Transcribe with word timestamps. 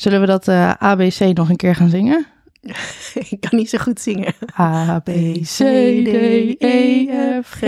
Zullen 0.00 0.20
we 0.20 0.26
dat 0.26 0.48
uh, 0.48 0.72
ABC 0.72 1.20
nog 1.20 1.48
een 1.48 1.56
keer 1.56 1.74
gaan 1.74 1.88
zingen? 1.88 2.26
Ik 3.30 3.40
kan 3.40 3.58
niet 3.58 3.70
zo 3.70 3.78
goed 3.78 4.00
zingen. 4.00 4.34
A, 4.58 4.98
B, 4.98 5.10
C, 5.42 5.56
D, 6.04 6.14
E, 6.58 7.06
F, 7.42 7.50
G. 7.50 7.60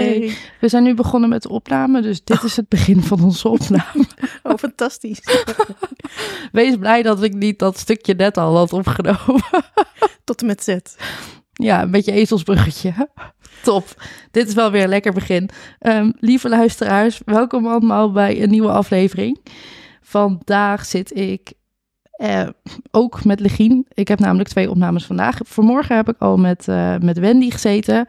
We 0.60 0.68
zijn 0.68 0.82
nu 0.82 0.94
begonnen 0.94 1.28
met 1.28 1.42
de 1.42 1.48
opname, 1.48 2.02
dus 2.02 2.24
dit 2.24 2.42
is 2.42 2.56
het 2.56 2.68
begin 2.68 3.02
van 3.02 3.24
onze 3.24 3.48
opname. 3.48 4.04
Oh, 4.42 4.58
fantastisch. 4.58 5.20
Wees 6.52 6.76
blij 6.76 7.02
dat 7.02 7.22
ik 7.22 7.34
niet 7.34 7.58
dat 7.58 7.78
stukje 7.78 8.14
net 8.14 8.36
al 8.36 8.56
had 8.56 8.72
opgenomen. 8.72 9.44
Tot 10.24 10.40
en 10.40 10.46
met 10.46 10.64
Z. 10.64 10.76
Ja, 11.52 11.82
een 11.82 11.90
beetje 11.90 12.12
ezelsbruggetje. 12.12 13.08
Top. 13.62 14.02
Dit 14.30 14.48
is 14.48 14.54
wel 14.54 14.70
weer 14.70 14.82
een 14.82 14.88
lekker 14.88 15.12
begin. 15.12 15.50
Um, 15.80 16.12
lieve 16.18 16.48
luisteraars, 16.48 17.20
welkom 17.24 17.66
allemaal 17.66 18.12
bij 18.12 18.42
een 18.42 18.50
nieuwe 18.50 18.70
aflevering. 18.70 19.40
Vandaag 20.00 20.84
zit 20.84 21.16
ik 21.16 21.52
uh, 22.22 22.48
ook 22.90 23.24
met 23.24 23.40
Legien. 23.40 23.86
Ik 23.92 24.08
heb 24.08 24.18
namelijk 24.18 24.48
twee 24.48 24.70
opnames 24.70 25.06
vandaag. 25.06 25.38
Vanmorgen 25.44 25.96
heb 25.96 26.08
ik 26.08 26.18
al 26.18 26.36
met, 26.36 26.68
uh, 26.68 26.96
met 26.98 27.18
Wendy 27.18 27.50
gezeten. 27.50 28.06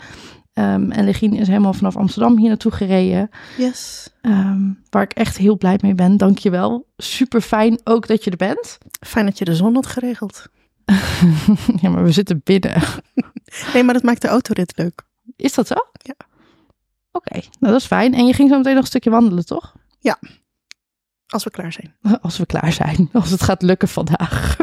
Um, 0.54 0.92
en 0.92 1.06
Legien 1.06 1.34
is 1.34 1.48
helemaal 1.48 1.74
vanaf 1.74 1.98
Amsterdam 1.98 2.38
hier 2.38 2.48
naartoe 2.48 2.72
gereden. 2.72 3.30
Yes. 3.58 4.10
Um, 4.22 4.80
waar 4.90 5.04
ik 5.04 5.14
echt 5.14 5.38
heel 5.38 5.58
blij 5.58 5.80
mee 5.82 5.96
ben. 5.96 6.18
Dankjewel. 6.18 6.88
Super 6.98 7.42
fijn 7.42 7.80
ook 7.84 8.08
dat 8.08 8.24
je 8.24 8.32
er 8.32 8.38
bent. 8.38 8.78
Fijn 9.08 9.26
dat 9.26 9.38
je 9.38 9.46
de 9.46 9.56
zon 9.56 9.74
had 9.74 9.86
geregeld. 9.86 10.48
ja, 11.82 11.90
maar 11.90 12.04
we 12.04 12.12
zitten 12.12 12.42
binnen. 12.44 12.82
nee, 13.74 13.84
maar 13.84 13.94
dat 13.94 14.04
maakt 14.04 14.22
de 14.22 14.28
autorit 14.28 14.74
leuk. 14.76 15.02
Is 15.36 15.54
dat 15.54 15.68
zo? 15.68 15.76
Ja. 15.92 16.16
Oké, 17.12 17.30
okay, 17.30 17.42
nou 17.60 17.74
dat 17.74 17.82
is 17.82 17.88
fijn. 17.88 18.14
En 18.14 18.26
je 18.26 18.34
ging 18.34 18.50
zo 18.50 18.58
meteen 18.58 18.74
nog 18.74 18.82
een 18.82 18.88
stukje 18.88 19.10
wandelen, 19.10 19.46
toch? 19.46 19.76
Ja. 20.00 20.20
Als 21.34 21.44
we 21.44 21.50
klaar 21.50 21.72
zijn. 21.74 21.96
Als 22.22 22.38
we 22.38 22.46
klaar 22.46 22.72
zijn. 22.72 23.10
Als 23.14 23.30
het 23.30 23.44
gaat 23.44 23.62
lukken 23.62 23.88
vandaag. 23.88 24.58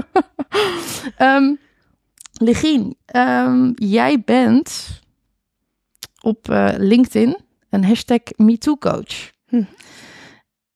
um, 1.18 1.58
Legien, 2.32 2.96
um, 3.16 3.72
jij 3.76 4.22
bent 4.24 5.00
op 6.20 6.50
uh, 6.50 6.68
LinkedIn 6.76 7.38
een 7.70 7.84
hashtag 7.84 8.20
MeTooCoach. 8.36 9.30
Hm. 9.46 9.62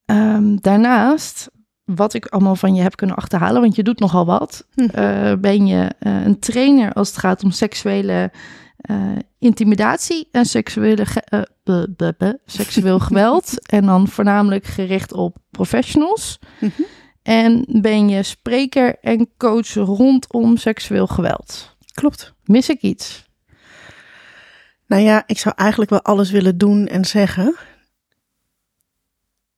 Um, 0.06 0.60
daarnaast, 0.60 1.50
wat 1.84 2.14
ik 2.14 2.26
allemaal 2.26 2.56
van 2.56 2.74
je 2.74 2.82
heb 2.82 2.96
kunnen 2.96 3.16
achterhalen, 3.16 3.60
want 3.60 3.76
je 3.76 3.82
doet 3.82 3.98
nogal 3.98 4.26
wat, 4.26 4.66
hm. 4.74 4.80
uh, 4.80 5.32
ben 5.34 5.66
je 5.66 5.90
uh, 6.00 6.24
een 6.24 6.38
trainer 6.38 6.92
als 6.92 7.08
het 7.08 7.18
gaat 7.18 7.44
om 7.44 7.50
seksuele 7.50 8.30
uh, 8.90 9.16
intimidatie 9.38 10.28
en 10.30 10.44
seksuele 10.44 11.06
uh, 11.64 11.82
be, 11.96 12.38
seksueel 12.46 12.98
geweld. 13.08 13.68
en 13.68 13.86
dan 13.86 14.08
voornamelijk 14.08 14.64
gericht 14.64 15.12
op 15.12 15.36
professionals. 15.50 16.38
Mm 16.60 16.72
-hmm. 16.76 16.86
En 17.22 17.66
ben 17.68 18.08
je 18.08 18.22
spreker 18.22 18.96
en 19.00 19.28
coach 19.36 19.74
rondom 19.74 20.56
seksueel 20.56 21.06
geweld. 21.06 21.76
Klopt. 21.94 22.34
Mis 22.44 22.68
ik 22.68 22.80
iets? 22.80 23.24
Nou 24.86 25.02
ja, 25.02 25.22
ik 25.26 25.38
zou 25.38 25.54
eigenlijk 25.58 25.90
wel 25.90 26.02
alles 26.02 26.30
willen 26.30 26.58
doen 26.58 26.86
en 26.86 27.04
zeggen. 27.04 27.56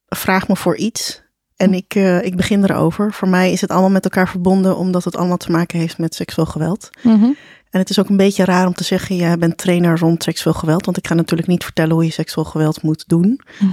Vraag 0.06 0.48
me 0.48 0.56
voor 0.56 0.76
iets. 0.76 1.24
En 1.56 1.74
ik, 1.74 1.94
uh, 1.94 2.22
ik 2.22 2.36
begin 2.36 2.64
erover. 2.64 3.12
Voor 3.12 3.28
mij 3.28 3.52
is 3.52 3.60
het 3.60 3.70
allemaal 3.70 3.90
met 3.90 4.04
elkaar 4.04 4.28
verbonden, 4.28 4.76
omdat 4.76 5.04
het 5.04 5.16
allemaal 5.16 5.36
te 5.36 5.50
maken 5.50 5.78
heeft 5.78 5.98
met 5.98 6.14
seksueel 6.14 6.46
geweld. 6.46 6.90
Mm 7.02 7.20
-hmm. 7.20 7.36
En 7.70 7.80
het 7.80 7.90
is 7.90 7.98
ook 7.98 8.08
een 8.08 8.16
beetje 8.16 8.44
raar 8.44 8.66
om 8.66 8.74
te 8.74 8.84
zeggen, 8.84 9.16
jij 9.16 9.38
bent 9.38 9.58
trainer 9.58 9.98
rond 9.98 10.22
seksueel 10.22 10.54
geweld. 10.54 10.84
Want 10.84 10.96
ik 10.96 11.06
ga 11.06 11.14
natuurlijk 11.14 11.48
niet 11.48 11.64
vertellen 11.64 11.94
hoe 11.94 12.04
je 12.04 12.10
seksueel 12.10 12.46
geweld 12.46 12.82
moet 12.82 13.04
doen. 13.08 13.40
Hm. 13.58 13.64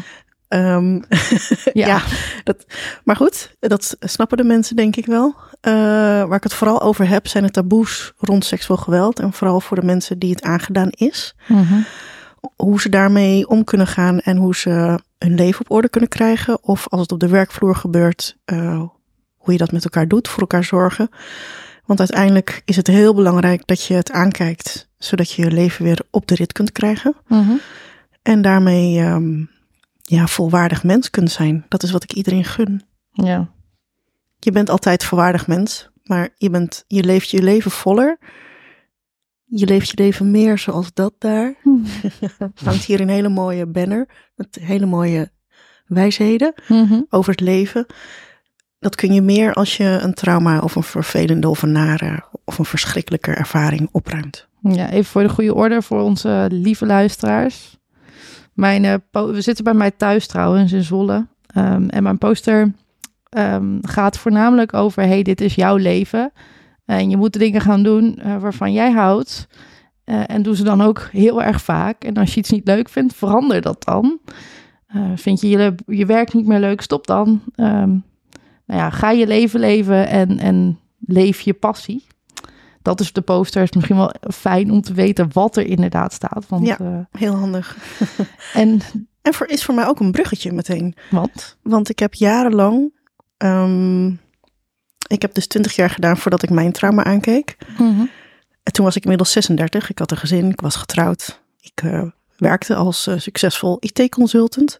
Um, 0.53 1.03
ja. 1.73 1.87
ja. 1.87 2.01
dat, 2.43 2.65
maar 3.03 3.15
goed, 3.15 3.55
dat 3.59 3.97
snappen 3.99 4.37
de 4.37 4.43
mensen 4.43 4.75
denk 4.75 4.95
ik 4.95 5.05
wel. 5.05 5.35
Uh, 5.61 5.73
waar 6.23 6.35
ik 6.35 6.43
het 6.43 6.53
vooral 6.53 6.81
over 6.81 7.07
heb, 7.07 7.27
zijn 7.27 7.43
de 7.43 7.51
taboes 7.51 8.13
rond 8.17 8.45
seksueel 8.45 8.79
geweld. 8.79 9.19
En 9.19 9.33
vooral 9.33 9.59
voor 9.59 9.79
de 9.79 9.85
mensen 9.85 10.19
die 10.19 10.29
het 10.29 10.41
aangedaan 10.43 10.89
is. 10.89 11.35
Mm 11.47 11.63
-hmm. 11.63 11.85
Hoe 12.55 12.81
ze 12.81 12.89
daarmee 12.89 13.47
om 13.47 13.63
kunnen 13.63 13.87
gaan 13.87 14.19
en 14.19 14.37
hoe 14.37 14.55
ze 14.55 14.99
hun 15.17 15.35
leven 15.35 15.61
op 15.61 15.71
orde 15.71 15.89
kunnen 15.89 16.09
krijgen. 16.09 16.63
Of 16.63 16.87
als 16.89 17.01
het 17.01 17.11
op 17.11 17.19
de 17.19 17.27
werkvloer 17.27 17.75
gebeurt, 17.75 18.37
uh, 18.45 18.83
hoe 19.37 19.53
je 19.53 19.57
dat 19.57 19.71
met 19.71 19.83
elkaar 19.83 20.07
doet, 20.07 20.27
voor 20.27 20.41
elkaar 20.41 20.63
zorgen. 20.63 21.09
Want 21.93 22.11
uiteindelijk 22.11 22.61
is 22.65 22.75
het 22.75 22.87
heel 22.87 23.13
belangrijk 23.13 23.67
dat 23.67 23.83
je 23.83 23.93
het 23.93 24.11
aankijkt, 24.11 24.89
zodat 24.97 25.31
je 25.31 25.41
je 25.41 25.51
leven 25.51 25.83
weer 25.85 26.01
op 26.11 26.27
de 26.27 26.35
rit 26.35 26.51
kunt 26.51 26.71
krijgen. 26.71 27.15
Mm 27.27 27.41
-hmm. 27.41 27.59
En 28.21 28.41
daarmee 28.41 28.99
um, 28.99 29.49
ja, 30.01 30.27
volwaardig 30.27 30.83
mens 30.83 31.09
kunt 31.09 31.31
zijn. 31.31 31.65
Dat 31.67 31.83
is 31.83 31.91
wat 31.91 32.03
ik 32.03 32.13
iedereen 32.13 32.43
gun. 32.43 32.81
Ja. 33.11 33.49
Je 34.39 34.51
bent 34.51 34.69
altijd 34.69 35.03
volwaardig 35.03 35.47
mens, 35.47 35.89
maar 36.03 36.29
je, 36.37 36.49
bent, 36.49 36.83
je 36.87 37.03
leeft 37.03 37.29
je 37.29 37.43
leven 37.43 37.71
voller. 37.71 38.17
Je 39.45 39.65
leeft 39.65 39.89
je 39.89 39.97
leven 39.97 40.31
meer 40.31 40.57
zoals 40.57 40.93
dat 40.93 41.13
daar. 41.17 41.55
Mm. 41.63 41.83
hangt 42.65 42.83
hier 42.83 43.01
een 43.01 43.09
hele 43.09 43.29
mooie 43.29 43.65
banner 43.65 44.31
met 44.35 44.57
hele 44.61 44.85
mooie 44.85 45.31
wijsheden 45.85 46.53
mm 46.67 46.85
-hmm. 46.85 47.05
over 47.09 47.31
het 47.31 47.41
leven. 47.41 47.85
Dat 48.83 48.95
kun 48.95 49.13
je 49.13 49.21
meer 49.21 49.53
als 49.53 49.77
je 49.77 49.99
een 50.01 50.13
trauma 50.13 50.59
of 50.59 50.75
een 50.75 50.83
vervelende 50.83 51.49
of 51.49 51.61
een 51.61 51.71
nare 51.71 52.23
of 52.45 52.59
een 52.59 52.66
verschrikkelijke 52.66 53.31
ervaring 53.31 53.89
opruimt. 53.91 54.47
Ja, 54.61 54.89
even 54.89 55.05
voor 55.05 55.21
de 55.21 55.29
goede 55.29 55.53
orde 55.53 55.81
voor 55.81 56.01
onze 56.01 56.47
lieve 56.51 56.85
luisteraars. 56.85 57.77
Mijn, 58.53 58.83
uh, 58.83 58.94
we 59.11 59.41
zitten 59.41 59.63
bij 59.63 59.73
mij 59.73 59.91
thuis 59.91 60.27
trouwens 60.27 60.71
in 60.71 60.83
Zwolle. 60.83 61.27
Um, 61.57 61.89
en 61.89 62.03
mijn 62.03 62.17
poster 62.17 62.73
um, 63.38 63.79
gaat 63.81 64.17
voornamelijk 64.17 64.73
over: 64.73 65.03
hey, 65.03 65.23
dit 65.23 65.41
is 65.41 65.55
jouw 65.55 65.75
leven. 65.75 66.31
En 66.85 67.09
je 67.09 67.17
moet 67.17 67.39
dingen 67.39 67.61
gaan 67.61 67.83
doen 67.83 68.19
uh, 68.25 68.38
waarvan 68.38 68.73
jij 68.73 68.91
houdt. 68.91 69.47
Uh, 70.05 70.23
en 70.25 70.41
doe 70.41 70.55
ze 70.55 70.63
dan 70.63 70.81
ook 70.81 71.09
heel 71.11 71.44
erg 71.44 71.61
vaak. 71.61 72.03
En 72.03 72.13
als 72.13 72.33
je 72.33 72.39
iets 72.39 72.51
niet 72.51 72.67
leuk 72.67 72.89
vindt, 72.89 73.15
verander 73.15 73.61
dat 73.61 73.83
dan. 73.83 74.19
vind 75.15 75.41
je, 75.41 75.50
je 75.50 75.75
je 75.85 76.05
werk 76.05 76.33
niet 76.33 76.47
meer 76.47 76.59
leuk, 76.59 76.81
stop 76.81 77.07
dan. 77.07 77.41
Um, 77.55 78.03
nou 78.66 78.79
ja, 78.79 78.90
ga 78.90 79.12
je 79.12 79.28
leven 79.28 79.59
leven 79.59 80.07
en, 80.07 80.40
en 80.40 80.79
leef 81.00 81.41
je 81.41 81.53
passie. 81.53 82.06
Dat 82.81 83.00
is 83.00 83.13
de 83.13 83.22
poster. 83.22 83.62
is 83.62 83.72
misschien 83.72 83.95
wel 83.95 84.13
fijn 84.33 84.71
om 84.71 84.81
te 84.81 84.94
weten 84.94 85.30
wat 85.33 85.57
er 85.57 85.65
inderdaad 85.65 86.13
staat. 86.13 86.45
Want, 86.48 86.68
ja, 86.68 86.77
uh, 86.81 87.00
heel 87.12 87.36
handig. 87.36 87.77
en 88.54 88.81
en 89.24 89.33
voor, 89.33 89.48
is 89.48 89.63
voor 89.63 89.75
mij 89.75 89.88
ook 89.88 90.00
een 90.00 90.12
bruggetje 90.12 90.51
meteen. 90.51 90.95
Want? 91.10 91.57
Want 91.62 91.89
ik 91.89 92.00
heb 92.00 92.13
jarenlang... 92.13 92.94
Um, 93.38 94.21
ik 95.07 95.21
heb 95.21 95.33
dus 95.33 95.48
twintig 95.48 95.75
jaar 95.75 95.89
gedaan 95.89 96.18
voordat 96.18 96.44
ik 96.44 96.50
mijn 96.50 96.71
trauma 96.71 97.04
aankeek. 97.04 97.57
Mm 97.77 97.95
-hmm. 97.95 98.09
En 98.63 98.74
toen 98.74 98.86
was 98.86 98.95
ik 98.95 99.04
inmiddels 99.04 99.31
36. 99.31 99.89
Ik 99.89 100.00
had 100.00 100.12
een 100.12 100.18
gezin, 100.18 100.50
ik 100.50 100.62
was 100.62 100.75
getrouwd. 100.75 101.42
Ik 101.62 101.81
uh, 101.83 102.04
werkte 102.38 102.75
als 102.75 103.07
uh, 103.07 103.19
succesvol 103.19 103.77
IT-consultant. 103.80 104.80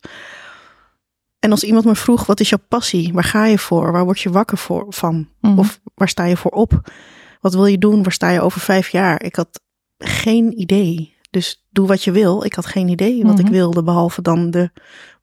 En 1.44 1.52
als 1.52 1.64
iemand 1.64 1.86
me 1.86 1.96
vroeg, 1.96 2.26
wat 2.26 2.40
is 2.40 2.50
jouw 2.50 2.66
passie? 2.68 3.14
Waar 3.14 3.24
ga 3.24 3.46
je 3.46 3.58
voor? 3.58 3.92
Waar 3.92 4.04
word 4.04 4.20
je 4.20 4.30
wakker 4.30 4.58
voor, 4.58 4.86
van? 4.90 5.28
Mhm. 5.42 5.54
Mm. 5.54 5.60
Of 5.60 5.80
waar 5.96 6.10
sta 6.10 6.26
je 6.26 6.38
voor 6.38 6.52
op? 6.52 6.92
Wat 7.40 7.54
wil 7.54 7.66
je 7.66 7.78
doen? 7.78 8.04
Waar 8.04 8.12
sta 8.12 8.30
je 8.30 8.42
over 8.42 8.62
vijf 8.62 8.90
jaar? 8.90 9.24
Ik 9.24 9.36
had 9.36 9.62
geen 9.98 10.60
idee. 10.60 11.16
Dus 11.30 11.66
doe 11.70 11.88
wat 11.88 12.04
je 12.04 12.12
wil. 12.12 12.44
Ik 12.44 12.54
had 12.54 12.66
geen 12.66 12.88
idee 12.88 13.24
wat 13.24 13.32
mm 13.32 13.38
-hmm. 13.38 13.46
ik 13.46 13.52
wilde, 13.52 13.84
behalve 13.84 14.22
dan 14.22 14.52
de 14.52 14.72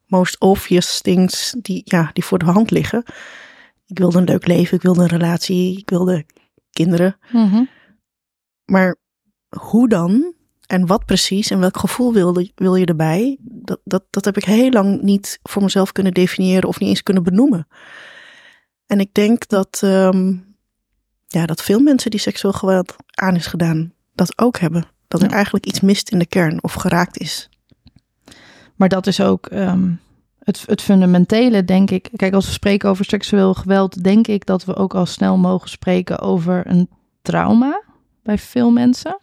most 0.06 0.40
obvious 0.40 1.00
things 1.00 1.54
die, 1.62 1.82
ja, 1.84 2.10
die 2.12 2.24
voor 2.24 2.38
de 2.38 2.44
hand 2.44 2.70
liggen. 2.70 3.04
Ik 3.86 3.98
wilde 3.98 4.18
een 4.18 4.24
leuk 4.24 4.46
leven, 4.46 4.76
ik 4.76 4.82
wilde 4.82 5.00
een 5.00 5.08
relatie, 5.08 5.78
ik 5.78 5.90
wilde 5.90 6.26
kinderen. 6.70 7.16
Mm 7.32 7.48
-hmm. 7.50 7.68
maar 8.64 8.96
hoe 9.56 9.88
dan? 9.88 10.34
En 10.70 10.86
wat 10.86 11.04
precies 11.04 11.50
en 11.50 11.58
welk 11.58 11.76
gevoel 11.76 12.12
wil, 12.12 12.46
wil 12.54 12.74
je 12.74 12.86
erbij? 12.86 13.36
Dat, 13.40 13.80
dat, 13.84 14.04
dat 14.10 14.24
heb 14.24 14.36
ik 14.36 14.44
heel 14.44 14.70
lang 14.70 15.02
niet 15.02 15.38
voor 15.42 15.62
mezelf 15.62 15.92
kunnen 15.92 16.14
definiëren 16.14 16.68
of 16.68 16.80
niet 16.80 16.88
eens 16.88 17.02
kunnen 17.02 17.22
benoemen. 17.22 17.66
En 18.86 19.00
ik 19.00 19.14
denk 19.14 19.48
dat, 19.48 19.80
um, 19.84 20.56
ja, 21.26 21.46
dat 21.46 21.62
veel 21.62 21.80
mensen 21.80 22.10
die 22.10 22.20
seksueel 22.20 22.52
geweld 22.52 22.96
aan 23.10 23.36
is 23.36 23.46
gedaan, 23.46 23.92
dat 24.14 24.38
ook 24.38 24.58
hebben. 24.58 24.84
Dat 25.08 25.22
er 25.22 25.30
eigenlijk 25.30 25.66
iets 25.66 25.80
mist 25.80 26.10
in 26.10 26.18
de 26.18 26.26
kern 26.26 26.62
of 26.62 26.72
geraakt 26.72 27.18
is. 27.18 27.48
Maar 28.76 28.88
dat 28.88 29.06
is 29.06 29.20
ook 29.20 29.50
um, 29.52 30.00
het, 30.38 30.62
het 30.66 30.82
fundamentele, 30.82 31.64
denk 31.64 31.90
ik. 31.90 32.08
Kijk, 32.16 32.34
als 32.34 32.46
we 32.46 32.52
spreken 32.52 32.88
over 32.88 33.04
seksueel 33.04 33.54
geweld, 33.54 34.04
denk 34.04 34.26
ik 34.26 34.46
dat 34.46 34.64
we 34.64 34.76
ook 34.76 34.94
al 34.94 35.06
snel 35.06 35.38
mogen 35.38 35.68
spreken 35.68 36.18
over 36.18 36.66
een 36.66 36.88
trauma 37.22 37.82
bij 38.22 38.38
veel 38.38 38.70
mensen. 38.70 39.18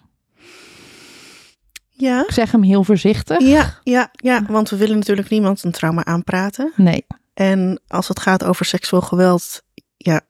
Ja. 1.97 2.23
Ik 2.23 2.31
zeg 2.31 2.51
hem 2.51 2.63
heel 2.63 2.83
voorzichtig. 2.83 3.39
Ja, 3.39 3.79
ja, 3.83 4.11
ja, 4.11 4.45
want 4.47 4.69
we 4.69 4.77
willen 4.77 4.97
natuurlijk 4.97 5.29
niemand 5.29 5.63
een 5.63 5.71
trauma 5.71 6.05
aanpraten. 6.05 6.71
Nee. 6.75 7.05
En 7.33 7.81
als 7.88 8.07
het 8.07 8.19
gaat 8.19 8.44
over 8.44 8.65
seksueel 8.65 9.01
geweld, 9.01 9.63
ja, 9.97 10.21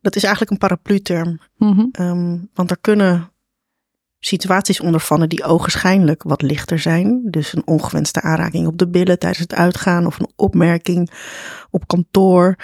dat 0.00 0.16
is 0.16 0.22
eigenlijk 0.22 0.52
een 0.52 0.58
paraplu-term. 0.58 1.40
Mhm. 1.56 1.86
Ehm, 1.92 2.38
want 2.54 2.70
er 2.70 2.78
kunnen 2.80 3.30
situaties 4.18 4.80
ondervallen 4.80 5.28
die 5.28 5.44
ogenschijnlijk 5.44 6.22
wat 6.22 6.42
lichter 6.42 6.78
zijn. 6.78 7.20
Dus 7.30 7.52
een 7.52 7.66
ongewenste 7.66 8.20
aanraking 8.20 8.66
op 8.66 8.78
de 8.78 8.88
billen 8.88 9.18
tijdens 9.18 9.40
het 9.40 9.54
uitgaan 9.54 10.06
of 10.06 10.18
een 10.18 10.30
opmerking 10.36 11.10
op 11.70 11.86
kantoor. 11.86 12.56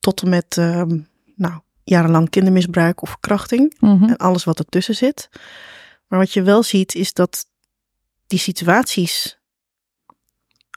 Tot 0.00 0.22
en 0.22 0.28
met 0.28 0.56
ehm, 0.58 0.98
nou, 1.36 1.54
jarenlang 1.84 2.30
kindermisbruik 2.30 3.02
of 3.02 3.08
verkrachting. 3.08 3.76
Mhm. 3.80 4.04
En 4.04 4.16
alles 4.16 4.44
wat 4.44 4.58
ertussen 4.58 4.94
zit. 4.94 5.28
Maar 6.08 6.18
wat 6.18 6.32
je 6.32 6.42
wel 6.42 6.62
ziet 6.62 6.94
is 6.94 7.12
dat 7.12 7.46
die 8.26 8.38
situaties 8.38 9.40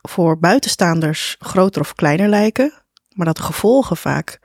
voor 0.01 0.39
buitenstaanders 0.39 1.35
groter 1.39 1.81
of 1.81 1.95
kleiner 1.95 2.27
lijken. 2.27 2.73
Maar 3.13 3.25
dat 3.25 3.37
de 3.37 3.43
gevolgen 3.43 3.97
vaak 3.97 4.39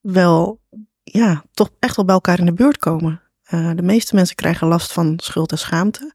wel, 0.00 0.60
ja, 1.02 1.44
toch 1.52 1.70
echt 1.78 1.96
wel 1.96 2.04
bij 2.04 2.14
elkaar 2.14 2.38
in 2.38 2.44
de 2.44 2.52
buurt 2.52 2.76
komen. 2.76 3.22
Uh, 3.50 3.70
de 3.74 3.82
meeste 3.82 4.14
mensen 4.14 4.36
krijgen 4.36 4.66
last 4.66 4.92
van 4.92 5.18
schuld 5.22 5.50
en 5.50 5.58
schaamte. 5.58 6.12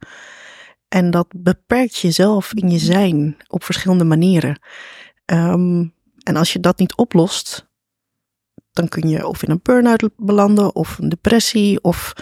En 0.87 1.11
dat 1.11 1.27
beperkt 1.35 1.97
jezelf 1.97 2.53
in 2.53 2.69
je 2.69 2.79
zijn 2.79 3.37
op 3.47 3.63
verschillende 3.63 4.03
manieren. 4.03 4.59
Um, 5.25 5.93
en 6.23 6.35
als 6.35 6.53
je 6.53 6.59
dat 6.59 6.79
niet 6.79 6.95
oplost, 6.95 7.67
dan 8.71 8.87
kun 8.87 9.09
je 9.09 9.27
of 9.27 9.43
in 9.43 9.51
een 9.51 9.59
burn-out 9.63 10.09
belanden, 10.17 10.75
of 10.75 10.97
een 10.97 11.09
depressie, 11.09 11.83
of 11.83 12.13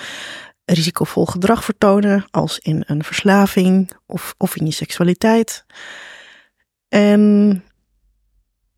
risicovol 0.74 1.26
gedrag 1.26 1.64
vertonen, 1.64 2.26
als 2.32 2.60
in 2.60 2.84
een 2.86 3.04
verslaving 3.04 3.92
of, 4.06 4.34
of 4.38 4.56
in 4.56 4.66
je 4.66 4.72
seksualiteit. 4.72 5.66
En 6.88 7.50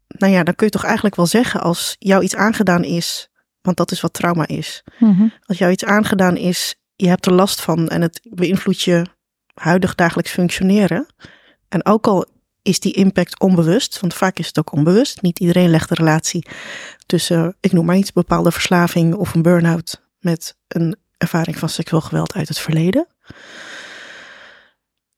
nou 0.07 0.33
ja, 0.33 0.43
dan 0.43 0.55
kun 0.55 0.65
je 0.65 0.71
toch 0.71 0.83
eigenlijk 0.83 1.15
wel 1.15 1.25
zeggen 1.25 1.61
als 1.61 1.95
jou 1.99 2.23
iets 2.23 2.35
aangedaan 2.35 2.83
is, 2.83 3.29
want 3.61 3.77
dat 3.77 3.91
is 3.91 4.01
wat 4.01 4.13
trauma 4.13 4.47
is. 4.47 4.83
Mhm. 4.99 5.27
Als 5.45 5.57
jou 5.57 5.71
iets 5.71 5.85
aangedaan 5.85 6.37
is, 6.37 6.75
je 6.95 7.07
hebt 7.07 7.25
er 7.25 7.33
last 7.33 7.61
van 7.61 7.87
en 7.87 8.01
het 8.01 8.19
beïnvloedt 8.29 8.81
je 8.81 9.05
huidig 9.53 9.95
dagelijks 9.95 10.31
functioneren. 10.31 11.05
En 11.69 11.85
ook 11.85 12.07
al 12.07 12.25
is 12.61 12.79
die 12.79 12.93
impact 12.93 13.39
onbewust, 13.39 13.99
want 13.99 14.13
vaak 14.13 14.37
is 14.39 14.47
het 14.47 14.59
ook 14.59 14.71
onbewust. 14.71 15.21
Niet 15.21 15.39
iedereen 15.39 15.69
legt 15.69 15.89
de 15.89 15.95
relatie 15.95 16.47
tussen, 17.05 17.55
ik 17.59 17.71
noem 17.71 17.85
maar 17.85 17.97
iets, 17.97 18.11
bepaalde 18.11 18.51
verslaving 18.51 19.15
of 19.15 19.33
een 19.33 19.41
burn-out 19.41 20.01
met 20.19 20.55
een 20.67 20.95
ervaring 21.23 21.57
van 21.57 21.69
seksueel 21.69 22.01
geweld 22.01 22.33
uit 22.33 22.47
het 22.47 22.59
verleden. 22.59 23.07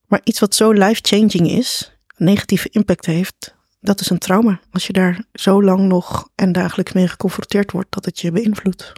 Maar 0.05 0.21
iets 0.23 0.39
wat 0.39 0.55
zo 0.55 0.71
life-changing 0.71 1.49
is, 1.49 1.97
negatieve 2.17 2.69
impact 2.71 3.05
heeft, 3.05 3.55
dat 3.79 3.99
is 3.99 4.09
een 4.09 4.17
trauma. 4.17 4.59
Als 4.71 4.87
je 4.87 4.93
daar 4.93 5.25
zo 5.33 5.63
lang 5.63 5.79
nog 5.79 6.29
en 6.35 6.51
dagelijks 6.51 6.93
mee 6.93 7.07
geconfronteerd 7.07 7.71
wordt, 7.71 7.91
dat 7.91 8.05
het 8.05 8.19
je 8.19 8.31
beïnvloedt. 8.31 8.93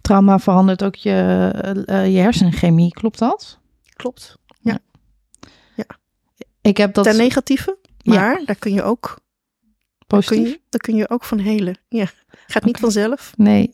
Trauma 0.00 0.38
verandert 0.38 0.82
ook 0.82 0.94
je, 0.94 1.50
uh, 1.86 2.12
je 2.12 2.18
hersenchemie, 2.18 2.92
klopt 2.92 3.18
dat? 3.18 3.58
Klopt. 3.96 4.38
Ja. 4.60 4.78
ja. 5.76 5.86
Ik 6.60 6.76
heb 6.76 6.94
dat. 6.94 7.04
Ten 7.04 7.16
negatieve, 7.16 7.78
maar 8.02 8.38
ja. 8.38 8.44
daar 8.44 8.56
kun 8.56 8.72
je 8.72 8.82
ook. 8.82 9.20
Positief. 10.06 10.38
Daar 10.38 10.50
kun 10.50 10.52
je, 10.52 10.60
daar 10.68 10.80
kun 10.80 10.96
je 10.96 11.08
ook 11.08 11.24
van 11.24 11.38
helen. 11.38 11.78
Ja. 11.88 12.06
Gaat 12.46 12.64
niet 12.64 12.78
vanzelf. 12.78 13.32
Nee. 13.36 13.70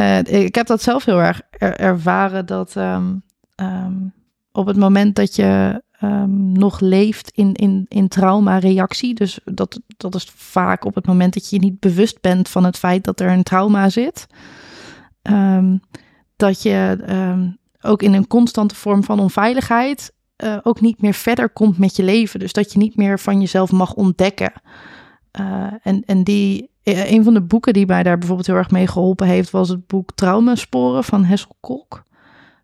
Uh, 0.00 0.18
ik 0.18 0.54
heb 0.54 0.66
dat 0.66 0.82
zelf 0.82 1.04
heel 1.04 1.20
erg 1.20 1.40
er 1.50 1.76
ervaren 1.76 2.46
dat 2.46 2.74
um, 2.74 3.22
um, 3.56 4.12
op 4.52 4.66
het 4.66 4.76
moment 4.76 5.14
dat 5.14 5.36
je 5.36 5.82
um, 6.02 6.52
nog 6.52 6.80
leeft 6.80 7.30
in, 7.30 7.54
in, 7.54 7.86
in 7.88 8.08
trauma-reactie, 8.08 9.14
dus 9.14 9.40
dat, 9.44 9.80
dat 9.86 10.14
is 10.14 10.32
vaak 10.34 10.84
op 10.84 10.94
het 10.94 11.06
moment 11.06 11.34
dat 11.34 11.50
je 11.50 11.58
niet 11.58 11.80
bewust 11.80 12.20
bent 12.20 12.48
van 12.48 12.64
het 12.64 12.78
feit 12.78 13.04
dat 13.04 13.20
er 13.20 13.30
een 13.30 13.42
trauma 13.42 13.88
zit, 13.88 14.26
dat 16.36 16.62
je 16.62 16.98
ook 17.80 18.02
in 18.02 18.12
een 18.12 18.26
constante 18.26 18.74
vorm 18.74 19.04
van 19.04 19.20
onveiligheid 19.20 20.12
uh, 20.44 20.58
ook 20.62 20.80
niet 20.80 21.02
meer 21.02 21.14
verder 21.14 21.50
komt 21.50 21.78
met 21.78 21.96
je 21.96 22.02
leven. 22.02 22.40
Dus 22.40 22.52
dat 22.52 22.72
je 22.72 22.78
niet 22.78 22.96
meer 22.96 23.18
van 23.18 23.40
jezelf 23.40 23.72
mag 23.72 23.94
ontdekken. 23.94 24.52
Uh, 25.40 25.66
en, 25.82 26.02
en 26.04 26.24
die, 26.24 26.70
een 26.82 27.24
van 27.24 27.34
de 27.34 27.42
boeken 27.42 27.72
die 27.72 27.86
mij 27.86 28.02
daar 28.02 28.18
bijvoorbeeld 28.18 28.46
heel 28.46 28.56
erg 28.56 28.70
mee 28.70 28.86
geholpen 28.86 29.26
heeft, 29.26 29.50
was 29.50 29.68
het 29.68 29.86
boek 29.86 30.10
Traumasporen 30.14 31.04
van 31.04 31.24
Hessel 31.24 31.56
Kolk. 31.60 32.04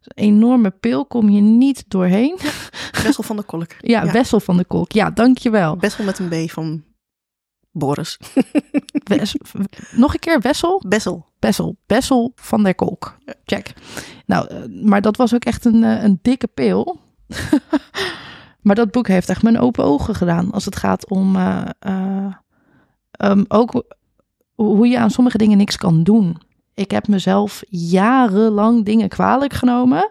Een 0.02 0.24
enorme 0.24 0.70
pil, 0.70 1.06
kom 1.06 1.28
je 1.28 1.40
niet 1.40 1.84
doorheen. 1.88 2.38
Wessel 3.02 3.22
van 3.22 3.36
de 3.36 3.42
Kolk. 3.42 3.72
Ja, 3.80 4.04
ja, 4.04 4.12
Wessel 4.12 4.40
van 4.40 4.56
de 4.56 4.64
Kolk. 4.64 4.92
Ja, 4.92 5.10
dankjewel. 5.10 5.76
Bessel 5.76 6.04
met 6.04 6.18
een 6.18 6.28
B 6.28 6.50
van 6.50 6.84
Boris. 7.70 8.18
Wes, 9.04 9.36
nog 9.90 10.12
een 10.12 10.18
keer 10.18 10.40
Wessel? 10.40 10.82
Bessel. 10.88 11.26
Bessel. 11.38 11.76
Bessel 11.86 12.32
van 12.34 12.62
der 12.62 12.74
Kolk. 12.74 13.18
Check. 13.44 13.72
Nou, 14.26 14.68
maar 14.82 15.00
dat 15.00 15.16
was 15.16 15.34
ook 15.34 15.44
echt 15.44 15.64
een, 15.64 15.82
een 15.82 16.18
dikke 16.22 16.46
pil. 16.46 17.00
maar 18.62 18.74
dat 18.74 18.90
boek 18.90 19.08
heeft 19.08 19.28
echt 19.28 19.42
mijn 19.42 19.58
open 19.58 19.84
ogen 19.84 20.14
gedaan 20.14 20.52
als 20.52 20.64
het 20.64 20.76
gaat 20.76 21.08
om 21.08 21.36
uh, 21.36 21.64
uh, 21.86 22.32
um, 23.24 23.44
ook 23.48 23.84
hoe 24.62 24.88
je 24.88 24.98
aan 24.98 25.10
sommige 25.10 25.38
dingen 25.38 25.56
niks 25.56 25.76
kan 25.76 26.02
doen. 26.02 26.36
Ik 26.74 26.90
heb 26.90 27.08
mezelf 27.08 27.62
jarenlang 27.68 28.84
dingen 28.84 29.08
kwalijk 29.08 29.52
genomen. 29.52 30.10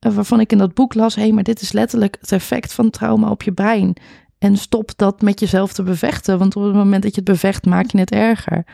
Uh, 0.00 0.12
waarvan 0.12 0.40
ik 0.40 0.52
in 0.52 0.58
dat 0.58 0.74
boek 0.74 0.94
las: 0.94 1.14
hé, 1.14 1.22
hey, 1.22 1.32
maar 1.32 1.42
dit 1.42 1.60
is 1.60 1.72
letterlijk 1.72 2.16
het 2.20 2.32
effect 2.32 2.74
van 2.74 2.90
trauma 2.90 3.30
op 3.30 3.42
je 3.42 3.52
brein. 3.52 3.96
En 4.38 4.56
stop 4.56 4.92
dat 4.96 5.22
met 5.22 5.40
jezelf 5.40 5.72
te 5.72 5.82
bevechten. 5.82 6.38
Want 6.38 6.56
op 6.56 6.62
het 6.62 6.74
moment 6.74 7.02
dat 7.02 7.14
je 7.14 7.20
het 7.20 7.30
bevecht, 7.30 7.66
maak 7.66 7.90
je 7.90 7.98
het 7.98 8.10
erger. 8.10 8.66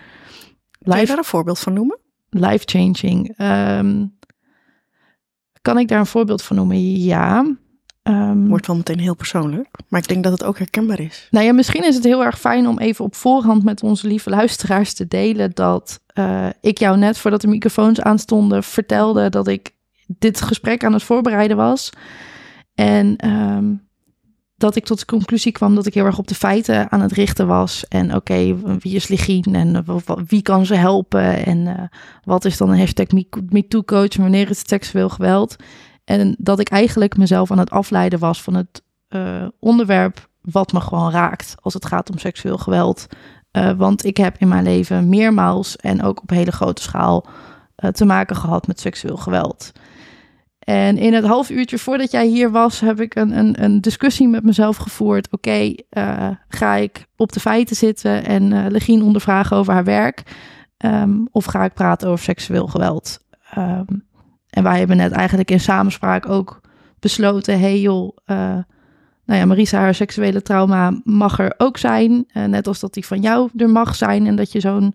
Kan 0.82 1.00
je 1.00 1.06
daar 1.06 1.18
een 1.18 1.24
voorbeeld 1.24 1.58
van 1.58 1.72
noemen? 1.72 1.98
Life 2.28 2.62
changing. 2.64 3.38
Um, 3.38 4.18
kan 5.62 5.78
ik 5.78 5.88
daar 5.88 5.98
een 5.98 6.06
voorbeeld 6.06 6.42
van 6.42 6.56
noemen? 6.56 6.96
Ja. 7.00 7.56
Um, 8.02 8.48
Wordt 8.48 8.66
wel 8.66 8.76
meteen 8.76 8.98
heel 8.98 9.14
persoonlijk, 9.14 9.68
maar 9.88 10.00
ik 10.00 10.08
denk 10.08 10.24
dat 10.24 10.32
het 10.32 10.44
ook 10.44 10.58
herkenbaar 10.58 11.00
is. 11.00 11.28
Nou 11.30 11.46
ja, 11.46 11.52
misschien 11.52 11.84
is 11.84 11.94
het 11.94 12.04
heel 12.04 12.24
erg 12.24 12.38
fijn 12.40 12.68
om 12.68 12.78
even 12.78 13.04
op 13.04 13.14
voorhand 13.14 13.64
met 13.64 13.82
onze 13.82 14.06
lieve 14.06 14.30
luisteraars 14.30 14.94
te 14.94 15.08
delen 15.08 15.50
dat 15.54 16.00
uh, 16.14 16.46
ik 16.60 16.78
jou 16.78 16.98
net 16.98 17.18
voordat 17.18 17.40
de 17.40 17.48
microfoons 17.48 18.00
aanstonden 18.00 18.62
vertelde 18.62 19.28
dat 19.28 19.48
ik 19.48 19.70
dit 20.06 20.40
gesprek 20.40 20.84
aan 20.84 20.92
het 20.92 21.02
voorbereiden 21.02 21.56
was. 21.56 21.90
En 22.74 23.28
um, 23.28 23.86
dat 24.56 24.76
ik 24.76 24.84
tot 24.84 24.98
de 24.98 25.04
conclusie 25.04 25.52
kwam 25.52 25.74
dat 25.74 25.86
ik 25.86 25.94
heel 25.94 26.04
erg 26.04 26.18
op 26.18 26.28
de 26.28 26.34
feiten 26.34 26.90
aan 26.92 27.00
het 27.00 27.12
richten 27.12 27.46
was. 27.46 27.88
En 27.88 28.14
oké, 28.14 28.16
okay, 28.16 28.56
wie 28.78 28.94
is 28.94 29.08
Ligien 29.08 29.54
en 29.54 29.84
wie 30.26 30.42
kan 30.42 30.66
ze 30.66 30.74
helpen? 30.74 31.46
En 31.46 31.58
uh, 31.58 31.74
wat 32.24 32.44
is 32.44 32.56
dan 32.56 32.70
een 32.70 32.78
hashtag 32.78 33.06
MeToo-coach? 33.48 34.16
Wanneer 34.16 34.50
is 34.50 34.58
het 34.58 34.68
seksueel 34.68 35.08
geweld? 35.08 35.56
En 36.12 36.34
dat 36.38 36.60
ik 36.60 36.68
eigenlijk 36.68 37.16
mezelf 37.16 37.50
aan 37.50 37.58
het 37.58 37.70
afleiden 37.70 38.18
was 38.18 38.42
van 38.42 38.54
het 38.54 38.82
uh, 39.08 39.46
onderwerp 39.58 40.28
wat 40.40 40.72
me 40.72 40.80
gewoon 40.80 41.10
raakt 41.10 41.54
als 41.60 41.74
het 41.74 41.86
gaat 41.86 42.10
om 42.10 42.18
seksueel 42.18 42.58
geweld. 42.58 43.06
Uh, 43.52 43.70
want 43.70 44.04
ik 44.04 44.16
heb 44.16 44.36
in 44.38 44.48
mijn 44.48 44.64
leven 44.64 45.08
meermaals 45.08 45.76
en 45.76 46.02
ook 46.02 46.22
op 46.22 46.30
hele 46.30 46.52
grote 46.52 46.82
schaal 46.82 47.26
uh, 47.76 47.90
te 47.90 48.04
maken 48.04 48.36
gehad 48.36 48.66
met 48.66 48.80
seksueel 48.80 49.16
geweld. 49.16 49.72
En 50.58 50.98
in 50.98 51.14
het 51.14 51.24
half 51.24 51.50
uurtje 51.50 51.78
voordat 51.78 52.10
jij 52.10 52.26
hier 52.26 52.50
was, 52.50 52.80
heb 52.80 53.00
ik 53.00 53.14
een, 53.14 53.38
een, 53.38 53.62
een 53.64 53.80
discussie 53.80 54.28
met 54.28 54.44
mezelf 54.44 54.76
gevoerd. 54.76 55.28
Oké, 55.30 55.74
ga 56.48 56.74
ik 56.74 57.06
op 57.16 57.32
de 57.32 57.40
feiten 57.40 57.76
zitten 57.76 58.24
en 58.24 58.50
uh, 58.50 58.64
Legien 58.68 59.02
ondervragen 59.02 59.56
over 59.56 59.72
haar 59.72 59.84
werk? 59.84 60.22
Um, 60.78 61.28
of 61.30 61.44
ga 61.44 61.64
ik 61.64 61.74
praten 61.74 62.08
over 62.08 62.24
seksueel 62.24 62.66
geweld? 62.66 63.18
Um, 63.58 64.10
en 64.52 64.62
wij 64.62 64.78
hebben 64.78 64.96
net 64.96 65.12
eigenlijk 65.12 65.50
in 65.50 65.60
samenspraak 65.60 66.28
ook 66.28 66.60
besloten: 66.98 67.60
hey 67.60 67.80
joh, 67.80 68.16
uh, 68.26 68.36
nou 69.24 69.40
ja, 69.40 69.44
Marisa, 69.44 69.78
haar 69.78 69.94
seksuele 69.94 70.42
trauma 70.42 71.00
mag 71.04 71.38
er 71.38 71.54
ook 71.56 71.78
zijn. 71.78 72.26
net 72.32 72.66
als 72.66 72.80
dat 72.80 72.94
die 72.94 73.06
van 73.06 73.20
jou 73.20 73.50
er 73.56 73.70
mag 73.70 73.94
zijn. 73.94 74.26
En 74.26 74.36
dat 74.36 74.52
je 74.52 74.60
zo'n 74.60 74.94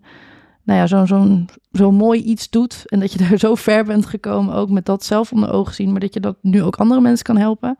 nou 0.68 0.80
ja, 0.80 0.86
zo'n 0.86 1.06
zo'n 1.06 1.48
zo 1.72 1.92
mooi 1.92 2.22
iets 2.22 2.50
doet. 2.50 2.82
En 2.86 3.00
dat 3.00 3.12
je 3.12 3.18
daar 3.28 3.38
zo 3.38 3.54
ver 3.54 3.84
bent 3.84 4.06
gekomen, 4.06 4.54
ook 4.54 4.70
met 4.70 4.86
dat 4.86 5.04
zelf 5.04 5.32
onder 5.32 5.52
ogen 5.52 5.74
zien. 5.74 5.90
Maar 5.90 6.00
dat 6.00 6.14
je 6.14 6.20
dat 6.20 6.36
nu 6.42 6.62
ook 6.62 6.76
andere 6.76 7.00
mensen 7.00 7.24
kan 7.24 7.36
helpen. 7.36 7.78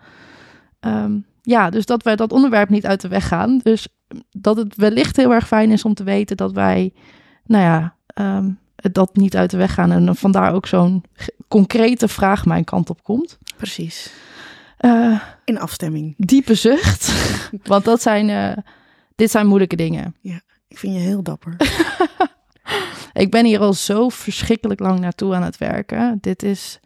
Ehm, 0.81 1.19
ja, 1.43 1.71
dus 1.71 1.87
dat 1.87 2.03
wij 2.03 2.17
dat 2.17 2.33
onderwerp 2.33 2.69
niet 2.69 2.87
uit 2.87 3.01
de 3.01 3.09
weg 3.09 3.29
gaan. 3.29 3.59
Dus 3.63 3.89
dat 4.31 4.57
het 4.57 4.77
wellicht 4.77 5.17
heel 5.17 5.33
erg 5.33 5.47
fijn 5.47 5.71
is 5.71 5.85
om 5.85 5.95
te 5.95 6.05
weten 6.05 6.37
dat 6.37 6.53
wij, 6.53 6.93
nou 7.45 7.65
ja, 7.65 7.95
ehm, 8.07 8.51
dat 8.77 9.17
niet 9.17 9.37
uit 9.37 9.51
de 9.51 9.57
weg 9.57 9.75
gaan. 9.75 9.93
En 9.93 10.17
vandaar 10.17 10.53
ook 10.53 10.67
zo'n 10.67 11.05
concrete 11.49 12.09
vraag 12.09 12.47
mijn 12.47 12.65
kant 12.65 12.91
op 12.91 13.03
komt. 13.03 13.39
Precies. 13.57 14.13
Uh, 14.81 15.23
In 15.45 15.59
afstemming. 15.59 16.15
Diepe 16.17 16.55
zucht. 16.55 17.13
Want 17.65 17.85
dat 17.85 18.03
zijn, 18.03 18.29
uh, 18.29 18.65
dit 19.15 19.31
zijn 19.31 19.47
moeilijke 19.47 19.77
dingen. 19.77 20.15
Ja, 20.21 20.41
ik 20.69 20.79
vind 20.79 20.95
je 20.95 21.01
heel 21.01 21.23
dapper. 21.23 21.57
ik 23.13 23.31
ben 23.31 23.45
hier 23.45 23.61
al 23.61 23.73
zo 23.73 24.09
verschrikkelijk 24.09 24.81
lang 24.81 25.01
naartoe 25.01 25.35
aan 25.35 25.43
het 25.43 25.59
werken. 25.59 26.19
Dit 26.21 26.43
is 26.43 26.81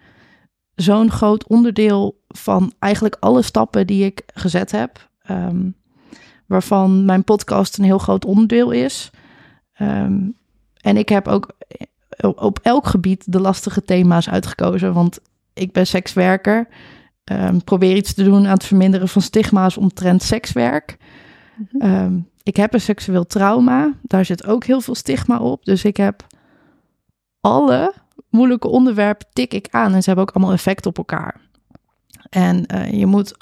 zo'n 0.75 1.11
groot 1.11 1.47
onderdeel 1.47 2.21
van 2.29 2.73
eigenlijk 2.79 3.17
alle 3.21 3.43
stappen 3.43 3.87
die 3.87 4.05
ik 4.05 4.23
gezet 4.35 4.71
heb. 4.71 5.11
Um, 5.31 5.77
waarvan 6.47 7.05
mijn 7.05 7.25
podcast 7.25 7.79
een 7.79 7.85
heel 7.85 7.99
groot 7.99 8.25
onderdeel 8.25 8.71
is. 8.71 9.11
Um, 9.81 10.37
en 10.81 10.97
ik 10.97 11.09
heb 11.09 11.29
ook 11.29 11.57
op 12.23 12.59
elk 12.63 12.87
gebied 12.87 13.33
de 13.33 13.41
lastige 13.41 13.83
thema's 13.83 14.29
uitgekozen. 14.29 14.93
Want 14.93 15.21
ik 15.53 15.73
ben 15.73 15.87
sekswerker. 15.87 16.69
Um, 17.25 17.65
probeer 17.65 17.97
iets 17.97 18.15
te 18.15 18.25
doen 18.25 18.47
aan 18.47 18.53
het 18.53 18.65
verminderen 18.65 19.09
van 19.09 19.23
stigma's 19.23 19.77
omtrent 19.77 20.23
sekswerk. 20.23 20.97
Mm 21.71 22.31
ik 22.43 22.57
heb 22.57 22.75
een 22.75 22.81
seksueel 22.81 23.27
trauma. 23.27 23.93
Daar 24.03 24.25
zit 24.25 24.47
ook 24.47 24.65
heel 24.65 24.81
veel 24.81 24.95
stigma 24.95 25.39
op. 25.39 25.65
Dus 25.65 25.85
ik 25.85 25.97
heb 25.97 26.27
alle 27.41 27.95
moeilijke 28.31 28.69
onderwerpen 28.69 29.27
tik 29.33 29.55
ik 29.55 29.69
aan. 29.71 29.95
En 29.95 30.03
ze 30.03 30.07
hebben 30.07 30.25
ook 30.25 30.35
allemaal 30.35 30.55
effect 30.55 30.87
op 30.87 30.99
elkaar. 30.99 31.41
En 32.31 32.65
uh, 32.75 32.91
je 32.91 33.07
moet 33.07 33.37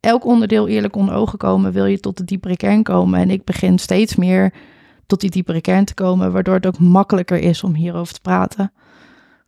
elk 0.00 0.24
onderdeel 0.24 0.68
eerlijk 0.68 0.96
onder 0.96 1.14
ogen 1.14 1.38
komen. 1.38 1.72
Wil 1.72 1.86
je 1.86 2.00
tot 2.00 2.16
de 2.16 2.24
diepere 2.24 2.56
kern 2.56 2.82
komen. 2.82 3.20
En 3.20 3.30
ik 3.30 3.44
begin 3.44 3.78
steeds 3.78 4.16
meer 4.16 4.52
tot 5.06 5.20
die 5.20 5.30
diepere 5.30 5.60
kern 5.60 5.84
te 5.84 5.94
komen. 5.94 6.32
Waardoor 6.32 6.54
het 6.54 6.66
ook 6.66 6.78
makkelijker 6.78 7.38
is 7.38 7.62
om 7.62 7.74
hierover 7.74 8.14
te 8.14 8.20
praten. 8.20 8.72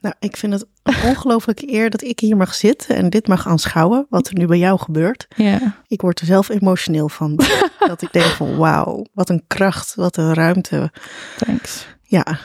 Nou, 0.00 0.14
ik 0.18 0.36
vind 0.36 0.52
het 0.52 0.66
een 0.82 1.08
ongelooflijke 1.08 1.72
eer 1.74 1.90
dat 1.90 2.02
ik 2.02 2.20
hier 2.20 2.36
mag 2.36 2.54
zitten 2.54 2.96
en 2.96 3.10
dit 3.10 3.28
mag 3.28 3.46
aanschouwen, 3.46 4.06
wat 4.08 4.28
er 4.28 4.34
nu 4.34 4.46
bij 4.46 4.58
jou 4.58 4.78
gebeurt. 4.78 5.26
Ja. 5.36 5.74
Ik 5.86 6.00
word 6.00 6.20
er 6.20 6.26
zelf 6.26 6.48
emotioneel 6.48 7.08
van. 7.08 7.40
dat 7.86 8.02
ik 8.02 8.12
denk 8.12 8.24
van 8.24 8.56
wauw, 8.56 9.04
wat 9.12 9.28
een 9.28 9.44
kracht, 9.46 9.94
wat 9.94 10.16
een 10.16 10.34
ruimte. 10.34 10.92
Thanks. 11.36 11.86
Ja. 12.02 12.38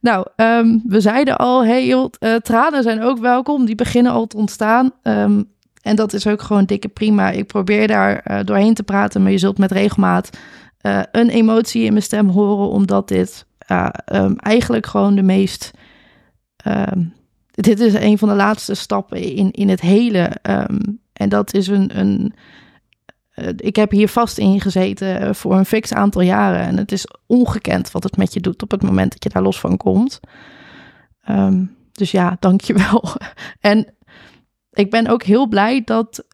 Nou, 0.00 0.26
um, 0.36 0.82
we 0.86 1.00
zeiden 1.00 1.36
al, 1.36 1.64
hey, 1.64 1.86
joh, 1.86 2.12
uh, 2.20 2.34
tranen 2.34 2.82
zijn 2.82 3.02
ook 3.02 3.18
welkom. 3.18 3.64
Die 3.64 3.74
beginnen 3.74 4.12
al 4.12 4.26
te 4.26 4.36
ontstaan. 4.36 4.92
Um, 5.02 5.52
en 5.82 5.96
dat 5.96 6.12
is 6.12 6.26
ook 6.26 6.42
gewoon 6.42 6.64
dikke 6.64 6.88
prima. 6.88 7.30
Ik 7.30 7.46
probeer 7.46 7.86
daar 7.86 8.24
uh, 8.30 8.38
doorheen 8.44 8.74
te 8.74 8.82
praten, 8.82 9.22
maar 9.22 9.30
je 9.30 9.38
zult 9.38 9.58
met 9.58 9.72
regelmaat 9.72 10.30
uh, 10.86 11.02
een 11.12 11.28
emotie 11.28 11.84
in 11.84 11.92
mijn 11.92 12.04
stem 12.04 12.28
horen, 12.28 12.68
omdat 12.68 13.08
dit 13.08 13.46
um, 14.12 14.36
eigenlijk 14.38 14.86
gewoon 14.86 15.14
de 15.14 15.22
meest 15.22 15.72
Um, 16.66 17.14
dit 17.50 17.80
is 17.80 17.94
een 17.94 18.18
van 18.18 18.28
de 18.28 18.34
laatste 18.34 18.74
stappen 18.74 19.22
in, 19.22 19.50
in 19.50 19.68
het 19.68 19.80
hele. 19.80 20.32
Um, 20.42 21.00
en 21.12 21.28
dat 21.28 21.54
is 21.54 21.66
een. 21.66 21.98
een 21.98 22.34
uh, 23.34 23.48
ik 23.56 23.76
heb 23.76 23.90
hier 23.90 24.08
vast 24.08 24.38
in 24.38 24.60
gezeten 24.60 25.34
voor 25.34 25.56
een 25.56 25.64
fix 25.64 25.92
aantal 25.92 26.22
jaren. 26.22 26.60
En 26.60 26.76
het 26.76 26.92
is 26.92 27.06
ongekend 27.26 27.90
wat 27.90 28.02
het 28.02 28.16
met 28.16 28.34
je 28.34 28.40
doet 28.40 28.62
op 28.62 28.70
het 28.70 28.82
moment 28.82 29.12
dat 29.12 29.24
je 29.24 29.28
daar 29.28 29.42
los 29.42 29.60
van 29.60 29.76
komt. 29.76 30.20
Dus 31.92 32.10
ja, 32.10 32.36
dankjewel. 32.40 33.04
en 33.60 33.94
ik 34.72 34.90
ben 34.90 35.06
ook 35.06 35.22
heel 35.22 35.46
blij 35.46 35.82
dat, 35.84 36.24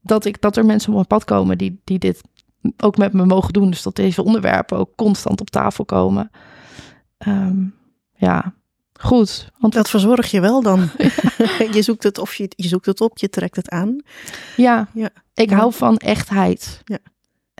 dat, 0.00 0.24
ik, 0.24 0.40
dat 0.40 0.56
er 0.56 0.64
mensen 0.64 0.88
op 0.88 0.94
mijn 0.94 1.06
pad 1.06 1.24
komen 1.24 1.58
die, 1.58 1.80
die 1.84 1.98
dit 1.98 2.22
ook 2.76 2.96
met 2.96 3.12
me 3.12 3.24
mogen 3.24 3.52
doen. 3.52 3.70
Dus 3.70 3.82
dat 3.82 3.96
deze 3.96 4.24
onderwerpen 4.24 4.78
ook 4.78 4.96
constant 4.96 5.40
op 5.40 5.50
tafel 5.50 5.84
komen. 5.84 6.30
ja, 8.14 8.54
Goed. 9.00 9.50
Want 9.58 9.72
dat 9.72 9.90
verzorg 9.90 10.30
je 10.30 10.40
wel 10.40 10.62
dan. 10.62 10.90
je 11.76 11.82
zoekt 11.82 12.02
het 12.02 12.18
of 12.18 12.34
je, 12.34 12.50
je 12.56 12.68
zoekt 12.68 12.86
het 12.86 13.00
op, 13.00 13.18
je 13.18 13.28
trekt 13.28 13.56
het 13.56 13.70
aan. 13.70 14.00
Ja, 14.56 14.88
ja. 14.92 15.10
ik 15.34 15.50
hou 15.50 15.72
van 15.72 15.96
echtheid. 15.96 16.82
Ja. 16.84 16.98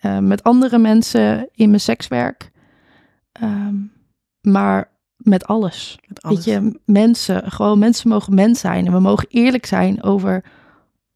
Uh, 0.05 0.19
met 0.19 0.43
andere 0.43 0.79
mensen 0.79 1.49
in 1.55 1.69
mijn 1.69 1.81
sekswerk. 1.81 2.51
Um, 3.43 3.93
maar 4.41 4.91
met 5.17 5.47
alles. 5.47 5.99
met 6.07 6.23
alles. 6.23 6.45
Weet 6.45 6.55
je, 6.55 6.81
mensen, 6.85 7.53
gewoon 7.53 7.79
mensen 7.79 8.09
mogen 8.09 8.35
mens 8.35 8.61
zijn. 8.61 8.87
En 8.87 8.93
we 8.93 9.01
mogen 9.01 9.27
eerlijk 9.29 9.67
zijn 9.67 10.03
over 10.03 10.45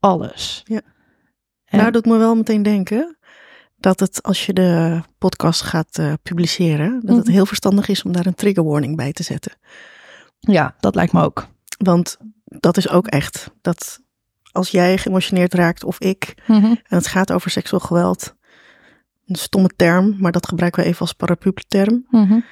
alles. 0.00 0.62
Ja. 0.64 0.80
En... 1.64 1.78
Nou, 1.78 1.90
dat 1.90 2.04
moet 2.04 2.14
me 2.14 2.20
wel 2.20 2.34
meteen 2.34 2.62
denken 2.62 3.16
dat 3.82 4.00
het 4.00 4.22
als 4.22 4.46
je 4.46 4.52
de 4.52 5.00
podcast 5.18 5.62
gaat 5.62 5.98
uh, 5.98 6.12
publiceren, 6.22 7.00
dat 7.04 7.16
het 7.16 7.24
mhm. 7.24 7.34
heel 7.34 7.46
verstandig 7.46 7.88
is 7.88 8.02
om 8.02 8.12
daar 8.12 8.26
een 8.26 8.34
trigger 8.34 8.64
warning 8.64 8.96
bij 8.96 9.12
te 9.12 9.22
zetten. 9.22 9.52
Ja, 10.38 10.74
dat 10.80 10.94
lijkt 10.94 11.12
me 11.12 11.22
ook. 11.22 11.46
Want 11.78 12.16
dat 12.44 12.76
is 12.76 12.88
ook 12.88 13.06
echt. 13.06 13.50
Dat 13.60 14.00
als 14.52 14.70
jij 14.70 14.98
geëmotioneerd 14.98 15.54
raakt 15.54 15.84
of 15.84 16.00
ik, 16.00 16.34
mm 16.46 16.64
en 16.64 16.96
het 16.96 17.06
gaat 17.06 17.32
over 17.32 17.50
seksueel 17.50 17.80
geweld, 17.80 18.34
een 19.26 19.34
stomme 19.34 19.70
term, 19.76 20.16
maar 20.18 20.32
dat 20.32 20.48
gebruiken 20.48 20.82
we 20.82 20.88
even 20.88 21.00
als 21.00 21.12
paraplu-term, 21.12 22.06
mm 22.10 22.44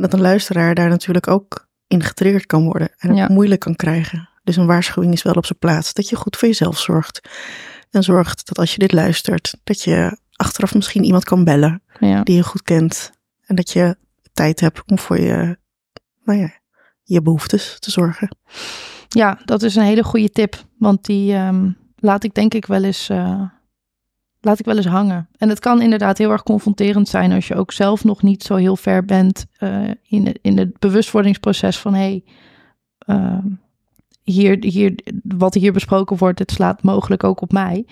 dat 0.00 0.12
een 0.12 0.20
luisteraar 0.20 0.74
daar 0.74 0.88
natuurlijk 0.88 1.28
ook 1.28 1.68
in 1.86 2.02
getriggerd 2.02 2.46
kan 2.46 2.64
worden 2.64 2.90
en 2.98 3.16
het 3.16 3.28
moeilijk 3.28 3.60
kan 3.60 3.76
krijgen. 3.76 4.28
Dus 4.44 4.56
een 4.56 4.66
waarschuwing 4.66 5.12
is 5.12 5.22
wel 5.22 5.32
op 5.32 5.46
zijn 5.46 5.58
plaats. 5.58 5.92
Dat 5.92 6.08
je 6.08 6.16
goed 6.16 6.36
voor 6.36 6.48
jezelf 6.48 6.78
zorgt. 6.78 7.20
En 7.90 8.02
zorgt 8.02 8.46
dat 8.48 8.58
als 8.58 8.72
je 8.72 8.78
dit 8.78 8.92
luistert, 8.92 9.54
dat 9.64 9.82
je 9.82 10.18
achteraf 10.32 10.74
misschien 10.74 11.04
iemand 11.04 11.24
kan 11.24 11.44
bellen 11.44 11.82
ja. 12.00 12.22
die 12.22 12.36
je 12.36 12.42
goed 12.42 12.62
kent. 12.62 13.10
En 13.46 13.56
dat 13.56 13.70
je 13.70 13.96
tijd 14.32 14.60
hebt 14.60 14.82
om 14.86 14.98
voor 14.98 15.20
je 15.20 15.58
nou 16.24 16.38
ja, 16.38 16.52
je 17.02 17.22
behoeftes 17.22 17.76
te 17.78 17.90
zorgen. 17.90 18.36
Ja, 19.08 19.38
dat 19.44 19.62
is 19.62 19.76
een 19.76 19.82
hele 19.82 20.04
goede 20.04 20.30
tip. 20.30 20.64
Want 20.78 21.04
die 21.04 21.34
um, 21.34 21.76
laat 21.96 22.24
ik 22.24 22.34
denk 22.34 22.54
ik 22.54 22.66
wel 22.66 22.84
eens, 22.84 23.10
uh, 23.10 23.42
laat 24.40 24.58
ik 24.58 24.64
wel 24.64 24.76
eens 24.76 24.86
hangen. 24.86 25.28
En 25.36 25.48
het 25.48 25.58
kan 25.58 25.82
inderdaad 25.82 26.18
heel 26.18 26.30
erg 26.30 26.42
confronterend 26.42 27.08
zijn 27.08 27.32
als 27.32 27.48
je 27.48 27.54
ook 27.54 27.72
zelf 27.72 28.04
nog 28.04 28.22
niet 28.22 28.42
zo 28.42 28.54
heel 28.54 28.76
ver 28.76 29.04
bent 29.04 29.46
uh, 29.58 29.90
in, 30.02 30.38
in 30.42 30.58
het 30.58 30.78
bewustwordingsproces 30.78 31.78
van 31.78 31.94
hé, 31.94 32.00
hey, 32.00 32.24
uh, 33.16 33.44
hier, 34.22 34.56
hier, 34.60 34.94
wat 35.22 35.54
hier 35.54 35.72
besproken 35.72 36.16
wordt, 36.16 36.38
het 36.38 36.50
slaat 36.50 36.82
mogelijk 36.82 37.24
ook 37.24 37.40
op 37.40 37.52
mij. 37.52 37.86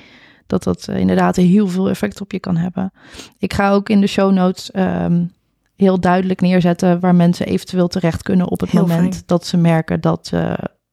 Dat 0.47 0.63
dat 0.63 0.87
uh, 0.91 0.99
inderdaad 0.99 1.37
heel 1.37 1.69
veel 1.69 1.89
effect 1.89 2.21
op 2.21 2.33
je 2.33 2.39
kan 2.39 2.57
hebben. 2.57 2.93
Ik 3.39 3.53
ga 3.53 3.71
ook 3.71 3.89
in 3.89 4.01
de 4.01 4.07
show 4.07 4.33
notes 4.33 4.71
um, 4.75 5.33
heel 5.77 6.01
duidelijk 6.01 6.41
neerzetten 6.41 7.01
waar 7.01 7.15
mensen 7.15 7.47
eventueel 7.47 7.89
terecht 7.89 8.23
kunnen 8.23 8.49
op 8.49 8.61
het 8.61 8.73
moment 8.73 9.23
dat 9.27 9.47
ze 9.47 9.57
merken 9.57 10.01
dat, 10.01 10.31
uh, 10.35 10.53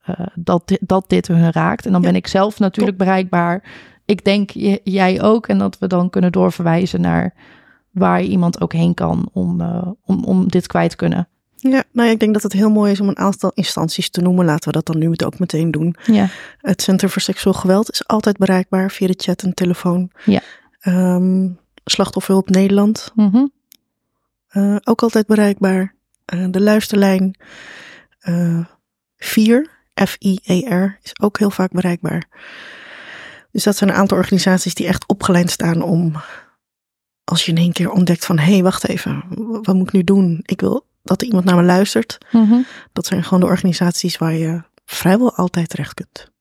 uh, 0.09 0.25
dat, 0.35 0.77
dat 0.81 1.09
dit 1.09 1.27
hun 1.27 1.51
raakt. 1.51 1.85
En 1.85 1.91
dan 1.91 2.01
ben 2.01 2.15
ik 2.15 2.27
zelf 2.27 2.59
natuurlijk 2.59 2.97
bereikbaar. 2.97 3.63
Ik 4.05 4.23
denk 4.23 4.49
jij 4.83 5.21
ook. 5.21 5.47
En 5.47 5.57
dat 5.57 5.77
we 5.77 5.87
dan 5.87 6.09
kunnen 6.09 6.31
doorverwijzen 6.31 7.01
naar 7.01 7.33
waar 7.91 8.21
iemand 8.21 8.61
ook 8.61 8.73
heen 8.73 8.93
kan 8.93 9.29
om, 9.33 9.61
uh, 9.61 9.87
om, 10.05 10.23
om 10.23 10.47
dit 10.47 10.67
kwijt 10.67 10.89
te 10.89 10.95
kunnen. 10.95 11.27
Ja, 11.69 11.83
nou 11.91 12.07
ja, 12.07 12.13
ik 12.13 12.19
denk 12.19 12.33
dat 12.33 12.43
het 12.43 12.53
heel 12.53 12.69
mooi 12.69 12.91
is 12.91 12.99
om 12.99 13.07
een 13.07 13.17
aantal 13.17 13.51
instanties 13.53 14.09
te 14.09 14.21
noemen. 14.21 14.45
Laten 14.45 14.67
we 14.67 14.71
dat 14.71 14.85
dan 14.85 14.97
nu 14.97 15.13
ook 15.25 15.39
meteen 15.39 15.71
doen. 15.71 15.95
Ja. 16.05 16.29
Het 16.57 16.81
Centrum 16.81 17.09
voor 17.09 17.21
Seksueel 17.21 17.55
Geweld 17.55 17.91
is 17.91 18.07
altijd 18.07 18.37
bereikbaar 18.37 18.91
via 18.91 19.07
de 19.07 19.13
chat 19.17 19.41
en 19.41 19.53
telefoon. 19.53 20.11
Ja. 20.25 20.41
Um, 20.83 21.59
Slachtofferhulp 21.83 22.49
Nederland. 22.49 23.11
Mm 23.15 23.29
-hmm. 23.31 23.51
Uh, 24.51 24.75
ook 24.83 25.01
altijd 25.01 25.27
bereikbaar. 25.27 25.95
Uh, 26.33 26.45
de 26.49 26.61
luisterlijn 26.61 27.39
uh, 28.29 28.65
4, 29.17 29.69
F-I-E-R, 30.05 30.99
is 31.03 31.19
ook 31.21 31.39
heel 31.39 31.51
vaak 31.51 31.71
bereikbaar. 31.71 32.27
Dus 33.51 33.63
dat 33.63 33.75
zijn 33.75 33.89
een 33.89 33.95
aantal 33.95 34.17
organisaties 34.17 34.73
die 34.73 34.87
echt 34.87 35.07
opgeleid 35.07 35.51
staan 35.51 35.81
om, 35.81 36.15
als 37.23 37.45
je 37.45 37.51
in 37.51 37.57
één 37.57 37.73
keer 37.73 37.91
ontdekt 37.91 38.25
van, 38.25 38.39
hé, 38.39 38.51
hey, 38.51 38.63
wacht 38.63 38.87
even, 38.87 39.23
wat 39.61 39.75
moet 39.75 39.87
ik 39.87 39.93
nu 39.93 40.03
doen? 40.03 40.39
Ik 40.41 40.61
wil 40.61 40.85
dat 41.05 41.21
er 41.21 41.27
iemand 41.27 41.45
naar 41.45 41.55
me 41.55 41.63
luistert. 41.63 42.17
Mm 42.31 42.49
-hmm. 42.49 42.65
Dat 42.93 43.05
zijn 43.05 43.23
gewoon 43.23 43.39
de 43.39 43.45
organisaties 43.45 44.17
waar 44.17 44.33
je 44.33 44.61
vrijwel 44.85 45.35
altijd 45.35 45.69
terecht 45.69 45.93
kunt. 45.93 46.31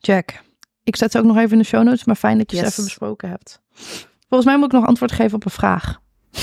Check. 0.00 0.42
Ik 0.84 0.96
zet 0.96 1.12
ze 1.12 1.18
ook 1.18 1.24
nog 1.24 1.36
even 1.36 1.52
in 1.52 1.58
de 1.58 1.64
show 1.64 1.82
notes, 1.82 2.04
maar 2.04 2.16
fijn 2.16 2.38
dat 2.38 2.50
je 2.50 2.56
yes. 2.56 2.64
ze 2.66 2.70
even 2.70 2.84
besproken 2.84 3.28
hebt. 3.28 3.60
Volgens 4.28 4.50
mij 4.50 4.58
moet 4.58 4.72
ik 4.72 4.78
nog 4.78 4.86
antwoord 4.86 5.12
geven 5.12 5.34
op 5.34 5.44
een 5.44 5.50
vraag. 5.50 6.00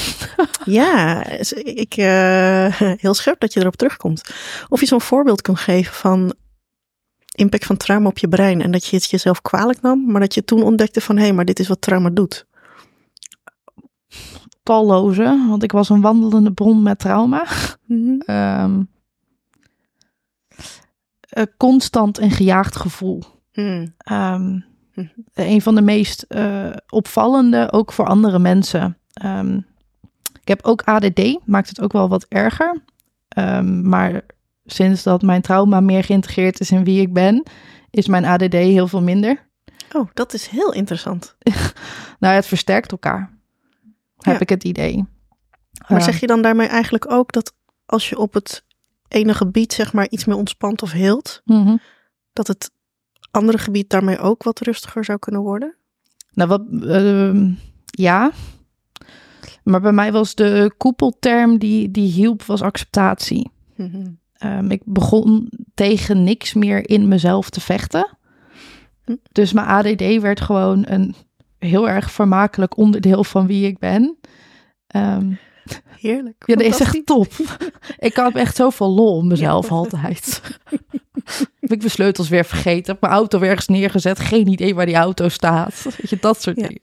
ja, 0.80 1.26
ik, 1.64 1.98
uh, 1.98 2.66
heel 3.04 3.14
scherp 3.14 3.40
dat 3.40 3.54
je 3.54 3.60
erop 3.60 3.76
terugkomt. 3.76 4.22
Of 4.70 4.80
je 4.80 4.86
zo'n 4.86 5.02
voorbeeld 5.02 5.42
kunt 5.42 5.60
geven 5.60 5.94
van 5.94 6.34
impact 7.36 7.66
van 7.66 7.78
trauma 7.78 8.08
op 8.08 8.18
je 8.18 8.28
brein. 8.28 8.62
En 8.62 8.72
dat 8.72 8.86
je 8.86 8.96
het 8.96 9.10
jezelf 9.10 9.42
kwalijk 9.42 9.82
nam, 9.82 10.12
maar 10.12 10.22
dat 10.22 10.34
je 10.34 10.44
toen 10.44 10.64
ontdekte 10.64 11.02
van 11.02 11.16
hé, 11.16 11.24
hey, 11.24 11.34
maar 11.34 11.46
dit 11.46 11.60
is 11.60 11.68
wat 11.68 11.82
trauma 11.82 12.10
doet. 12.10 12.46
Talloze, 14.68 15.46
want 15.48 15.64
ik 15.64 15.72
was 15.72 15.90
een 15.90 16.02
wandelende 16.02 16.52
bron 16.52 16.82
met 16.84 17.00
trauma. 17.00 17.46
Mhm. 17.86 18.20
Ehm, 18.20 18.82
een 21.30 21.50
constant 21.58 22.20
een 22.20 22.32
gejaagd 22.32 22.76
gevoel. 22.76 23.24
Hmm. 23.52 23.94
Ehm, 23.98 24.60
Mhm. 24.94 25.08
een 25.34 25.62
van 25.62 25.76
de 25.76 25.82
meest 25.82 26.22
eh, 26.22 26.70
opvallende, 26.90 27.72
ook 27.72 27.92
voor 27.94 28.06
andere 28.08 28.40
mensen. 28.40 28.98
Ehm, 29.14 29.56
ik 30.42 30.48
heb 30.48 30.66
ook 30.66 30.82
ADD, 30.82 31.38
maakt 31.46 31.70
het 31.70 31.82
ook 31.82 31.92
wel 31.92 32.10
wat 32.10 32.26
erger. 32.30 32.84
Maar 33.82 34.22
sinds 34.66 35.04
dat 35.04 35.22
mijn 35.22 35.42
trauma 35.42 35.80
meer 35.80 36.04
geïntegreerd 36.04 36.60
is 36.60 36.72
in 36.72 36.84
wie 36.84 37.02
ik 37.02 37.14
ben, 37.14 37.44
is 37.90 38.08
mijn 38.08 38.26
ADD 38.26 38.54
heel 38.54 38.88
veel 38.88 39.02
minder. 39.02 39.48
Oh, 39.96 40.08
dat 40.14 40.34
is 40.34 40.48
heel 40.48 40.74
interessant. 40.74 41.36
Nou, 42.20 42.36
het 42.36 42.46
versterkt 42.46 42.92
elkaar, 42.92 43.37
heb 44.28 44.36
Ja. 44.36 44.42
ik 44.42 44.50
het 44.50 44.64
idee. 44.64 45.06
Maar 45.88 46.02
zeg 46.02 46.20
je 46.20 46.28
dan 46.28 46.42
daarmee 46.42 46.68
eigenlijk 46.68 47.12
ook 47.12 47.32
dat 47.32 47.54
als 47.86 48.10
je 48.10 48.18
op 48.18 48.34
het 48.34 48.66
ene 49.08 49.34
gebied 49.34 49.74
zeg 49.74 49.94
maar 49.94 50.10
iets 50.10 50.26
meer 50.26 50.36
ontspant 50.36 50.82
of 50.82 50.92
heelt, 50.92 51.42
Mhm. 51.46 51.76
dat 52.34 52.48
het 52.48 52.72
andere 53.32 53.58
gebied 53.58 53.90
daarmee 53.90 54.20
ook 54.20 54.44
wat 54.44 54.60
rustiger 54.60 55.06
zou 55.06 55.20
kunnen 55.20 55.42
worden? 55.42 55.76
Nou, 56.32 56.50
wat, 56.50 56.62
ehm, 56.90 57.52
ja. 57.86 58.32
Maar 59.64 59.82
bij 59.82 59.92
mij 59.92 60.12
was 60.12 60.36
de 60.36 60.74
koepelterm 60.78 61.58
die, 61.58 61.92
die 61.92 62.12
hielp, 62.12 62.44
was 62.44 62.62
acceptatie. 62.62 63.50
Mhm. 63.76 64.08
Ehm, 64.34 64.72
ik 64.72 64.82
begon 64.86 65.50
tegen 65.74 66.24
niks 66.24 66.54
meer 66.54 66.90
in 66.90 67.08
mezelf 67.08 67.50
te 67.50 67.62
vechten. 67.62 68.18
Hm. 69.06 69.16
Dus 69.32 69.54
mijn 69.54 69.68
ADD 69.68 70.22
werd 70.22 70.42
gewoon 70.42 70.84
een 70.88 71.16
heel 71.60 71.90
erg 71.90 72.12
vermakelijk 72.12 72.78
onderdeel 72.78 73.24
van 73.24 73.48
wie 73.48 73.68
ik 73.68 73.80
ben. 73.80 74.18
Ehm, 74.88 75.32
Heerlijk. 76.00 76.44
ja, 76.46 76.56
dat 76.56 76.66
is 76.66 76.80
echt 76.80 77.06
top. 77.06 77.28
ik 77.98 78.16
had 78.16 78.36
echt 78.36 78.56
zoveel 78.56 78.90
lol 78.90 79.16
om 79.18 79.28
mezelf 79.28 79.72
altijd. 79.72 80.42
Heb 81.60 81.72
ik 81.72 81.78
mijn 81.78 81.90
sleutels 81.92 82.30
weer 82.30 82.46
vergeten. 82.46 82.92
Heb 82.92 83.02
mijn 83.02 83.14
auto 83.14 83.40
weer 83.40 83.50
ergens 83.50 83.68
neergezet. 83.68 84.20
Geen 84.20 84.48
idee 84.48 84.76
waar 84.76 84.86
die 84.86 84.96
auto 84.96 85.30
staat. 85.30 85.84
Weet 85.98 86.10
je, 86.10 86.18
dat 86.20 86.42
soort 86.42 86.56
Ja. 86.60 86.68
dingen. 86.68 86.82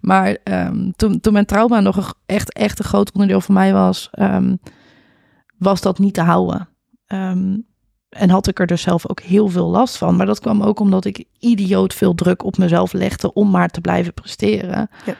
Maar 0.00 0.36
ehm, 0.44 0.90
toen, 0.96 1.20
toen 1.20 1.32
mijn 1.32 1.46
trauma 1.46 1.80
nog 1.80 1.96
een- 1.96 2.14
echt, 2.26 2.52
echt 2.52 2.78
een 2.78 2.84
groot 2.84 3.12
onderdeel 3.12 3.40
van 3.40 3.54
mij 3.54 3.72
was, 3.72 4.08
ehm, 4.12 4.56
was 5.58 5.80
dat 5.80 5.98
niet 5.98 6.14
te 6.14 6.20
houden. 6.22 6.68
En 8.12 8.30
had 8.30 8.46
ik 8.46 8.60
er 8.60 8.66
dus 8.66 8.82
zelf 8.82 9.08
ook 9.08 9.20
heel 9.20 9.48
veel 9.48 9.68
last 9.68 9.96
van. 9.96 10.16
Maar 10.16 10.26
dat 10.26 10.40
kwam 10.40 10.62
ook 10.62 10.80
omdat 10.80 11.04
ik 11.04 11.24
idioot 11.38 11.94
veel 11.94 12.14
druk 12.14 12.44
op 12.44 12.58
mezelf 12.58 12.92
legde 12.92 13.32
om 13.32 13.50
maar 13.50 13.68
te 13.68 13.80
blijven 13.80 14.14
presteren. 14.14 14.90
Ja. 15.06 15.14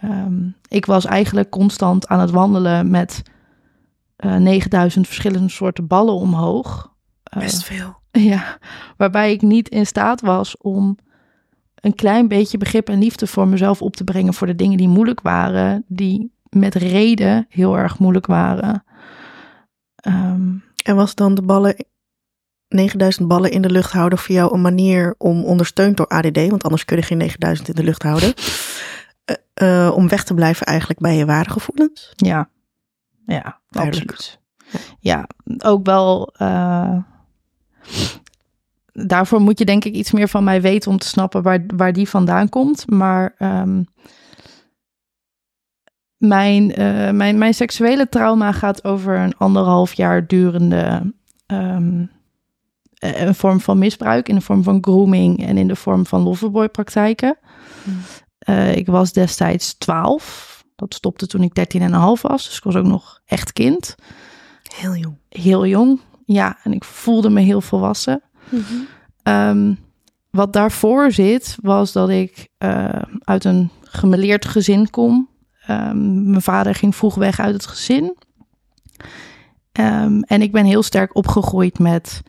Ehm, 0.00 0.48
ik 0.68 0.86
was 0.86 1.04
eigenlijk 1.04 1.50
constant 1.50 2.06
aan 2.08 2.20
het 2.20 2.30
wandelen 2.30 2.90
met 2.90 3.22
eh 4.16 4.36
9000 4.36 5.06
verschillende 5.06 5.48
soorten 5.48 5.86
ballen 5.86 6.14
omhoog. 6.14 6.92
Eh, 7.22 7.40
Best 7.40 7.64
veel. 7.64 7.96
ja, 8.32 8.58
waarbij 8.96 9.32
ik 9.32 9.42
niet 9.42 9.68
in 9.68 9.86
staat 9.86 10.20
was 10.20 10.56
om 10.56 10.96
een 11.74 11.94
klein 11.94 12.28
beetje 12.28 12.58
begrip 12.58 12.88
en 12.88 12.98
liefde 12.98 13.26
voor 13.26 13.48
mezelf 13.48 13.82
op 13.82 13.96
te 13.96 14.04
brengen 14.04 14.34
voor 14.34 14.46
de 14.46 14.54
dingen 14.54 14.78
die 14.78 14.88
moeilijk 14.88 15.20
waren, 15.20 15.84
die 15.88 16.32
met 16.48 16.74
reden 16.74 17.46
heel 17.48 17.78
erg 17.78 17.98
moeilijk 17.98 18.26
waren. 18.26 18.84
Ehm, 19.96 20.54
En 20.84 20.96
was 20.96 21.14
dan 21.14 21.34
de 21.34 21.42
ballen, 21.42 21.86
9000 22.68 23.28
ballen 23.28 23.50
in 23.50 23.62
de 23.62 23.70
lucht 23.70 23.92
houden 23.92 24.18
voor 24.18 24.34
jou 24.34 24.54
een 24.54 24.60
manier 24.60 25.14
om 25.18 25.44
ondersteund 25.44 25.96
door 25.96 26.06
ADD, 26.06 26.48
want 26.48 26.62
anders 26.62 26.84
kun 26.84 26.96
je 26.96 27.02
geen 27.02 27.18
9000 27.18 27.68
in 27.68 27.74
de 27.74 27.82
lucht 27.84 28.02
houden, 28.02 28.34
eh, 29.24 29.86
eh, 29.86 29.94
om 29.96 30.08
weg 30.08 30.24
te 30.24 30.34
blijven 30.34 30.66
eigenlijk 30.66 31.00
bij 31.00 31.16
je 31.16 31.24
ware 31.26 31.50
gevoelens? 31.50 32.12
ja, 32.16 32.48
ja, 33.26 33.60
Duidelijk. 33.70 34.10
absoluut. 34.10 34.40
Ja, 35.00 35.28
ook 35.58 35.86
wel. 35.86 36.34
eh, 36.36 36.98
daarvoor 38.92 39.40
moet 39.40 39.58
je 39.58 39.64
denk 39.64 39.84
ik 39.84 39.94
iets 39.94 40.12
meer 40.12 40.28
van 40.28 40.44
mij 40.44 40.60
weten 40.60 40.90
om 40.90 40.98
te 40.98 41.06
snappen 41.06 41.42
waar, 41.42 41.64
waar 41.76 41.92
die 41.92 42.08
vandaan 42.08 42.48
komt. 42.48 42.90
Maar 42.90 43.34
ehm, 43.38 43.82
mijn, 46.16 46.66
mijn, 47.16 47.38
mijn 47.38 47.54
seksuele 47.54 48.08
trauma 48.08 48.52
gaat 48.52 48.84
over 48.84 49.18
een 49.18 49.36
anderhalf 49.36 49.92
jaar 49.92 50.26
durende 50.26 51.14
ehm, 51.46 52.00
eh, 52.00 52.15
een 52.98 53.34
vorm 53.34 53.60
van 53.60 53.78
misbruik 53.78 54.28
in 54.28 54.34
de 54.34 54.40
vorm 54.40 54.62
van 54.62 54.78
grooming 54.80 55.46
en 55.46 55.58
in 55.58 55.68
de 55.68 55.76
vorm 55.76 56.06
van 56.06 56.22
loverboy 56.22 56.68
praktijken. 56.68 57.38
Hmm. 57.84 57.98
Eh, 58.38 58.76
ik 58.76 58.86
was 58.86 59.12
destijds 59.12 59.74
12. 59.74 60.64
Dat 60.76 60.94
stopte 60.94 61.26
toen 61.26 61.42
ik 61.42 61.54
13 61.54 61.80
en 61.82 61.92
een 61.92 62.00
half 62.00 62.22
was. 62.22 62.44
Dus 62.44 62.56
ik 62.56 62.64
was 62.64 62.76
ook 62.76 62.86
nog 62.86 63.20
echt 63.24 63.52
kind. 63.52 63.94
Heel 64.76 64.96
jong. 64.96 65.18
Heel 65.28 65.66
jong. 65.66 66.00
Ja, 66.24 66.58
en 66.62 66.72
ik 66.72 66.84
voelde 66.84 67.30
me 67.30 67.40
heel 67.40 67.60
volwassen. 67.60 68.22
Ehm, 69.22 69.74
wat 70.30 70.52
daarvoor 70.52 71.12
zit, 71.12 71.56
was 71.62 71.92
dat 71.92 72.08
ik 72.08 72.48
eh, 72.58 73.02
uit 73.18 73.44
een 73.44 73.70
gemeleerd 73.82 74.44
gezin 74.44 74.90
kom. 74.90 75.28
Ehm, 75.66 76.30
mijn 76.30 76.42
vader 76.42 76.74
ging 76.74 76.96
vroeg 76.96 77.14
weg 77.14 77.40
uit 77.40 77.54
het 77.54 77.66
gezin. 77.66 78.16
Ehm, 79.72 80.20
en 80.20 80.42
ik 80.42 80.52
ben 80.52 80.64
heel 80.64 80.82
sterk 80.82 81.14
opgegroeid 81.16 81.78
met 81.78 82.22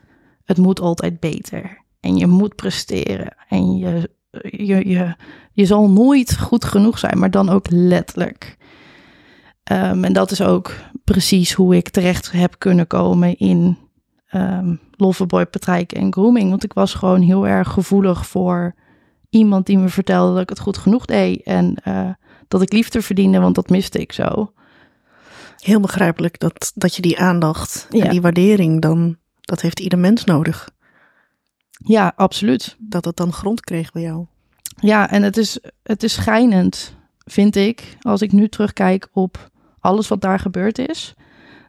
het 0.47 0.57
moet 0.57 0.79
altijd 0.79 1.19
beter. 1.19 1.83
En 1.99 2.15
je 2.15 2.27
moet 2.27 2.55
presteren. 2.55 3.35
En 3.49 3.77
je, 3.77 4.09
je, 4.41 4.89
je, 4.89 5.15
je 5.51 5.65
zal 5.65 5.89
nooit 5.89 6.37
goed 6.37 6.65
genoeg 6.65 6.99
zijn, 6.99 7.19
maar 7.19 7.31
dan 7.31 7.49
ook 7.49 7.65
letterlijk. 7.69 8.57
Ehm, 9.63 10.03
en 10.03 10.13
dat 10.13 10.31
is 10.31 10.41
ook 10.41 10.73
precies 11.03 11.53
hoe 11.53 11.75
ik 11.75 11.89
terecht 11.89 12.31
heb 12.31 12.55
kunnen 12.57 12.87
komen 12.87 13.37
in 13.37 13.77
ehm 14.27 14.75
loverboy 14.97 15.45
en 15.87 16.13
grooming. 16.13 16.49
Want 16.49 16.63
ik 16.63 16.73
was 16.73 16.93
gewoon 16.93 17.21
heel 17.21 17.47
erg 17.47 17.67
gevoelig 17.67 18.27
voor 18.27 18.75
iemand 19.29 19.65
die 19.65 19.77
me 19.77 19.89
vertelde 19.89 20.33
dat 20.33 20.41
ik 20.41 20.49
het 20.49 20.59
goed 20.59 20.77
genoeg 20.77 21.05
deed. 21.05 21.43
En 21.43 21.75
eh, 21.83 22.09
dat 22.47 22.61
ik 22.61 22.73
liefde 22.73 23.01
verdiende, 23.01 23.39
want 23.39 23.55
dat 23.55 23.69
miste 23.69 23.99
ik 23.99 24.11
zo. 24.11 24.51
Heel 25.57 25.79
begrijpelijk 25.79 26.39
dat, 26.39 26.71
dat 26.75 26.95
je 26.95 27.01
die 27.01 27.19
aandacht 27.19 27.87
Ja. 27.89 28.03
en 28.03 28.09
die 28.09 28.21
waardering 28.21 28.81
dan, 28.81 29.17
dat 29.47 29.61
heeft 29.61 29.79
ieder 29.79 29.99
mens 29.99 30.23
nodig. 30.23 30.69
Ja, 31.71 32.13
absoluut. 32.15 32.75
Dat 32.79 33.05
het 33.05 33.15
dan 33.15 33.33
grond 33.33 33.61
kreeg 33.61 33.91
bij 33.91 34.01
jou. 34.01 34.25
Ja, 34.79 35.09
en 35.09 35.23
het 35.23 35.37
is, 35.37 35.59
het 35.83 36.03
is 36.03 36.13
schijnend, 36.13 36.95
vind 37.25 37.55
ik, 37.55 37.97
als 38.01 38.21
ik 38.21 38.31
nu 38.31 38.49
terugkijk 38.49 39.07
op 39.11 39.51
alles 39.79 40.07
wat 40.07 40.21
daar 40.21 40.39
gebeurd 40.39 40.79
is, 40.79 41.13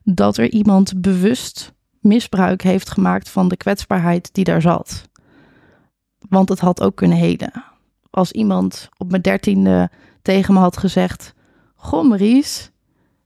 dat 0.02 0.36
er 0.36 0.50
iemand 0.50 1.00
bewust 1.00 1.72
misbruik 2.00 2.62
heeft 2.62 2.90
gemaakt 2.90 3.28
van 3.28 3.48
de 3.48 3.56
kwetsbaarheid 3.56 4.28
die 4.32 4.44
daar 4.44 4.62
zat. 4.62 5.08
Want 6.28 6.48
het 6.48 6.58
had 6.58 6.82
ook 6.82 6.96
kunnen 6.96 7.18
heden. 7.18 7.64
Als 8.10 8.32
iemand 8.32 8.88
op 8.96 9.10
mijn 9.10 9.22
dertiende 9.22 9.90
tegen 10.22 10.54
me 10.54 10.60
had 10.60 10.76
gezegd: 10.76 11.34
Goh, 11.74 12.08
Maries, 12.08 12.70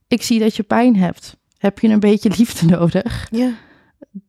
ik 0.07 0.21
zie 0.21 0.39
dat 0.39 0.55
je 0.55 0.63
pijn 0.63 0.95
hebt. 0.95 1.37
Heb 1.57 1.79
je 1.79 1.87
een 1.87 1.99
beetje 1.99 2.33
liefde 2.37 2.65
nodig? 2.77 3.27
Ja, 3.31 3.51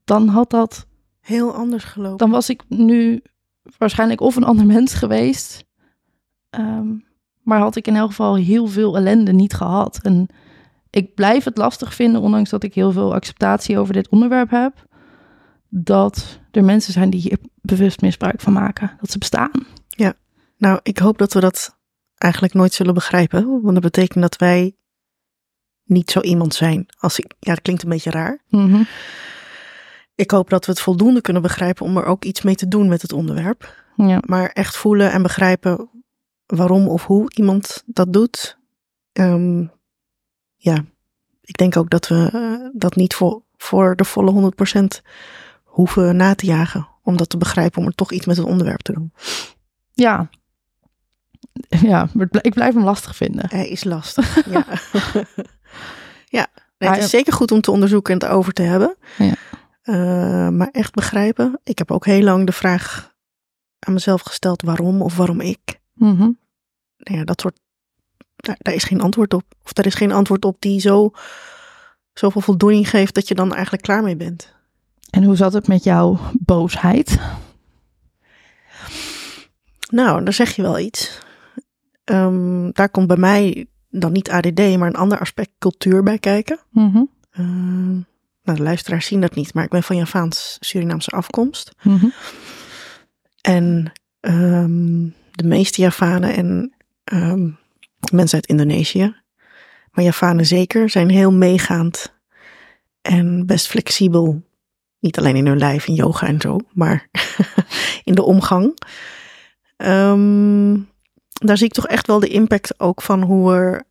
Dan 0.04 0.28
had 0.28 0.50
dat 0.50 0.86
heel 1.20 1.54
anders 1.54 1.84
gelopen. 1.84 2.18
dan 2.18 2.30
was 2.30 2.48
ik 2.48 2.62
nu 2.68 3.22
waarschijnlijk 3.78 4.20
of 4.20 4.36
een 4.36 4.44
ander 4.44 4.66
mens 4.66 4.94
geweest. 4.94 5.64
Ehm, 6.50 6.88
maar 7.42 7.58
had 7.58 7.76
ik 7.76 7.86
in 7.86 7.96
elk 7.96 8.08
geval 8.08 8.36
heel 8.36 8.66
veel 8.66 8.96
ellende 8.96 9.32
niet 9.32 9.54
gehad. 9.54 9.98
En 10.02 10.26
ik 10.90 11.14
blijf 11.14 11.44
het 11.44 11.56
lastig 11.56 11.94
vinden, 11.94 12.20
ondanks 12.20 12.50
dat 12.50 12.62
ik 12.62 12.74
heel 12.74 12.92
veel 12.92 13.14
acceptatie 13.14 13.78
over 13.78 13.92
dit 13.94 14.08
onderwerp 14.08 14.50
heb, 14.50 14.86
dat 15.68 16.40
er 16.50 16.64
mensen 16.64 16.92
zijn 16.92 17.10
die 17.10 17.20
hier 17.20 17.38
bewust 17.60 18.00
misbruik 18.00 18.40
van 18.40 18.52
maken. 18.52 18.96
Dat 19.00 19.10
ze 19.10 19.18
bestaan. 19.18 19.50
Nou, 20.64 20.80
ik 20.82 20.98
hoop 20.98 21.18
dat 21.18 21.32
we 21.32 21.40
dat 21.40 21.78
eigenlijk 22.14 22.54
nooit 22.54 22.72
zullen 22.72 22.94
begrijpen. 22.94 23.60
Want 23.62 23.74
dat 23.74 23.82
betekent 23.82 24.22
dat 24.22 24.36
wij 24.36 24.76
niet 25.84 26.10
zo 26.10 26.20
iemand 26.20 26.54
zijn. 26.54 26.86
Als 26.98 27.18
ik, 27.18 27.34
ja, 27.38 27.52
dat 27.52 27.62
klinkt 27.62 27.82
een 27.82 27.88
beetje 27.88 28.10
raar. 28.10 28.42
Mhm. 28.48 28.82
Ik 30.14 30.30
hoop 30.30 30.50
dat 30.50 30.66
we 30.66 30.72
het 30.72 30.80
voldoende 30.80 31.20
kunnen 31.20 31.42
begrijpen 31.42 31.86
om 31.86 31.96
er 31.96 32.04
ook 32.04 32.24
iets 32.24 32.42
mee 32.42 32.54
te 32.54 32.68
doen 32.68 32.88
met 32.88 33.02
het 33.02 33.12
onderwerp. 33.12 33.74
Ja. 33.96 34.22
Maar 34.26 34.48
echt 34.48 34.76
voelen 34.76 35.12
en 35.12 35.22
begrijpen 35.22 35.88
waarom 36.46 36.88
of 36.88 37.04
hoe 37.04 37.30
iemand 37.34 37.82
dat 37.86 38.12
doet. 38.12 38.58
Ehm, 39.12 39.66
ja, 40.56 40.84
ik 41.40 41.56
denk 41.56 41.76
ook 41.76 41.90
dat 41.90 42.08
we 42.08 42.28
eh, 42.32 42.68
dat 42.80 42.96
niet 42.96 43.14
voor, 43.14 43.42
voor 43.56 43.96
de 43.96 44.04
volle 44.04 44.30
100% 44.30 45.02
hoeven 45.64 46.16
na 46.16 46.34
te 46.34 46.46
jagen. 46.46 46.88
Om 47.02 47.16
dat 47.16 47.28
te 47.28 47.36
begrijpen, 47.36 47.80
om 47.80 47.86
er 47.86 47.94
toch 47.94 48.12
iets 48.12 48.26
met 48.26 48.36
het 48.36 48.46
onderwerp 48.46 48.80
te 48.80 48.92
doen. 48.92 49.12
ja. 49.92 50.28
Ja, 51.68 52.08
ik 52.40 52.54
blijf 52.54 52.74
hem 52.74 52.84
lastig 52.84 53.16
vinden. 53.16 53.48
Hij 53.48 53.68
is 53.68 53.84
lastig. 53.84 54.50
ja, 54.50 54.66
ja 56.38 56.46
nee, 56.78 56.90
het 56.90 57.04
is 57.04 57.10
zeker 57.10 57.32
goed 57.32 57.52
om 57.52 57.60
te 57.60 57.70
onderzoeken 57.70 58.14
en 58.14 58.20
het 58.20 58.36
over 58.36 58.52
te 58.52 58.62
hebben. 58.62 58.96
Ja. 59.18 59.34
Eh, 59.84 60.48
maar 60.48 60.68
echt 60.72 60.94
begrijpen. 60.94 61.60
Ik 61.62 61.78
heb 61.78 61.90
ook 61.90 62.06
heel 62.06 62.22
lang 62.22 62.46
de 62.46 62.52
vraag 62.52 63.14
aan 63.78 63.92
mezelf 63.92 64.20
gesteld: 64.20 64.62
waarom 64.62 65.02
of 65.02 65.16
waarom 65.16 65.40
ik? 65.40 65.80
Mhm. 65.94 66.30
Nou 66.96 67.18
ja, 67.18 67.24
dat 67.24 67.40
soort 67.40 67.60
daar, 68.36 68.56
daar, 68.58 68.74
is 68.74 68.84
geen 68.84 69.00
antwoord 69.00 69.34
op. 69.34 69.44
Of 69.64 69.72
daar 69.72 69.86
is 69.86 69.94
geen 69.94 70.12
antwoord 70.12 70.44
op 70.44 70.56
die 70.60 70.80
zo, 70.80 71.10
zoveel 72.12 72.40
voldoening 72.40 72.90
geeft 72.90 73.14
dat 73.14 73.28
je 73.28 73.34
dan 73.34 73.52
eigenlijk 73.52 73.82
klaar 73.82 74.02
mee 74.02 74.16
bent. 74.16 74.54
En 75.10 75.22
hoe 75.24 75.36
zat 75.36 75.52
het 75.52 75.68
met 75.68 75.84
jouw 75.84 76.18
boosheid? 76.32 77.18
Nou, 79.90 80.24
daar 80.24 80.32
zeg 80.32 80.56
je 80.56 80.62
wel 80.62 80.78
iets. 80.78 81.18
Um, 82.04 82.72
daar 82.72 82.88
komt 82.88 83.06
bij 83.06 83.16
mij 83.16 83.66
dan 83.90 84.12
niet 84.12 84.30
ADD, 84.30 84.58
maar 84.58 84.88
een 84.88 84.96
ander 84.96 85.18
aspect 85.18 85.50
cultuur 85.58 86.02
bij 86.02 86.18
kijken. 86.18 86.58
Mm 86.70 87.12
nou, 88.44 88.58
de 88.58 88.64
luisteraars 88.64 89.06
zien 89.06 89.20
dat 89.20 89.34
niet, 89.34 89.54
maar 89.54 89.64
ik 89.64 89.70
ben 89.70 89.82
van 89.82 89.96
Javaans-Surinaamse 89.96 91.10
afkomst. 91.10 91.72
Mm 91.82 92.12
En 93.40 93.92
um, 94.20 95.14
de 95.30 95.46
meeste 95.46 95.80
Javanen 95.80 96.34
en 96.34 96.74
um, 97.12 97.58
mensen 98.12 98.34
uit 98.34 98.46
Indonesië, 98.46 99.16
maar 99.92 100.04
Javanen 100.04 100.46
zeker, 100.46 100.90
zijn 100.90 101.08
heel 101.08 101.32
meegaand 101.32 102.14
en 103.00 103.46
best 103.46 103.66
flexibel. 103.66 104.42
Niet 104.98 105.18
alleen 105.18 105.36
in 105.36 105.46
hun 105.46 105.58
lijf, 105.58 105.86
in 105.86 105.94
yoga 105.94 106.26
en 106.26 106.40
zo, 106.40 106.58
maar 106.72 107.08
in 108.04 108.14
de 108.14 108.22
omgang. 108.22 108.78
Um, 109.76 110.88
daar 111.28 111.56
zie 111.56 111.66
ik 111.66 111.72
toch 111.72 111.86
echt 111.86 112.06
wel 112.06 112.20
de 112.20 112.28
impact 112.28 112.80
ook 112.80 113.02
van 113.02 113.22
hoe 113.22 113.54
er 113.54 113.84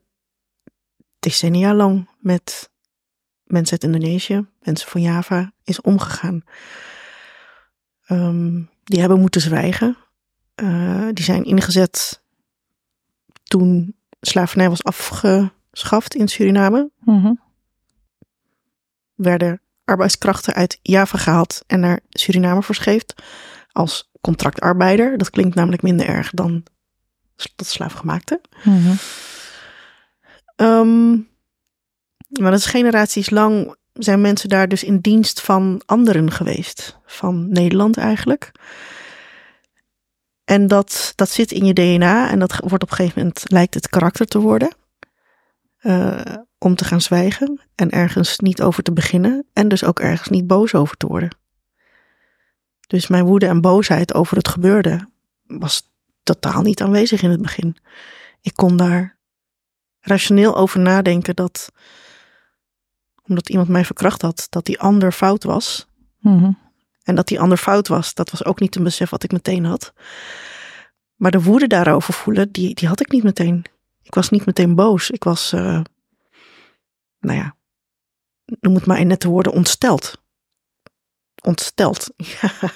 decennia 1.19 1.73
lang 1.73 2.09
met 2.19 2.71
mensen 3.53 3.79
uit 3.81 3.93
Indonesië, 3.93 4.45
mensen 4.61 4.89
van 4.89 5.01
Java, 5.01 5.51
is 5.63 5.81
omgegaan. 5.81 6.43
Um, 8.07 8.69
die 8.83 8.99
hebben 8.99 9.19
moeten 9.19 9.41
zwijgen. 9.41 9.97
Uh, 10.55 11.07
die 11.11 11.23
zijn 11.23 11.43
ingezet 11.43 12.21
toen 13.43 13.95
slavernij 14.21 14.69
was 14.69 14.83
afgeschaft 14.83 16.15
in 16.15 16.27
Suriname. 16.27 16.91
Mm 16.99 17.41
Werden 19.15 19.61
arbeidskrachten 19.85 20.53
uit 20.53 20.79
Java 20.81 21.17
gehaald 21.17 21.63
en 21.67 21.79
naar 21.79 21.99
Suriname 22.09 22.63
verscheept 22.63 23.23
als 23.71 24.11
contractarbeider. 24.21 25.17
Dat 25.17 25.29
klinkt 25.29 25.55
namelijk 25.55 25.81
minder 25.81 26.07
erg 26.07 26.29
dan 26.29 26.63
tot 27.55 27.67
slaafgemaakte. 27.67 28.41
Mm 28.63 28.97
um, 30.55 31.27
maar 32.39 32.51
dat 32.51 32.59
is 32.59 32.65
generaties 32.65 33.29
lang 33.29 33.75
zijn 33.93 34.21
mensen 34.21 34.49
daar 34.49 34.67
dus 34.67 34.83
in 34.83 34.99
dienst 34.99 35.41
van 35.41 35.81
anderen 35.85 36.31
geweest. 36.31 36.99
Van 37.05 37.49
Nederland 37.49 37.97
eigenlijk. 37.97 38.51
En 40.43 40.67
dat, 40.67 41.13
dat 41.15 41.29
zit 41.29 41.51
in 41.51 41.65
je 41.65 41.73
DNA 41.73 42.29
en 42.29 42.39
dat 42.39 42.55
wordt 42.59 42.83
op 42.83 42.89
een 42.89 42.95
gegeven 42.95 43.19
moment 43.19 43.43
lijkt 43.43 43.73
het 43.73 43.89
karakter 43.89 44.25
te 44.25 44.39
worden. 44.39 44.75
Uh, 45.81 46.21
om 46.57 46.75
te 46.75 46.85
gaan 46.85 47.01
zwijgen 47.01 47.61
en 47.75 47.89
ergens 47.89 48.39
niet 48.39 48.61
over 48.61 48.83
te 48.83 48.93
beginnen 48.93 49.45
en 49.53 49.67
dus 49.67 49.83
ook 49.83 49.99
ergens 49.99 50.29
niet 50.29 50.47
boos 50.47 50.75
over 50.75 50.97
te 50.97 51.07
worden. 51.07 51.37
Dus 52.87 53.07
mijn 53.07 53.25
woede 53.25 53.45
en 53.45 53.61
boosheid 53.61 54.13
over 54.13 54.37
het 54.37 54.47
gebeurde 54.47 55.07
was 55.43 55.91
totaal 56.23 56.61
niet 56.61 56.81
aanwezig 56.81 57.21
in 57.21 57.29
het 57.29 57.41
begin. 57.41 57.77
Ik 58.41 58.53
kon 58.55 58.77
daar 58.77 59.17
rationeel 59.99 60.55
over 60.57 60.79
nadenken 60.79 61.35
dat, 61.35 61.71
omdat 63.27 63.49
iemand 63.49 63.67
mij 63.67 63.85
verkracht 63.85 64.21
had, 64.21 64.47
dat 64.49 64.65
die 64.65 64.79
ander 64.79 65.11
fout 65.11 65.43
was. 65.43 65.87
Mm 66.19 66.57
En 67.03 67.15
dat 67.15 67.27
die 67.27 67.39
ander 67.39 67.57
fout 67.57 67.87
was, 67.87 68.13
dat 68.13 68.31
was 68.31 68.45
ook 68.45 68.59
niet 68.59 68.75
een 68.75 68.83
besef 68.83 69.09
wat 69.09 69.23
ik 69.23 69.31
meteen 69.31 69.65
had. 69.65 69.93
Maar 71.15 71.31
de 71.31 71.43
woede 71.43 71.67
daarover 71.67 72.13
voelen, 72.13 72.51
die, 72.51 72.75
die 72.75 72.87
had 72.87 72.99
ik 72.99 73.11
niet 73.11 73.23
meteen. 73.23 73.65
Ik 74.01 74.13
was 74.13 74.29
niet 74.29 74.45
meteen 74.45 74.75
boos. 74.75 75.09
Ik 75.09 75.23
was, 75.23 75.53
uh, 75.53 75.81
nou 77.19 77.37
ja, 77.37 77.55
noem 78.45 78.75
het 78.75 78.85
maar 78.85 78.99
in 78.99 79.07
nette 79.07 79.27
woorden, 79.27 79.51
ontsteld 79.51 80.21
ontsteld. 81.43 82.09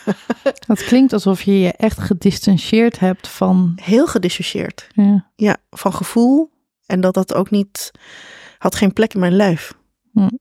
Het 0.67 0.83
klinkt 0.83 1.13
alsof 1.13 1.41
je 1.41 1.59
je 1.59 1.71
echt 1.71 1.99
gedistanceerd 1.99 2.99
hebt 2.99 3.27
van. 3.27 3.77
Heel 3.81 4.07
gedistanceerd. 4.07 4.87
Ja. 4.93 5.31
ja, 5.35 5.57
van 5.69 5.93
gevoel. 5.93 6.51
En 6.85 7.01
dat 7.01 7.13
dat 7.13 7.33
ook 7.33 7.49
niet. 7.49 7.91
had 8.57 8.75
geen 8.75 8.93
plek 8.93 9.13
in 9.13 9.19
mijn 9.19 9.35
lijf. 9.35 9.73
Hm. 10.19 10.35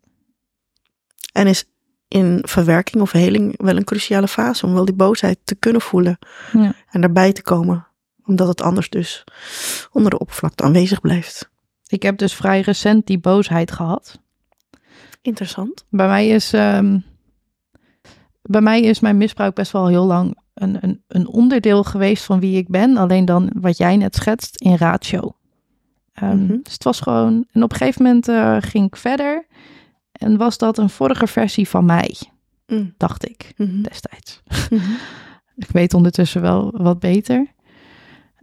En 1.33 1.47
is 1.47 1.65
in 2.09 2.39
verwerking 2.43 3.03
of 3.03 3.13
heling 3.13 3.63
wel 3.63 3.77
een 3.77 3.85
cruciale 3.85 4.29
fase 4.29 4.67
om 4.67 4.73
wel 4.73 4.85
die 4.85 4.95
boosheid 4.95 5.39
te 5.45 5.55
kunnen 5.55 5.81
voelen. 5.81 6.19
Ja. 6.53 6.75
En 6.91 7.01
daarbij 7.01 7.33
te 7.33 7.43
komen. 7.43 7.87
Omdat 8.25 8.49
het 8.49 8.63
anders 8.63 8.91
dus 8.91 9.25
onder 9.93 10.11
de 10.11 10.19
oppervlakte 10.19 10.63
aanwezig 10.63 11.01
blijft. 11.01 11.51
Ik 11.87 12.03
heb 12.03 12.19
dus 12.19 12.35
vrij 12.35 12.61
recent 12.61 13.07
die 13.07 13.19
boosheid 13.19 13.73
gehad. 13.73 14.21
Interessant. 15.23 15.85
Bij 15.89 16.07
mij 16.07 16.29
is. 16.29 16.53
Um 16.53 17.05
bij 18.49 18.61
mij 18.61 18.81
is 18.81 19.01
mijn 19.01 19.17
misbruik 19.17 19.55
best 19.55 19.73
wel 19.73 19.87
heel 19.87 20.05
lang 20.05 20.39
een, 20.55 20.79
een, 20.81 21.03
een 21.09 21.27
onderdeel 21.27 21.85
geweest 21.85 22.25
van 22.25 22.41
wie 22.41 22.57
ik 22.57 22.69
ben. 22.69 22.97
Alleen 22.97 23.25
dan 23.25 23.51
wat 23.61 23.77
jij 23.77 23.97
net 23.97 24.15
schetst 24.15 24.61
in 24.61 24.75
ratio. 24.75 25.37
Um, 26.23 26.61
Dus 26.63 26.73
het 26.73 26.85
was 26.85 27.01
gewoon. 27.01 27.45
En 27.53 27.63
op 27.63 27.71
een 27.71 27.77
gegeven 27.77 28.03
moment 28.03 28.29
uh, 28.29 28.57
ging 28.61 28.87
ik 28.87 28.97
verder. 28.97 29.47
En 30.13 30.37
was 30.37 30.59
dat 30.59 30.79
een 30.79 30.91
vorige 30.91 31.27
versie 31.27 31.69
van 31.69 31.85
mij, 31.85 32.17
mm. 32.67 32.95
dacht 32.97 33.29
ik 33.29 33.53
mhm. 33.57 33.83
destijds. 33.83 34.43
Mhm. 34.71 34.91
ik 35.57 35.71
weet 35.71 35.95
ondertussen 35.95 36.41
wel 36.41 36.73
wat 36.77 36.99
beter. 36.99 37.47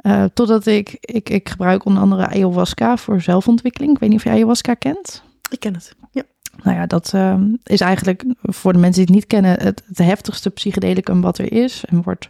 Uh, 0.02 0.24
totdat 0.34 0.66
ik, 0.66 0.98
ik, 1.00 1.30
ik 1.30 1.50
gebruik 1.50 1.86
onder 1.86 2.02
andere 2.02 2.28
ayahuasca 2.28 2.98
voor 2.98 3.22
zelfontwikkeling. 3.22 3.94
Ik 3.94 4.00
weet 4.00 4.10
niet 4.10 4.18
of 4.18 4.24
je 4.24 4.32
ayahuasca 4.32 4.74
kent. 4.74 5.24
Ik 5.50 5.60
ken 5.60 5.74
het, 5.74 5.96
ja. 6.12 6.24
Nou 6.64 6.78
ja, 6.78 6.86
dat 6.86 7.12
uh, 7.16 7.36
is 7.64 7.82
eigenlijk 7.82 8.26
voor 8.42 8.74
de 8.74 8.80
mensen 8.80 9.06
die 9.06 9.16
het 9.16 9.16
niet 9.16 9.28
kennen 9.28 9.64
het, 9.64 9.84
het 9.88 9.98
heftigste 9.98 10.50
psychedelicum 10.50 11.22
wat 11.22 11.38
er 11.38 11.52
is. 11.52 11.86
En 11.86 12.02
wordt 12.02 12.28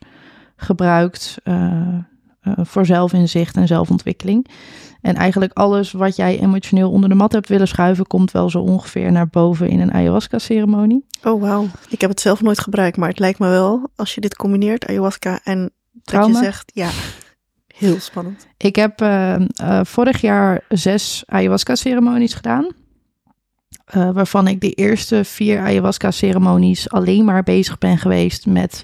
gebruikt 0.56 1.38
uh, 1.44 1.98
uh, 2.44 2.54
voor 2.58 2.86
zelfinzicht 2.86 3.56
en 3.56 3.68
zelfontwikkeling. 3.68 4.48
En 5.02 5.16
eigenlijk 5.16 5.54
alles 5.54 5.92
wat 5.92 6.16
jij 6.16 6.40
emotioneel 6.40 6.92
onder 6.92 7.10
de 7.10 7.16
mat 7.16 7.32
hebt 7.32 7.50
willen 7.50 7.68
schuiven, 7.68 8.08
komt 8.08 8.32
wel 8.32 8.50
zo 8.50 8.60
ongeveer 8.60 9.12
naar 9.12 9.28
boven 9.28 9.70
in 9.70 9.80
een 9.80 9.94
ayahuasca-ceremonie. 9.94 11.06
Oh, 11.24 11.42
wauw. 11.42 11.68
Ik 11.90 12.02
heb 12.02 12.10
het 12.10 12.22
zelf 12.22 12.42
nooit 12.42 12.60
gebruikt, 12.60 12.98
maar 12.98 13.10
het 13.10 13.20
lijkt 13.20 13.40
me 13.40 13.48
wel, 13.48 13.90
als 13.96 14.16
je 14.16 14.22
dit 14.22 14.36
combineert, 14.36 14.88
ayahuasca 14.88 15.40
en 15.44 15.72
Trauma. 16.04 16.28
dat 16.28 16.38
je 16.38 16.44
zegt, 16.44 16.72
ja, 16.74 16.90
heel 17.76 18.00
spannend. 18.00 18.48
Ik 18.58 18.76
heb 18.76 19.06
vorig 19.88 20.22
jaar 20.22 20.64
zes 20.70 21.24
ayahuasca-ceremonies 21.26 22.34
gedaan. 22.34 22.68
Uh, 23.96 24.10
waarvan 24.12 24.48
ik 24.48 24.62
de 24.62 24.72
eerste 24.72 25.24
vier 25.24 25.60
ayahuasca-ceremonies 25.60 26.90
alleen 26.90 27.26
maar 27.26 27.44
bezig 27.44 27.78
ben 27.78 27.98
geweest 27.98 28.46
met 28.46 28.84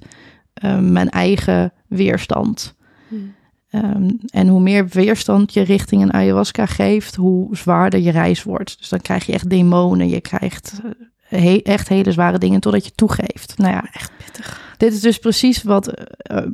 mijn 0.80 1.10
eigen 1.10 1.74
weerstand. 1.88 2.76
Hmm. 3.08 3.38
Um, 3.72 4.20
en 4.28 4.48
hoe 4.48 4.62
meer 4.62 4.88
weerstand 4.88 5.54
je 5.54 5.62
richting 5.62 6.02
een 6.02 6.14
ayahuasca 6.14 6.66
geeft, 6.66 7.16
hoe 7.16 7.56
zwaarder 7.56 8.00
je 8.00 8.12
reis 8.12 8.44
wordt. 8.44 8.78
Dus 8.78 8.90
dan 8.90 9.02
krijg 9.02 9.26
je 9.26 9.34
echt 9.34 9.50
demonen, 9.50 10.10
je 10.10 10.22
krijgt 10.22 10.82
he 11.30 11.60
echt 11.64 11.88
hele 11.88 12.12
zware 12.12 12.38
dingen 12.38 12.60
totdat 12.60 12.86
je 12.86 12.92
toegeeft. 12.96 13.58
Nou 13.58 13.72
ja, 13.72 13.90
echt 13.92 14.12
pittig. 14.26 14.74
Dit 14.78 14.94
is 14.94 15.02
dus 15.02 15.20
precies 15.20 15.64
wat 15.64 15.88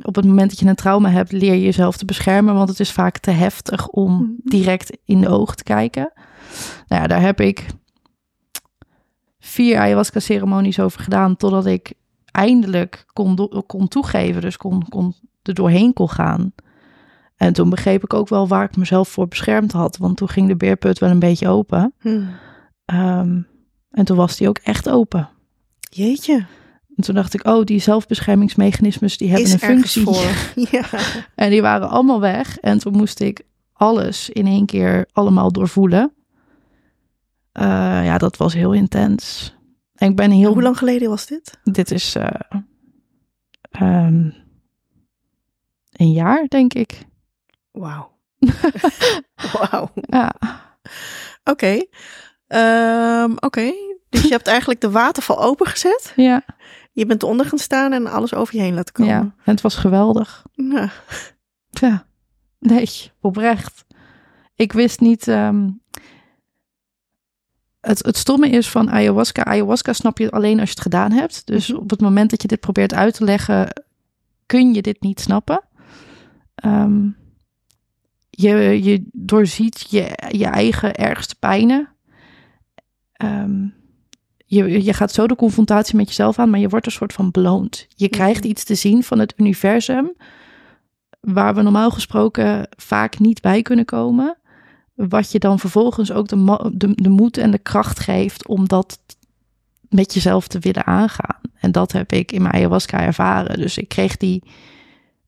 op 0.02 0.14
het 0.14 0.24
moment 0.24 0.50
dat 0.50 0.58
je 0.58 0.66
een 0.66 0.74
trauma 0.74 1.10
hebt, 1.10 1.32
leer 1.32 1.54
je 1.54 1.60
jezelf 1.60 1.96
te 1.96 2.04
beschermen, 2.04 2.54
want 2.54 2.68
het 2.68 2.80
is 2.80 2.92
vaak 2.92 3.18
te 3.18 3.30
heftig 3.30 3.88
om 3.88 4.16
hmm. 4.16 4.36
direct 4.44 4.98
in 5.04 5.20
de 5.20 5.28
ogen 5.28 5.56
te 5.56 5.62
kijken. 5.62 6.12
Nou 6.88 7.02
ja, 7.02 7.08
daar 7.08 7.20
heb 7.20 7.40
ik 7.40 7.66
vier 9.38 9.78
ayahuasca-ceremonies 9.78 10.80
over 10.80 11.00
gedaan. 11.00 11.36
Totdat 11.36 11.66
ik 11.66 11.92
eindelijk 12.30 13.04
kon, 13.12 13.62
kon 13.66 13.88
toegeven. 13.88 14.40
Dus 14.40 14.56
kon, 14.56 14.88
kon 14.88 15.14
er 15.42 15.54
doorheen 15.54 15.92
kon 15.92 16.10
gaan. 16.10 16.52
En 17.36 17.52
toen 17.52 17.70
begreep 17.70 18.04
ik 18.04 18.14
ook 18.14 18.28
wel 18.28 18.48
waar 18.48 18.64
ik 18.64 18.76
mezelf 18.76 19.08
voor 19.08 19.28
beschermd 19.28 19.72
had. 19.72 19.96
Want 19.96 20.16
toen 20.16 20.28
ging 20.28 20.48
de 20.48 20.56
beerput 20.56 20.98
wel 20.98 21.10
een 21.10 21.18
beetje 21.18 21.48
open. 21.48 21.94
Hmm. 22.00 22.28
Ehm, 22.84 23.40
en 23.90 24.04
toen 24.04 24.16
was 24.16 24.36
die 24.36 24.48
ook 24.48 24.58
echt 24.58 24.88
open. 24.88 25.28
Jeetje. 25.90 26.46
En 26.96 27.04
toen 27.04 27.14
dacht 27.14 27.34
ik, 27.34 27.46
oh, 27.46 27.64
die 27.64 27.80
zelfbeschermingsmechanismes, 27.80 29.16
die 29.16 29.30
hebben 29.30 29.52
een 29.52 29.58
functie. 29.58 30.02
Voor. 30.02 30.54
ja. 30.70 30.84
En 31.34 31.50
die 31.50 31.62
waren 31.62 31.88
allemaal 31.88 32.20
weg. 32.20 32.58
En 32.58 32.78
toen 32.78 32.96
moest 32.96 33.20
ik 33.20 33.42
alles 33.72 34.30
in 34.30 34.46
één 34.46 34.66
keer 34.66 35.08
allemaal 35.12 35.52
doorvoelen. 35.52 36.12
Uh, 37.52 37.62
ja, 38.04 38.18
dat 38.18 38.36
was 38.36 38.54
heel 38.54 38.72
intens. 38.72 39.54
En 39.94 40.10
ik 40.10 40.16
ben 40.16 40.30
heel... 40.30 40.52
Hoe 40.52 40.62
lang 40.62 40.78
geleden 40.78 41.08
was 41.08 41.26
dit? 41.26 41.58
Dit 41.64 41.90
is 41.90 42.16
uh, 42.16 42.26
um, 43.80 44.34
een 45.92 46.12
jaar, 46.12 46.44
denk 46.48 46.74
ik. 46.74 47.06
Wauw. 47.76 48.10
Wauw. 49.52 49.90
Ja. 49.94 50.32
Oké. 51.44 51.50
Okay. 51.50 51.88
Um, 53.22 53.32
Oké. 53.32 53.44
Okay. 53.46 53.74
Dus 54.08 54.22
je 54.22 54.28
hebt 54.28 54.46
eigenlijk 54.46 54.80
de 54.80 54.90
waterval 54.90 55.42
opengezet. 55.42 56.12
Ja. 56.16 56.42
Je 56.92 57.06
bent 57.06 57.22
onder 57.22 57.46
gaan 57.46 57.58
staan 57.58 57.92
en 57.92 58.06
alles 58.06 58.34
over 58.34 58.54
je 58.56 58.60
heen 58.60 58.74
laten 58.74 58.94
komen. 58.94 59.12
Ja, 59.12 59.18
en 59.20 59.32
het 59.44 59.60
was 59.60 59.76
geweldig. 59.76 60.44
Ja. 60.52 60.90
Ja. 61.70 62.06
Nee, 62.58 62.88
oprecht. 63.20 63.84
ik 64.54 64.72
wist 64.72 65.00
niet. 65.00 65.28
ehm, 65.28 65.70
het, 67.80 68.04
het 68.04 68.16
stomme 68.16 68.48
is 68.50 68.68
van 68.70 68.90
ayahuasca. 68.90 69.44
Ayahuasca 69.44 69.92
snap 69.92 70.18
je 70.18 70.30
alleen 70.30 70.58
als 70.60 70.68
je 70.68 70.74
het 70.74 70.82
gedaan 70.84 71.12
hebt. 71.12 71.46
Dus 71.46 71.68
Mhm. 71.68 71.78
op 71.80 71.90
het 71.90 72.00
moment 72.00 72.30
dat 72.30 72.42
je 72.42 72.48
dit 72.48 72.60
probeert 72.60 72.94
uit 72.94 73.14
te 73.14 73.24
leggen, 73.24 73.82
kun 74.46 74.74
je 74.74 74.82
dit 74.82 75.00
niet 75.02 75.20
snappen. 75.20 75.60
Ehm, 76.54 77.08
je, 78.36 78.82
je 78.84 79.08
doorziet 79.12 79.86
je, 79.90 80.28
je 80.28 80.46
eigen 80.46 80.94
ergste 80.94 81.34
pijnen. 81.38 81.88
Ehm, 83.12 83.66
je, 84.46 84.84
je 84.84 84.92
gaat 84.92 85.12
zo 85.12 85.26
de 85.26 85.36
confrontatie 85.36 85.96
met 85.96 86.08
jezelf 86.08 86.38
aan, 86.38 86.50
maar 86.50 86.60
je 86.60 86.68
wordt 86.68 86.86
een 86.86 86.92
soort 86.92 87.12
van 87.12 87.30
beloond. 87.30 87.86
Je 87.94 88.08
krijgt 88.08 88.44
iets 88.44 88.64
te 88.64 88.74
zien 88.74 89.02
van 89.02 89.18
het 89.18 89.34
universum, 89.36 90.12
waar 91.20 91.54
we 91.54 91.62
normaal 91.62 91.90
gesproken 91.90 92.68
vaak 92.76 93.18
niet 93.18 93.40
bij 93.40 93.62
kunnen 93.62 93.84
komen. 93.84 94.38
Wat 94.94 95.32
je 95.32 95.38
dan 95.38 95.58
vervolgens 95.58 96.12
ook 96.12 96.28
de, 96.28 96.92
de 96.94 97.08
moed 97.08 97.36
en 97.36 97.50
de 97.50 97.58
kracht 97.58 98.00
geeft 98.00 98.46
om 98.46 98.68
dat 98.68 98.98
met 99.88 100.14
jezelf 100.14 100.48
te 100.48 100.58
willen 100.58 100.86
aangaan. 100.86 101.40
En 101.60 101.72
dat 101.72 101.92
heb 101.92 102.12
ik 102.12 102.32
in 102.32 102.42
mijn 102.42 102.54
ayahuasca 102.54 103.00
ervaren. 103.00 103.58
Dus 103.58 103.78
ik 103.78 103.88
kreeg 103.88 104.16
die, 104.16 104.42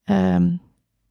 ehm, 0.04 0.52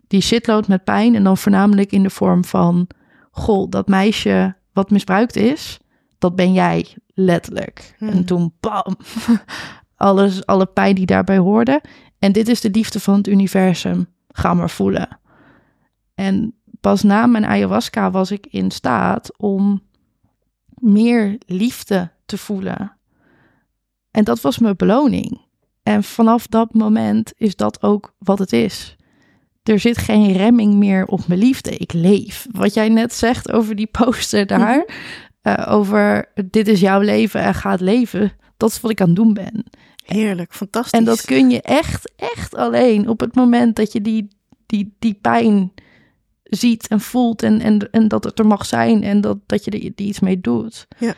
die 0.08 0.22
shitload 0.22 0.68
met 0.68 0.84
pijn. 0.84 1.16
En 1.16 1.24
dan 1.24 1.38
voornamelijk 1.38 1.92
in 1.92 2.04
de 2.04 2.10
vorm 2.10 2.46
van... 2.46 2.88
Goh, 3.32 3.70
dat 3.70 3.88
meisje 3.88 4.56
wat 4.74 4.90
misbruikt 4.90 5.36
is, 5.36 5.80
dat 6.18 6.36
ben 6.36 6.54
jij 6.54 6.96
letterlijk. 7.14 7.96
Hmm. 7.98 8.10
En 8.10 8.26
toen 8.26 8.54
bam, 8.60 8.98
alles, 9.96 10.46
alle 10.46 10.66
pijn 10.66 10.96
die 10.96 11.06
daarbij 11.06 11.38
hoorde. 11.38 11.82
En 12.20 12.32
dit 12.32 12.48
is 12.48 12.62
de 12.62 12.70
liefde 12.70 13.00
van 13.00 13.14
het 13.14 13.28
universum. 13.28 14.08
Ga 14.28 14.54
maar 14.54 14.70
voelen. 14.70 15.20
En 16.16 16.56
pas 16.82 17.04
na 17.04 17.26
mijn 17.26 17.46
ayahuasca 17.46 18.12
was 18.12 18.32
ik 18.32 18.48
in 18.50 18.72
staat 18.72 19.38
om 19.38 19.82
meer 20.68 21.38
liefde 21.46 22.12
te 22.26 22.38
voelen. 22.38 22.98
En 24.12 24.24
dat 24.24 24.42
was 24.42 24.58
mijn 24.58 24.76
beloning. 24.76 25.46
En 25.84 26.04
vanaf 26.04 26.48
dat 26.48 26.74
moment 26.74 27.34
is 27.36 27.56
dat 27.56 27.84
ook 27.84 28.14
wat 28.18 28.40
het 28.40 28.54
is. 28.54 28.97
Er 29.68 29.80
zit 29.80 29.98
geen 29.98 30.32
remming 30.34 30.74
meer 30.74 31.06
op 31.06 31.28
mijn 31.28 31.40
liefde. 31.40 31.72
Ik 31.78 31.94
leef. 31.94 32.48
Wat 32.52 32.74
jij 32.74 32.90
net 32.90 33.14
zegt 33.14 33.52
over 33.52 33.76
die 33.76 33.88
poster 33.88 34.46
daar. 34.48 34.86
eh, 35.42 35.68
over 35.70 36.32
dit 36.50 36.68
is 36.68 36.80
jouw 36.80 37.00
leven 37.00 37.42
en 37.42 37.54
ga 37.54 37.72
het 37.72 37.82
leven. 37.82 38.32
Dat 38.58 38.70
is 38.70 38.82
wat 38.82 38.92
ik 38.92 39.02
aan 39.02 39.08
het 39.08 39.16
doen 39.16 39.34
ben. 39.34 39.64
Heerlijk, 40.06 40.54
fantastisch. 40.54 41.00
En 41.00 41.06
dat 41.06 41.22
kun 41.22 41.50
je 41.50 41.62
echt, 41.62 42.14
echt 42.16 42.56
alleen 42.56 43.08
op 43.10 43.20
het 43.20 43.36
moment 43.36 43.76
dat 43.76 43.92
je 43.94 44.02
die, 44.02 44.28
die, 44.66 44.96
die 45.00 45.14
pijn 45.22 45.72
ziet 46.44 46.88
en 46.88 47.00
voelt. 47.02 47.44
En, 47.44 47.62
en, 47.62 47.90
en 47.92 48.08
dat 48.08 48.24
het 48.24 48.40
er 48.40 48.48
mag 48.48 48.66
zijn 48.66 49.04
en 49.04 49.22
dat, 49.22 49.38
dat 49.46 49.66
je 49.66 49.72
er 49.72 49.92
iets 50.02 50.20
mee 50.20 50.42
doet. 50.42 50.88
Ja. 50.98 51.14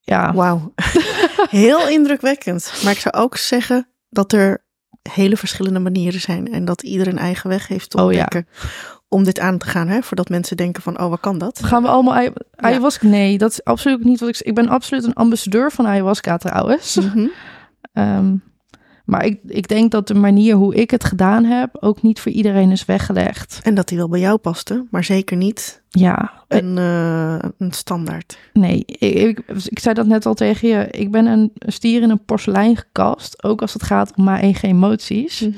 Ja. 0.00 0.34
Wauw. 0.34 0.72
Heel 1.50 1.88
indrukwekkend. 1.88 2.80
Maar 2.84 2.92
ik 2.92 2.98
zou 2.98 3.14
ook 3.14 3.36
zeggen 3.36 3.88
dat 4.08 4.32
er 4.32 4.64
hele 5.12 5.36
verschillende 5.36 5.78
manieren 5.78 6.20
zijn. 6.20 6.52
En 6.52 6.64
dat 6.64 6.82
ieder 6.82 7.06
een 7.08 7.18
eigen 7.18 7.48
weg 7.50 7.68
heeft 7.68 7.90
te 7.90 8.02
Oh 8.02 8.12
ja. 8.12 8.28
Om 9.08 9.24
dit 9.24 9.40
aan 9.40 9.58
te 9.58 9.66
gaan. 9.66 9.88
Hè? 9.88 10.02
Voordat 10.02 10.28
mensen 10.28 10.56
denken 10.56 10.82
van, 10.82 11.00
oh, 11.00 11.08
wat 11.08 11.20
kan 11.20 11.38
dat? 11.38 11.64
Gaan 11.64 11.82
we 11.82 11.88
allemaal 11.88 12.14
aya- 12.14 12.32
ayahuasca? 12.56 13.06
Nee, 13.06 13.38
dat 13.38 13.50
is 13.50 13.64
absoluut 13.64 14.04
niet 14.04 14.20
wat 14.20 14.28
ik... 14.28 14.38
Ik 14.38 14.54
ben 14.54 14.68
absoluut 14.68 15.04
een 15.04 15.14
ambassadeur 15.14 15.72
van 15.72 15.86
ayahuasca 15.86 16.36
trouwens. 16.36 16.96
Mhm. 16.96 17.26
Ehm, 17.92 18.34
maar 19.10 19.24
ik, 19.24 19.38
ik 19.46 19.68
denk 19.68 19.90
dat 19.90 20.08
de 20.08 20.14
manier 20.14 20.54
hoe 20.54 20.74
ik 20.74 20.90
het 20.90 21.04
gedaan 21.04 21.44
heb... 21.44 21.76
ook 21.80 22.02
niet 22.02 22.20
voor 22.20 22.32
iedereen 22.32 22.70
is 22.70 22.84
weggelegd. 22.84 23.60
En 23.62 23.74
dat 23.74 23.88
die 23.88 23.98
wel 23.98 24.08
bij 24.08 24.20
jou 24.20 24.38
paste. 24.38 24.86
Maar 24.90 25.04
zeker 25.04 25.36
niet 25.36 25.82
Ja, 25.88 26.32
een, 26.48 26.78
eh, 26.78 27.50
een 27.58 27.72
standaard. 27.72 28.38
Nee, 28.52 28.82
ik, 28.86 28.98
ik, 28.98 29.42
ik 29.64 29.78
zei 29.78 29.94
dat 29.94 30.06
net 30.06 30.26
al 30.26 30.34
tegen 30.34 30.68
je. 30.68 30.86
Ik 30.90 31.10
ben 31.10 31.26
een 31.26 31.52
stier 31.58 32.02
in 32.02 32.10
een 32.10 32.24
porselein 32.24 32.76
gekast. 32.76 33.44
Ook 33.44 33.60
als 33.60 33.72
het 33.72 33.82
gaat 33.82 34.12
om 34.16 34.24
mijn 34.24 34.40
eigen 34.40 34.68
emoties. 34.68 35.40
Mhm. 35.40 35.50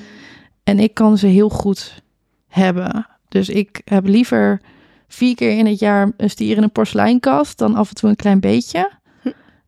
En 0.65 0.79
ik 0.79 0.95
kan 0.95 1.19
ze 1.19 1.27
heel 1.27 1.49
goed 1.49 2.03
hebben. 2.49 3.07
Dus 3.29 3.49
ik 3.49 3.81
heb 3.85 4.07
liever 4.07 4.61
vier 5.09 5.35
keer 5.35 5.59
in 5.59 5.67
het 5.67 5.79
jaar 5.79 6.13
een 6.17 6.31
stier 6.31 6.57
in 6.57 6.63
een 6.63 6.73
porseleinkast... 6.73 7.59
dan 7.59 7.75
af 7.75 7.89
en 7.89 7.95
toe 7.95 8.09
een 8.09 8.17
klein 8.17 8.41
beetje. 8.41 8.91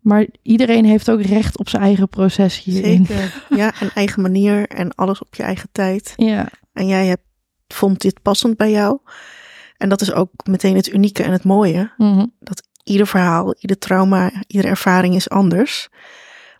Maar 0.04 0.26
iedereen 0.42 0.84
heeft 0.84 1.10
ook 1.10 1.22
recht 1.22 1.58
op 1.58 1.68
zijn 1.68 1.82
eigen 1.82 2.08
proces 2.08 2.62
hierin. 2.62 3.06
Zeker. 3.06 3.44
Ja, 3.48 3.72
een 3.80 3.90
eigen 3.94 4.22
manier 4.22 4.68
en 4.68 4.94
alles 4.94 5.20
op 5.20 5.34
je 5.34 5.42
eigen 5.42 5.68
tijd. 5.72 6.12
Ja, 6.16 6.48
En 6.72 6.86
jij 6.86 7.06
hebt, 7.06 7.22
vond 7.68 8.00
dit 8.00 8.22
passend 8.22 8.56
bij 8.56 8.70
jou. 8.70 8.98
En 9.76 9.88
dat 9.88 10.00
is 10.00 10.12
ook 10.12 10.30
meteen 10.48 10.76
het 10.76 10.92
unieke 10.92 11.22
en 11.22 11.32
het 11.32 11.44
mooie. 11.44 11.92
mhm. 11.96 12.26
Ieder 12.84 13.06
verhaal, 13.06 13.54
ieder 13.58 13.78
trauma, 13.78 14.30
iedere 14.46 14.68
ervaring 14.68 15.14
is 15.14 15.28
anders. 15.28 15.88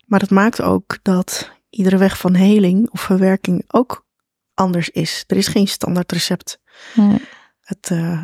Maar 0.05 0.19
dat 0.19 0.29
maakt 0.29 0.61
ook 0.61 0.97
dat 1.01 1.51
iedere 1.69 1.97
weg 1.97 2.17
van 2.17 2.33
heling 2.33 2.89
of 2.91 3.01
verwerking 3.01 3.63
ook 3.67 4.05
anders 4.53 4.89
is. 4.89 5.23
Er 5.27 5.37
is 5.37 5.47
geen 5.47 5.67
standaard 5.67 6.11
recept. 6.11 6.59
Het, 7.59 7.89
eh, 7.91 8.21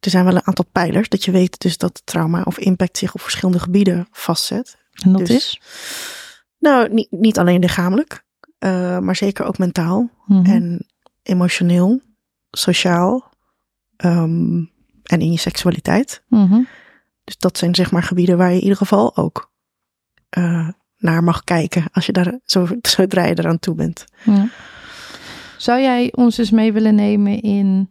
er 0.00 0.10
zijn 0.10 0.24
wel 0.24 0.34
een 0.34 0.46
aantal 0.46 0.64
pijlers 0.72 1.08
dat 1.08 1.24
je 1.24 1.30
weet 1.30 1.60
dus 1.60 1.78
dat 1.78 2.02
trauma 2.04 2.42
of 2.42 2.58
impact 2.58 2.98
zich 2.98 3.14
op 3.14 3.20
verschillende 3.20 3.58
gebieden 3.60 4.08
vastzet. 4.10 4.78
En 4.92 5.12
dat 5.12 5.26
Dus- 5.26 5.36
is? 5.36 5.60
Nou, 6.58 6.92
niet, 6.92 7.10
niet 7.10 7.38
alleen 7.38 7.60
lichamelijk, 7.60 8.24
eh, 8.58 8.98
maar 8.98 9.16
zeker 9.16 9.44
ook 9.44 9.58
mentaal 9.58 10.10
Mhm. 10.26 10.50
en 10.50 10.86
emotioneel, 11.22 12.00
sociaal 12.50 13.28
ehm, 13.96 14.56
en 15.02 15.20
in 15.20 15.32
je 15.32 15.38
seksualiteit. 15.38 16.22
Mhm. 16.28 16.60
Dus 17.24 17.36
dat 17.38 17.58
zijn 17.58 17.74
zeg 17.74 17.90
maar 17.90 18.02
gebieden 18.02 18.36
waar 18.36 18.48
je 18.50 18.56
in 18.56 18.62
ieder 18.62 18.76
geval 18.76 19.16
ook 19.16 19.50
eh, 20.28 20.68
naar 20.96 21.24
mag 21.24 21.44
kijken 21.44 21.84
als 21.92 22.06
je 22.06 22.12
daar 22.12 22.38
zo, 22.44 22.68
zodra 22.82 23.24
je 23.24 23.38
eraan 23.38 23.58
toe 23.58 23.74
bent. 23.74 24.04
Ja. 24.24 24.48
Zou 25.56 25.80
jij 25.80 26.12
ons 26.14 26.38
eens 26.38 26.50
mee 26.50 26.72
willen 26.72 26.94
nemen 26.94 27.40
in 27.40 27.90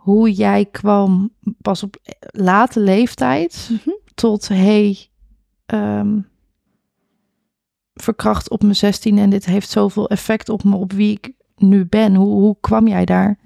hoe 0.00 0.32
jij 0.32 0.64
kwam 0.64 1.30
pas 1.60 1.82
op 1.82 1.96
late 2.20 2.80
leeftijd 2.80 3.68
Mhm. 3.72 3.90
tot 4.14 4.48
hey, 4.48 5.08
ehm, 5.66 6.18
verkracht 7.94 8.50
op 8.50 8.62
mijn 8.62 8.76
16 8.76 9.18
en 9.18 9.30
dit 9.30 9.44
heeft 9.44 9.70
zoveel 9.70 10.08
effect 10.08 10.48
op 10.48 10.64
me, 10.64 10.76
op 10.76 10.92
wie 10.92 11.12
ik 11.12 11.32
nu 11.56 11.86
ben. 11.86 12.14
Hoe, 12.14 12.28
hoe 12.28 12.56
kwam 12.60 12.88
jij 12.88 13.04
daar? 13.04 13.38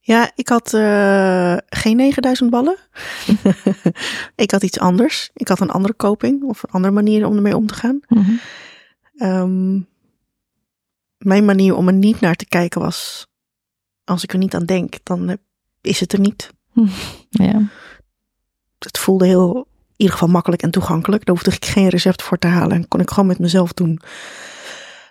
Ja, 0.00 0.30
ik 0.34 0.48
had 0.48 0.74
eh, 0.74 1.56
geen 1.66 1.96
9000 1.96 2.50
ballen. 2.50 2.76
ik 4.44 4.50
had 4.50 4.62
iets 4.62 4.78
anders. 4.78 5.30
Ik 5.34 5.48
had 5.48 5.60
een 5.60 5.70
andere 5.70 5.96
coping 5.96 6.42
of 6.42 6.62
een 6.62 6.70
andere 6.70 6.94
manier 6.94 7.26
om 7.26 7.36
ermee 7.36 7.56
om 7.56 7.66
te 7.66 7.74
gaan. 7.74 8.00
Ehm, 9.16 9.80
mijn 11.18 11.44
manier 11.44 11.76
om 11.76 11.86
er 11.88 11.94
niet 11.94 12.20
naar 12.20 12.34
te 12.36 12.46
kijken 12.46 12.80
was, 12.80 13.26
als 14.04 14.22
ik 14.22 14.32
er 14.32 14.38
niet 14.38 14.54
aan 14.54 14.64
denk, 14.64 14.94
dan 15.02 15.28
eh, 15.28 15.36
is 15.80 16.00
het 16.00 16.12
er 16.12 16.20
niet. 16.20 16.50
Ja. 17.28 17.68
Het 18.78 18.98
voelde 18.98 19.26
heel, 19.26 19.56
in 19.56 19.94
ieder 19.96 20.14
geval 20.14 20.28
makkelijk 20.28 20.62
en 20.62 20.70
toegankelijk. 20.70 21.24
Daar 21.24 21.34
hoefde 21.34 21.50
ik 21.50 21.64
geen 21.64 21.88
recept 21.88 22.22
voor 22.22 22.38
te 22.38 22.46
halen 22.46 22.76
en 22.76 22.88
kon 22.88 23.00
ik 23.00 23.10
gewoon 23.10 23.26
met 23.26 23.38
mezelf 23.38 23.72
doen. 23.72 24.00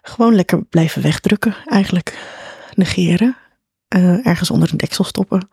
Gewoon 0.02 0.36
lekker 0.36 0.64
blijven 0.64 1.02
wegdrukken, 1.02 1.56
eigenlijk. 1.66 2.18
Negeren. 2.74 3.38
Eh, 3.88 4.26
ergens 4.26 4.52
onder 4.52 4.72
een 4.72 4.78
deksel 4.78 5.04
stoppen. 5.04 5.50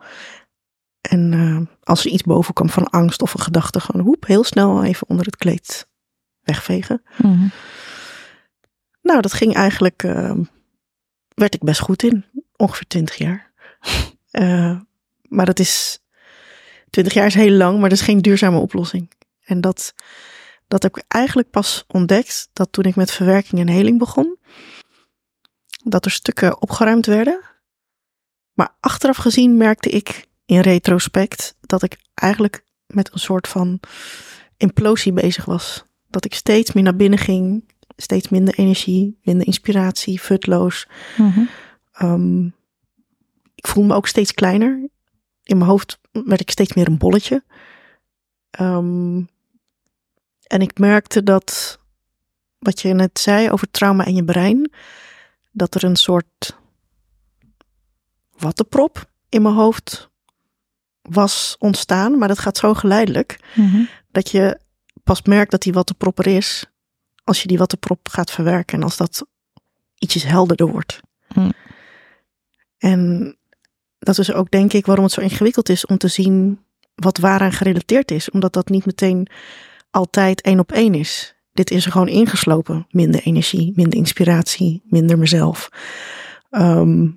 En 1.01 1.33
eh, 1.33 1.75
als 1.83 2.05
er 2.05 2.11
iets 2.11 2.23
boven 2.23 2.53
kwam 2.53 2.69
van 2.69 2.89
angst 2.89 3.21
of 3.21 3.33
een 3.33 3.39
gedachte, 3.39 3.79
gewoon 3.79 4.05
hoep, 4.05 4.25
heel 4.25 4.43
snel 4.43 4.83
even 4.83 5.09
onder 5.09 5.25
het 5.25 5.35
kleed 5.35 5.87
wegvegen. 6.41 7.01
Mhm. 7.17 7.47
Nou, 9.01 9.21
dat 9.21 9.33
ging 9.33 9.55
eigenlijk, 9.55 10.03
eh, 10.03 10.35
werd 11.33 11.53
ik 11.53 11.63
best 11.63 11.79
goed 11.79 12.03
in. 12.03 12.25
Ongeveer 12.61 12.87
20 12.87 13.15
jaar. 13.15 13.49
Eh, 14.31 14.79
maar 15.21 15.45
dat 15.45 15.59
is, 15.59 15.99
20 16.89 17.13
jaar 17.13 17.25
is 17.25 17.33
heel 17.33 17.51
lang, 17.51 17.79
maar 17.79 17.89
dat 17.89 17.97
is 17.97 18.03
geen 18.03 18.21
duurzame 18.21 18.57
oplossing. 18.57 19.11
En 19.43 19.61
dat, 19.61 19.93
dat 20.67 20.83
heb 20.83 20.97
ik 20.97 21.03
eigenlijk 21.07 21.49
pas 21.49 21.83
ontdekt, 21.87 22.49
dat 22.53 22.71
toen 22.71 22.83
ik 22.83 22.95
met 22.95 23.11
verwerking 23.11 23.61
en 23.61 23.67
heling 23.67 23.99
begon, 23.99 24.37
dat 25.83 26.05
er 26.05 26.11
stukken 26.11 26.61
opgeruimd 26.61 27.05
werden. 27.05 27.41
Maar 28.53 28.75
achteraf 28.79 29.17
gezien 29.17 29.57
merkte 29.57 29.89
ik 29.89 30.27
in 30.45 30.59
retrospect 30.59 31.55
dat 31.61 31.83
ik 31.83 31.97
eigenlijk 32.13 32.63
met 32.85 33.13
een 33.13 33.19
soort 33.19 33.47
van 33.47 33.79
implosie 34.57 35.13
bezig 35.13 35.45
was. 35.45 35.83
Dat 36.09 36.25
ik 36.25 36.33
steeds 36.33 36.71
meer 36.71 36.83
naar 36.83 36.95
binnen 36.95 37.19
ging, 37.19 37.73
steeds 37.95 38.29
minder 38.29 38.53
energie, 38.53 39.19
minder 39.23 39.47
inspiratie, 39.47 40.19
futloos. 40.19 40.87
Mhm. 41.17 41.41
Ehm, 42.01 42.45
ik 43.55 43.67
voelde 43.67 43.89
me 43.89 43.95
ook 43.95 44.07
steeds 44.07 44.31
kleiner. 44.33 44.89
In 45.43 45.57
mijn 45.57 45.69
hoofd 45.69 45.99
werd 46.11 46.41
ik 46.41 46.51
steeds 46.51 46.73
meer 46.73 46.87
een 46.87 46.97
bolletje. 46.97 47.43
Ehm, 48.49 49.17
en 50.47 50.61
ik 50.61 50.77
merkte 50.79 51.23
dat, 51.23 51.79
wat 52.59 52.81
je 52.81 52.93
net 52.93 53.19
zei 53.19 53.49
over 53.51 53.71
trauma 53.71 54.05
en 54.05 54.15
je 54.15 54.23
brein, 54.23 54.71
dat 55.51 55.75
er 55.75 55.83
een 55.83 55.95
soort 55.95 56.57
wattenprop 58.37 59.09
in 59.29 59.41
mijn 59.41 59.55
hoofd 59.55 60.09
was 61.01 61.55
ontstaan, 61.59 62.17
maar 62.17 62.27
dat 62.27 62.39
gaat 62.39 62.57
zo 62.57 62.73
geleidelijk 62.73 63.39
Mhm. 63.55 63.83
dat 64.11 64.29
je 64.29 64.59
pas 65.03 65.21
merkt 65.21 65.51
dat 65.51 65.61
die 65.61 65.73
wattenprop 65.73 66.19
er 66.19 66.27
is 66.27 66.65
als 67.23 67.41
je 67.41 67.47
die 67.47 67.57
wattenprop 67.57 68.07
gaat 68.09 68.31
verwerken 68.31 68.77
en 68.77 68.83
als 68.83 68.97
dat 68.97 69.25
ietsjes 69.97 70.23
helderder 70.23 70.67
wordt. 70.67 70.99
Hm. 71.27 71.49
En 72.81 73.35
dat 73.99 74.17
is 74.17 74.33
ook 74.33 74.51
denk 74.51 74.73
ik 74.73 74.85
waarom 74.85 75.05
het 75.05 75.13
zo 75.13 75.21
ingewikkeld 75.21 75.69
is 75.69 75.85
om 75.85 75.97
te 75.97 76.07
zien 76.07 76.59
wat 76.95 77.17
waaraan 77.17 77.51
gerelateerd 77.51 78.11
is, 78.11 78.29
omdat 78.29 78.53
dat 78.53 78.69
niet 78.69 78.85
meteen 78.85 79.27
altijd 79.91 80.41
één 80.41 80.59
op 80.59 80.71
één 80.71 80.93
is. 80.93 81.35
Dit 81.53 81.71
is 81.71 81.85
er 81.85 81.91
gewoon 81.91 82.07
ingeslopen. 82.07 82.87
Minder 82.89 83.21
energie, 83.21 83.73
minder 83.75 83.99
inspiratie, 83.99 84.81
minder 84.85 85.17
mezelf. 85.17 85.69
Ehm, 86.49 87.07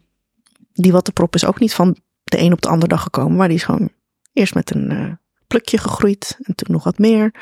die 0.72 0.92
wattenprop 0.92 1.34
is 1.34 1.44
ook 1.44 1.60
niet 1.60 1.74
van 1.74 1.96
de 2.24 2.38
een 2.38 2.52
op 2.52 2.62
de 2.62 2.68
andere 2.68 2.88
dag 2.88 3.02
gekomen, 3.02 3.36
maar 3.36 3.48
die 3.48 3.56
is 3.56 3.64
gewoon 3.64 3.90
eerst 4.32 4.54
met 4.54 4.74
een 4.74 4.90
eh, 4.90 5.12
plukje 5.46 5.78
gegroeid 5.78 6.38
en 6.42 6.54
toen 6.54 6.74
nog 6.74 6.84
wat 6.84 6.98
meer. 6.98 7.34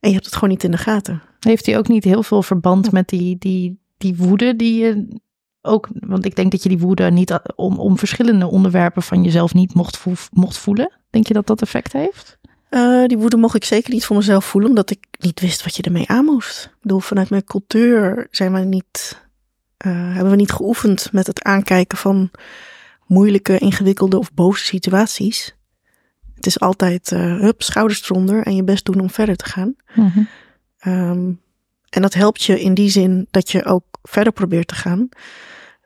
En 0.00 0.08
je 0.08 0.12
hebt 0.12 0.24
het 0.24 0.34
gewoon 0.34 0.50
niet 0.50 0.64
in 0.64 0.70
de 0.70 0.76
gaten. 0.76 1.22
Heeft 1.40 1.66
hij 1.66 1.78
ook 1.78 1.88
niet 1.88 2.04
heel 2.04 2.22
veel 2.22 2.42
verband 2.42 2.92
met 2.92 3.08
die, 3.08 3.38
die, 3.38 3.78
die 3.98 4.16
woede 4.16 4.56
die 4.56 4.78
je 4.80 5.20
ook, 5.62 5.88
want 6.00 6.24
ik 6.24 6.36
denk 6.36 6.50
dat 6.50 6.62
je 6.62 6.68
die 6.68 6.78
woede 6.78 7.10
niet 7.10 7.32
a- 7.32 7.42
om, 7.56 7.78
om 7.78 7.98
verschillende 7.98 8.46
onderwerpen 8.46 9.02
van 9.02 9.22
jezelf 9.22 9.54
niet 9.54 9.74
mocht, 9.74 9.96
vo- 9.96 10.12
mocht 10.32 10.58
voelen. 10.58 10.92
Denk 11.10 11.26
je 11.26 11.34
dat 11.34 11.46
dat 11.46 11.62
effect 11.62 11.92
heeft? 11.92 12.38
Eh, 12.68 13.04
die 13.04 13.18
woede 13.18 13.36
mocht 13.36 13.54
ik 13.54 13.64
zeker 13.64 13.92
niet 13.92 14.04
voor 14.04 14.16
mezelf 14.16 14.44
voelen, 14.44 14.70
omdat 14.70 14.90
ik 14.90 15.06
niet 15.18 15.40
wist 15.40 15.64
wat 15.64 15.76
je 15.76 15.82
ermee 15.82 16.08
aan 16.08 16.24
moest. 16.24 16.64
Ik 16.64 16.76
bedoel, 16.82 17.00
vanuit 17.00 17.30
mijn 17.30 17.44
cultuur 17.44 18.26
zijn 18.30 18.52
we 18.52 18.58
niet, 18.60 19.22
eh, 19.76 19.92
hebben 19.92 20.30
we 20.30 20.36
niet 20.36 20.52
geoefend 20.52 21.12
met 21.12 21.26
het 21.26 21.42
aankijken 21.42 21.98
van 21.98 22.30
moeilijke, 23.06 23.58
ingewikkelde 23.58 24.18
of 24.18 24.32
boze 24.34 24.64
situaties. 24.64 25.56
Het 26.34 26.46
is 26.46 26.60
altijd 26.60 27.12
eh, 27.12 27.20
hup, 27.38 27.62
schouders 27.62 28.10
eronder 28.10 28.42
en 28.42 28.54
je 28.56 28.64
best 28.64 28.84
doen 28.84 29.00
om 29.00 29.10
verder 29.10 29.36
te 29.36 29.44
gaan. 29.44 29.74
Ehm, 30.78 31.32
en 31.88 32.02
dat 32.02 32.14
helpt 32.14 32.42
je 32.42 32.60
in 32.60 32.74
die 32.74 32.90
zin 32.90 33.26
dat 33.30 33.50
je 33.50 33.64
ook 33.64 33.84
verder 34.08 34.32
probeert 34.32 34.68
te 34.68 34.74
gaan. 34.74 35.08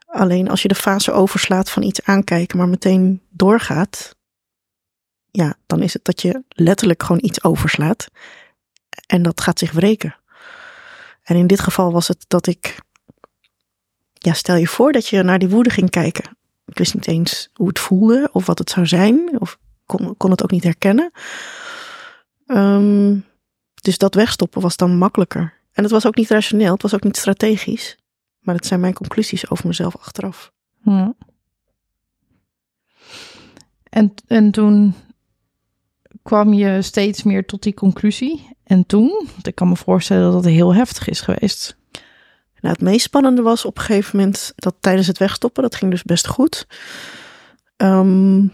Alleen 0.07 0.49
als 0.49 0.63
je 0.63 0.69
de 0.69 0.75
fase 0.75 1.13
overslaat 1.13 1.71
van 1.71 1.83
iets 1.83 2.03
aankijken, 2.03 2.59
maar 2.59 2.69
meteen 2.69 3.23
doorgaat, 3.31 4.17
ja, 5.31 5.57
dan 5.67 5.83
is 5.83 5.93
het 5.93 6.05
dat 6.05 6.23
je 6.23 6.43
letterlijk 6.49 7.03
gewoon 7.03 7.25
iets 7.25 7.45
overslaat. 7.45 8.09
En 9.07 9.23
dat 9.23 9.41
gaat 9.41 9.59
zich 9.59 9.73
wreken. 9.73 10.17
En 11.23 11.37
in 11.37 11.47
dit 11.47 11.61
geval 11.61 11.93
was 11.93 12.09
het 12.09 12.25
dat 12.29 12.47
ik, 12.47 12.81
ja, 14.13 14.33
stel 14.33 14.57
je 14.57 14.67
voor 14.67 14.93
dat 14.93 15.07
je 15.07 15.23
naar 15.23 15.39
die 15.39 15.49
woede 15.49 15.71
ging 15.71 15.91
kijken. 15.91 16.37
Ik 16.67 16.79
wist 16.79 16.95
niet 16.95 17.07
eens 17.07 17.51
hoe 17.55 17.69
het 17.69 17.79
voelde 17.79 18.29
of 18.33 18.47
wat 18.47 18.59
het 18.59 18.71
zou 18.71 18.87
zijn, 18.87 19.41
of 19.41 19.59
kon, 19.87 20.17
kon 20.17 20.31
het 20.31 20.43
ook 20.43 20.51
niet 20.51 20.65
herkennen. 20.65 21.11
Ehm, 22.47 23.19
dus 23.75 23.99
dat 23.99 24.15
wegstoppen 24.15 24.61
was 24.61 24.77
dan 24.77 24.97
makkelijker. 24.99 25.55
En 25.73 25.83
het 25.83 25.93
was 25.93 26.07
ook 26.07 26.17
niet 26.17 26.31
rationeel, 26.31 26.73
het 26.73 26.83
was 26.83 26.95
ook 26.95 27.03
niet 27.03 27.17
strategisch. 27.17 27.97
Maar 28.43 28.55
het 28.55 28.67
zijn 28.67 28.81
mijn 28.81 28.95
conclusies 28.95 29.51
over 29.51 29.67
mezelf 29.67 29.97
achteraf. 29.97 30.53
Ja. 30.83 31.15
En, 33.83 34.15
en 34.27 34.51
toen 34.51 34.95
kwam 36.23 36.53
je 36.53 36.83
steeds 36.83 37.23
meer 37.23 37.47
tot 37.47 37.63
die 37.63 37.75
conclusie. 37.75 38.49
En 38.65 38.87
toen, 38.87 39.27
want 39.33 39.47
ik 39.47 39.55
kan 39.55 39.69
me 39.69 39.77
voorstellen 39.77 40.33
dat 40.33 40.45
het 40.45 40.53
heel 40.53 40.75
heftig 40.75 41.09
is 41.09 41.21
geweest. 41.21 41.77
Nou, 42.61 42.75
het 42.75 42.81
meest 42.81 43.05
spannende 43.05 43.43
was 43.43 43.65
op 43.65 43.79
een 43.79 43.85
gegeven 43.85 44.19
moment 44.19 44.53
dat 44.55 44.75
tijdens 44.81 45.07
het 45.07 45.19
wegstoppen, 45.19 45.63
dat 45.63 45.75
ging 45.75 45.91
dus 45.91 46.03
best 46.03 46.27
goed, 46.27 46.67
ehm, 47.77 48.47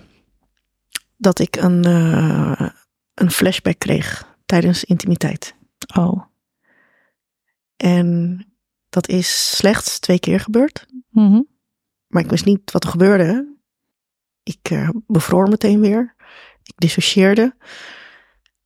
dat 1.16 1.38
ik 1.38 1.56
een, 1.56 1.84
eh, 1.84 2.68
een 3.14 3.30
flashback 3.30 3.78
kreeg 3.78 4.36
tijdens 4.46 4.84
intimiteit. 4.84 5.54
Oh. 5.96 6.22
En 7.76 8.46
dat 9.00 9.08
is 9.08 9.56
slechts 9.56 9.98
twee 9.98 10.18
keer 10.18 10.40
gebeurd. 10.40 10.86
Mhm. 11.10 11.42
Maar 12.06 12.22
ik 12.22 12.30
wist 12.30 12.44
niet 12.44 12.72
wat 12.72 12.84
er 12.84 12.90
gebeurde. 12.90 13.56
Ik 14.42 14.70
eh, 14.70 14.88
bevroor 15.06 15.48
meteen 15.48 15.80
weer. 15.80 16.14
Ik 16.62 16.74
dissocieerde. 16.76 17.56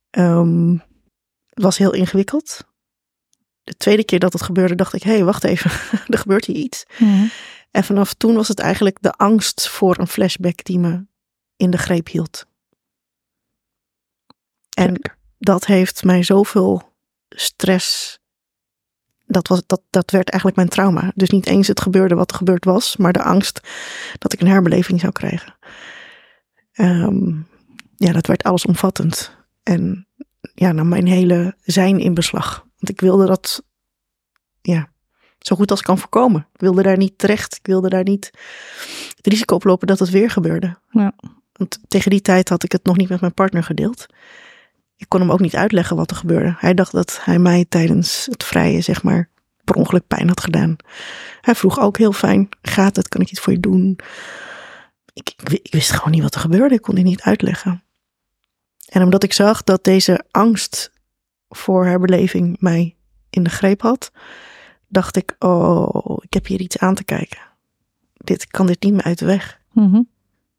Ehm, 0.09 0.71
het 1.47 1.63
was 1.63 1.77
heel 1.77 1.93
ingewikkeld. 1.93 2.67
De 3.63 3.77
tweede 3.77 4.03
keer 4.03 4.19
dat 4.19 4.33
het 4.33 4.41
gebeurde, 4.41 4.75
dacht 4.75 4.93
ik: 4.93 5.03
hé, 5.03 5.11
hey, 5.11 5.23
wacht 5.23 5.43
even, 5.43 5.71
er 6.13 6.17
gebeurt 6.17 6.45
hier 6.45 6.55
iets. 6.55 6.85
Mhm. 6.99 7.25
En 7.71 7.83
vanaf 7.83 8.13
toen 8.13 8.35
was 8.35 8.47
het 8.47 8.59
eigenlijk 8.59 8.97
de 9.01 9.11
angst 9.11 9.69
voor 9.69 9.99
een 9.99 10.07
flashback 10.07 10.63
die 10.63 10.79
me 10.79 11.05
in 11.55 11.69
de 11.69 11.77
greep 11.77 12.07
hield. 12.07 12.45
En 14.69 15.15
dat 15.37 15.65
heeft 15.65 16.03
mij 16.03 16.23
zoveel 16.23 16.93
stress. 17.29 18.21
Dat, 19.25 19.47
was, 19.47 19.61
dat, 19.65 19.81
dat 19.89 20.11
werd 20.11 20.29
eigenlijk 20.29 20.55
mijn 20.55 20.69
trauma. 20.69 21.11
Dus 21.15 21.29
niet 21.29 21.45
eens 21.45 21.67
het 21.67 21.81
gebeurde 21.81 22.15
wat 22.15 22.31
er 22.31 22.37
gebeurd 22.37 22.65
was, 22.65 22.97
maar 22.97 23.13
de 23.13 23.23
angst 23.23 23.67
dat 24.17 24.33
ik 24.33 24.41
een 24.41 24.47
herbeleving 24.47 24.99
zou 24.99 25.11
krijgen. 25.11 25.55
Ehm, 26.73 27.31
ja, 27.95 28.11
dat 28.11 28.27
werd 28.27 28.43
allesomvattend. 28.43 29.35
En 29.63 30.07
ja, 30.53 30.71
nam 30.71 30.87
mijn 30.87 31.07
hele 31.07 31.55
zijn 31.63 31.99
in 31.99 32.13
beslag. 32.13 32.65
Want 32.79 32.89
ik 32.89 33.01
wilde 33.01 33.25
dat 33.25 33.63
ja, 34.61 34.89
zo 35.39 35.55
goed 35.55 35.71
als 35.71 35.81
kan 35.81 35.97
voorkomen. 35.97 36.47
Ik 36.53 36.59
wilde 36.59 36.81
daar 36.81 36.97
niet 36.97 37.17
terecht. 37.17 37.55
Ik 37.55 37.65
wilde 37.65 37.89
daar 37.89 38.03
niet 38.03 38.31
het 39.15 39.27
risico 39.27 39.55
oplopen 39.55 39.87
dat 39.87 39.99
het 39.99 40.09
weer 40.09 40.29
gebeurde. 40.29 40.77
Ja. 40.89 41.13
Want 41.53 41.79
tegen 41.87 42.11
die 42.11 42.21
tijd 42.21 42.49
had 42.49 42.63
ik 42.63 42.71
het 42.71 42.85
nog 42.85 42.97
niet 42.97 43.09
met 43.09 43.21
mijn 43.21 43.33
partner 43.33 43.63
gedeeld. 43.63 44.05
Ik 44.95 45.09
kon 45.09 45.19
hem 45.19 45.31
ook 45.31 45.39
niet 45.39 45.55
uitleggen 45.55 45.95
wat 45.95 46.09
er 46.09 46.15
gebeurde. 46.15 46.55
Hij 46.57 46.73
dacht 46.73 46.91
dat 46.91 47.19
hij 47.23 47.39
mij 47.39 47.65
tijdens 47.69 48.27
het 48.31 48.43
vrije, 48.43 48.81
zeg 48.81 49.03
maar, 49.03 49.29
per 49.63 49.75
ongeluk 49.75 50.07
pijn 50.07 50.27
had 50.27 50.41
gedaan. 50.41 50.75
Hij 51.41 51.55
vroeg 51.55 51.79
ook 51.79 51.97
heel 51.97 52.11
fijn, 52.11 52.49
gaat 52.61 52.95
het? 52.95 53.07
Kan 53.07 53.21
ik 53.21 53.31
iets 53.31 53.39
voor 53.39 53.53
je 53.53 53.59
doen? 53.59 53.99
Ik, 55.13 55.29
ik, 55.37 55.49
wi- 55.49 55.59
ik 55.63 55.71
wist 55.71 55.91
gewoon 55.91 56.11
niet 56.11 56.21
wat 56.21 56.35
er 56.35 56.41
gebeurde. 56.41 56.75
Ik 56.75 56.81
kon 56.81 56.95
dit 56.95 57.03
niet 57.03 57.21
uitleggen. 57.21 57.83
En 58.89 59.03
omdat 59.03 59.23
ik 59.23 59.33
zag 59.33 59.63
dat 59.63 59.83
deze 59.83 60.25
angst 60.31 60.91
voor 61.49 61.85
herbeleving 61.85 62.57
mij 62.59 62.95
in 63.29 63.43
de 63.43 63.49
greep 63.49 63.81
had, 63.81 64.11
dacht 64.87 65.15
ik, 65.15 65.35
oh, 65.39 66.17
ik 66.23 66.33
heb 66.33 66.45
hier 66.45 66.59
iets 66.59 66.77
aan 66.77 66.95
te 66.95 67.03
kijken. 67.03 67.39
Dit 68.13 68.41
ik 68.41 68.51
kan 68.51 68.65
dit 68.67 68.83
niet 68.83 68.93
meer 68.93 69.03
uit 69.03 69.19
de 69.19 69.25
weg. 69.25 69.59
Mhm. 69.71 70.01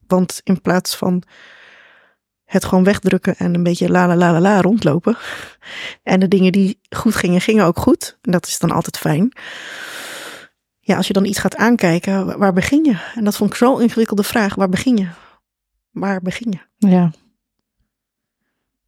Want 0.06 0.40
in 0.44 0.60
plaats 0.60 0.96
van 0.96 1.22
het 2.44 2.64
gewoon 2.64 2.84
wegdrukken 2.84 3.36
en 3.36 3.54
een 3.54 3.62
beetje 3.62 3.88
la 3.88 4.06
la 4.06 4.16
la 4.16 4.32
la 4.32 4.40
la 4.40 4.60
rondlopen. 4.60 5.16
En 6.02 6.20
de 6.20 6.28
dingen 6.28 6.52
die 6.52 6.80
goed 6.96 7.14
gingen, 7.14 7.40
gingen 7.40 7.64
ook 7.64 7.78
goed. 7.78 8.18
En 8.22 8.30
dat 8.32 8.46
is 8.46 8.58
dan 8.58 8.70
altijd 8.70 8.98
fijn. 8.98 9.32
Ja, 10.80 10.96
als 10.96 11.06
je 11.06 11.12
dan 11.12 11.24
iets 11.24 11.38
gaat 11.38 11.56
aankijken, 11.56 12.26
wa- 12.26 12.38
waar 12.38 12.52
begin 12.52 12.84
je? 12.84 13.12
En 13.14 13.24
dat 13.24 13.36
vond 13.36 13.50
ik 13.50 13.56
zo'n 13.56 13.80
ingewikkelde 13.82 14.22
vraag. 14.22 14.54
Waar 14.54 14.68
begin 14.68 14.96
je? 14.96 15.08
Waar 15.90 16.20
begin 16.22 16.50
je? 16.50 16.88
Ja. 16.88 17.12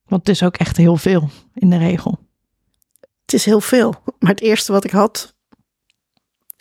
Want 0.05 0.27
het 0.27 0.29
is 0.37 0.43
ook 0.43 0.57
echt 0.57 0.77
heel 0.77 0.97
veel 0.97 1.31
in 1.55 1.71
de 1.71 1.79
regel. 1.79 2.19
Het 3.23 3.33
is 3.35 3.45
heel 3.45 3.61
veel. 3.61 3.95
Maar 4.19 4.31
het 4.31 4.41
eerste 4.41 4.73
wat 4.73 4.85
ik 4.85 4.91
had, 4.91 5.37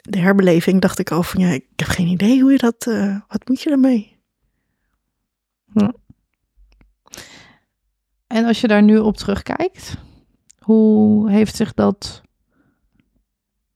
de 0.02 0.20
herbeleving, 0.20 0.82
dacht 0.82 1.00
ik 1.00 1.12
al 1.12 1.24
van 1.24 1.42
ja, 1.42 1.50
ik 1.50 1.66
heb 1.76 1.88
geen 1.88 2.08
idee 2.08 2.42
hoe 2.42 2.52
je 2.52 2.58
dat, 2.58 2.88
eh, 2.88 3.20
wat 3.28 3.48
moet 3.48 3.62
je 3.62 3.70
daarmee? 3.70 4.20
En 8.36 8.46
als 8.46 8.62
je 8.62 8.68
daar 8.68 8.84
nu 8.84 8.98
op 8.98 9.18
terugkijkt, 9.18 9.98
hoe 10.60 11.32
heeft 11.32 11.56
zich 11.56 11.74
dat. 11.74 12.22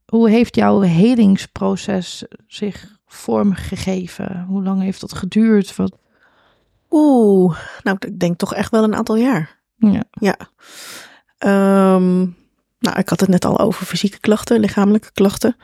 Hoe 0.05 0.29
heeft 0.29 0.55
jouw 0.55 0.79
helingsproces 0.79 2.25
zich 2.47 2.97
vormgegeven? 3.05 4.45
Hoe 4.47 4.63
lang 4.63 4.81
heeft 4.81 5.01
dat 5.01 5.13
geduurd? 5.13 5.75
Wat, 5.75 5.97
Oeh, 6.89 7.59
nou 7.83 7.97
ik 7.99 8.19
denk 8.19 8.37
toch 8.37 8.53
echt 8.53 8.71
wel 8.71 8.83
een 8.83 8.95
aantal 8.95 9.15
jaar. 9.15 9.59
ja. 9.75 10.03
Ja. 10.11 10.37
Ehm, 11.37 12.17
nou, 12.79 12.99
ik 12.99 13.09
had 13.09 13.19
het 13.19 13.29
net 13.29 13.45
al 13.45 13.59
over 13.59 13.85
fysieke 13.85 14.19
klachten, 14.19 14.59
lichamelijke 14.59 15.11
klachten. 15.11 15.55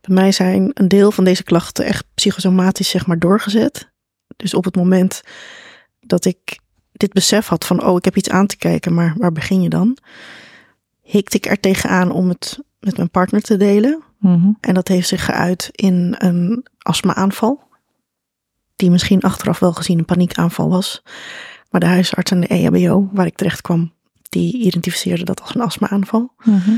Bij 0.00 0.14
mij 0.14 0.32
zijn 0.32 0.70
een 0.74 0.88
deel 0.88 1.10
van 1.12 1.24
deze 1.24 1.42
klachten 1.42 1.84
echt 1.84 2.04
psychosomatisch, 2.14 2.88
zeg 2.88 3.06
maar, 3.06 3.18
doorgezet. 3.18 3.90
Dus 4.36 4.54
op 4.54 4.64
het 4.64 4.76
moment 4.76 5.22
dat 6.00 6.24
ik 6.24 6.64
dit 6.96 7.12
besef 7.12 7.46
had 7.46 7.64
van, 7.64 7.84
oh, 7.84 7.96
ik 7.96 8.04
heb 8.04 8.16
iets 8.16 8.30
aan 8.30 8.46
te 8.46 8.56
kijken, 8.56 8.94
maar 8.94 9.14
waar 9.16 9.32
begin 9.32 9.62
je 9.62 9.68
dan? 9.68 9.96
Hikte 11.02 11.36
ik 11.36 11.46
er 11.46 11.60
tegenaan 11.60 12.10
om 12.10 12.28
het 12.28 12.58
met 12.80 12.96
mijn 12.96 13.10
partner 13.10 13.40
te 13.40 13.56
delen. 13.56 14.02
Mhm. 14.18 14.50
En 14.60 14.74
dat 14.74 14.88
heeft 14.88 15.08
zich 15.08 15.24
geuit 15.24 15.68
in 15.72 16.14
een 16.18 16.66
astma-aanval. 16.78 17.64
Die 18.76 18.90
misschien 18.90 19.20
achteraf 19.20 19.58
wel 19.58 19.72
gezien 19.72 19.98
een 19.98 20.04
paniekaanval 20.04 20.68
was. 20.68 21.02
Maar 21.70 21.80
de 21.80 21.86
huisarts 21.86 22.30
en 22.30 22.40
de 22.40 22.46
EHBO, 22.46 23.08
waar 23.12 23.26
ik 23.26 23.36
terecht 23.36 23.60
kwam, 23.60 23.92
die 24.28 24.56
identificeerden 24.56 25.26
dat 25.26 25.40
als 25.40 25.54
een 25.54 25.60
astma-aanval. 25.60 26.32
Mhm. 26.44 26.76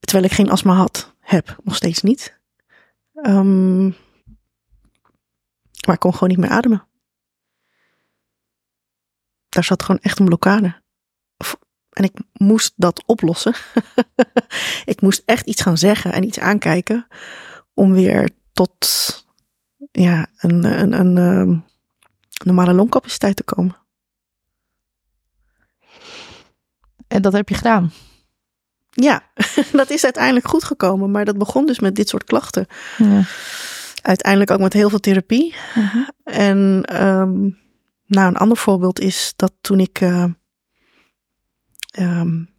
Terwijl 0.00 0.24
ik 0.24 0.32
geen 0.32 0.50
astma 0.50 0.74
had, 0.74 1.14
heb, 1.20 1.56
nog 1.64 1.76
steeds 1.76 2.02
niet. 2.02 2.38
Ehm, 3.14 3.84
maar 5.86 5.94
ik 5.94 5.98
kon 5.98 6.12
gewoon 6.12 6.28
niet 6.28 6.38
meer 6.38 6.50
ademen. 6.50 6.87
Daar 9.58 9.66
zat 9.66 9.82
gewoon 9.82 10.00
echt 10.00 10.18
een 10.18 10.24
blokkade. 10.24 10.82
En 11.90 12.04
ik 12.04 12.12
moest 12.32 12.72
dat 12.76 13.02
oplossen. 13.06 13.54
ik 14.84 15.00
moest 15.00 15.22
echt 15.24 15.46
iets 15.46 15.62
gaan 15.62 15.78
zeggen 15.78 16.12
en 16.12 16.24
iets 16.24 16.38
aankijken. 16.38 17.06
Om 17.74 17.92
weer 17.92 18.30
tot 18.52 18.86
ja, 19.90 20.26
een, 20.36 20.64
een, 20.64 20.92
een, 20.92 21.16
een 21.16 21.16
ehm, 21.18 21.58
normale 22.44 22.72
longcapaciteit 22.72 23.36
te 23.36 23.42
komen. 23.42 23.76
En 27.08 27.22
dat 27.22 27.32
heb 27.32 27.48
je 27.48 27.54
gedaan? 27.54 27.92
Ja, 28.90 29.22
dat 29.72 29.90
is 29.90 30.04
uiteindelijk 30.04 30.48
goed 30.48 30.64
gekomen. 30.64 31.10
Maar 31.10 31.24
dat 31.24 31.38
begon 31.38 31.66
dus 31.66 31.78
met 31.78 31.96
dit 31.96 32.08
soort 32.08 32.24
klachten. 32.24 32.66
Ja. 32.96 33.22
Uiteindelijk 34.02 34.50
ook 34.50 34.60
met 34.60 34.72
heel 34.72 34.90
veel 34.90 35.00
therapie. 35.00 35.54
Mhm. 35.74 35.98
En 36.24 36.84
um, 37.04 37.58
nou, 38.08 38.28
een 38.28 38.36
ander 38.36 38.56
voorbeeld 38.56 39.00
is 39.00 39.32
dat 39.36 39.52
toen 39.60 39.80
ik. 39.80 40.00
Uh, 40.00 40.24
um, 41.98 42.56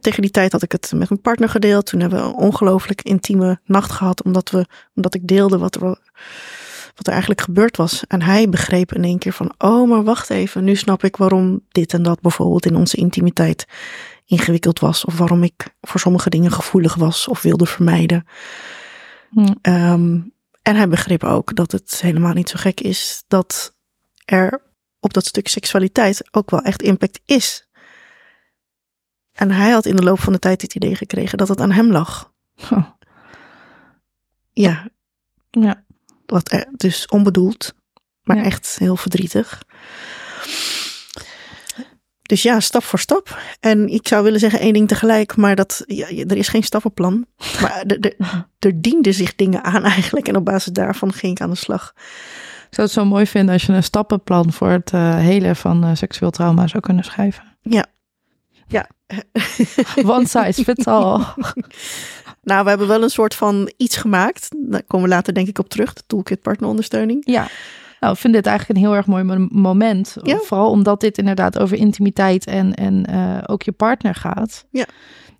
tegen 0.00 0.22
die 0.22 0.30
tijd 0.30 0.52
had 0.52 0.62
ik 0.62 0.72
het 0.72 0.92
met 0.94 1.08
mijn 1.08 1.20
partner 1.20 1.48
gedeeld. 1.48 1.86
Toen 1.86 2.00
hebben 2.00 2.18
we 2.18 2.24
een 2.24 2.34
ongelooflijk 2.34 3.02
intieme 3.02 3.60
nacht 3.64 3.92
gehad. 3.92 4.22
Omdat, 4.22 4.50
we, 4.50 4.66
omdat 4.94 5.14
ik 5.14 5.26
deelde 5.26 5.58
wat 5.58 5.74
er, 5.74 5.80
wat 6.94 7.06
er 7.06 7.12
eigenlijk 7.12 7.40
gebeurd 7.40 7.76
was. 7.76 8.04
En 8.06 8.22
hij 8.22 8.48
begreep 8.48 8.92
in 8.92 9.04
één 9.04 9.18
keer 9.18 9.32
van: 9.32 9.54
oh, 9.58 9.88
maar 9.88 10.04
wacht 10.04 10.30
even. 10.30 10.64
Nu 10.64 10.76
snap 10.76 11.04
ik 11.04 11.16
waarom 11.16 11.60
dit 11.68 11.92
en 11.92 12.02
dat 12.02 12.20
bijvoorbeeld 12.20 12.66
in 12.66 12.76
onze 12.76 12.96
intimiteit 12.96 13.66
ingewikkeld 14.24 14.78
was. 14.78 15.04
Of 15.04 15.18
waarom 15.18 15.42
ik 15.42 15.74
voor 15.80 16.00
sommige 16.00 16.30
dingen 16.30 16.52
gevoelig 16.52 16.94
was 16.94 17.28
of 17.28 17.42
wilde 17.42 17.66
vermijden. 17.66 18.26
Hm. 19.30 19.54
Ehm, 19.62 20.20
en 20.62 20.76
hij 20.76 20.88
begreep 20.88 21.24
ook 21.24 21.54
dat 21.54 21.72
het 21.72 22.00
helemaal 22.00 22.32
niet 22.32 22.48
zo 22.48 22.56
gek 22.58 22.80
is 22.80 23.24
dat 23.28 23.75
er 24.26 24.62
op 25.00 25.12
dat 25.12 25.26
stuk 25.26 25.48
seksualiteit 25.48 26.28
ook 26.30 26.50
wel 26.50 26.62
echt 26.62 26.82
impact 26.82 27.20
is. 27.24 27.68
En 29.32 29.50
hij 29.50 29.70
had 29.70 29.86
in 29.86 29.96
de 29.96 30.02
loop 30.02 30.20
van 30.20 30.32
de 30.32 30.38
tijd 30.38 30.62
het 30.62 30.74
idee 30.74 30.94
gekregen 30.94 31.38
dat 31.38 31.48
het 31.48 31.60
aan 31.60 31.72
hem 31.72 31.92
lag. 31.92 32.32
Ja. 34.52 34.88
Ja. 35.50 35.84
Wat 36.26 36.52
er, 36.52 36.66
dus 36.72 37.06
onbedoeld, 37.06 37.74
maar 38.22 38.36
echt 38.36 38.76
heel 38.78 38.96
verdrietig. 38.96 39.62
Dus 42.22 42.42
ja, 42.42 42.60
stap 42.60 42.84
voor 42.84 42.98
stap. 42.98 43.38
En 43.60 43.88
ik 43.88 44.08
zou 44.08 44.24
willen 44.24 44.40
zeggen 44.40 44.60
één 44.60 44.72
ding 44.72 44.88
tegelijk, 44.88 45.36
maar 45.36 45.56
dat, 45.56 45.84
ja, 45.86 46.06
er 46.08 46.36
is 46.36 46.48
geen 46.48 46.62
stappenplan. 46.62 47.26
Maar 47.60 47.84
er 48.58 48.80
dienden 48.80 49.14
zich 49.14 49.34
dingen 49.34 49.64
aan 49.64 49.84
eigenlijk. 49.84 50.28
En 50.28 50.36
op 50.36 50.44
basis 50.44 50.72
daarvan 50.72 51.12
ging 51.12 51.32
ik 51.32 51.40
aan 51.40 51.50
de 51.50 51.56
slag. 51.56 51.94
Zou 52.76 52.88
het 52.88 52.96
zo 52.96 53.04
mooi 53.04 53.26
vinden 53.26 53.52
als 53.52 53.64
je 53.64 53.72
een 53.72 53.82
stappenplan 53.82 54.52
voor 54.52 54.68
het 54.68 54.92
uh, 54.92 55.16
helen 55.16 55.56
van 55.56 55.84
uh, 55.84 55.90
seksueel 55.94 56.30
trauma 56.30 56.66
zou 56.66 56.82
kunnen 56.82 57.04
schrijven. 57.04 57.44
Ja. 57.62 57.86
Ja. 58.66 58.88
One 60.16 60.26
size 60.26 60.64
fits 60.64 60.86
all. 60.86 61.20
nou, 62.42 62.62
we 62.64 62.68
hebben 62.68 62.88
wel 62.88 63.02
een 63.02 63.10
soort 63.10 63.34
van 63.34 63.72
iets 63.76 63.96
gemaakt. 63.96 64.48
Daar 64.58 64.82
komen 64.82 65.08
we 65.08 65.14
later 65.14 65.34
denk 65.34 65.48
ik 65.48 65.58
op 65.58 65.68
terug. 65.68 65.92
De 65.92 66.02
toolkit 66.06 66.40
partnerondersteuning. 66.40 67.22
Ja. 67.26 67.48
Nou, 68.00 68.12
ik 68.12 68.18
vind 68.18 68.34
dit 68.34 68.46
eigenlijk 68.46 68.78
een 68.78 68.84
heel 68.86 68.96
erg 68.96 69.06
mooi 69.06 69.48
moment. 69.50 70.16
Ja. 70.22 70.38
Vooral 70.38 70.70
omdat 70.70 71.00
dit 71.00 71.18
inderdaad 71.18 71.58
over 71.58 71.76
intimiteit 71.76 72.46
en, 72.46 72.74
en 72.74 73.10
uh, 73.10 73.38
ook 73.46 73.62
je 73.62 73.72
partner 73.72 74.14
gaat. 74.14 74.66
Ja. 74.70 74.86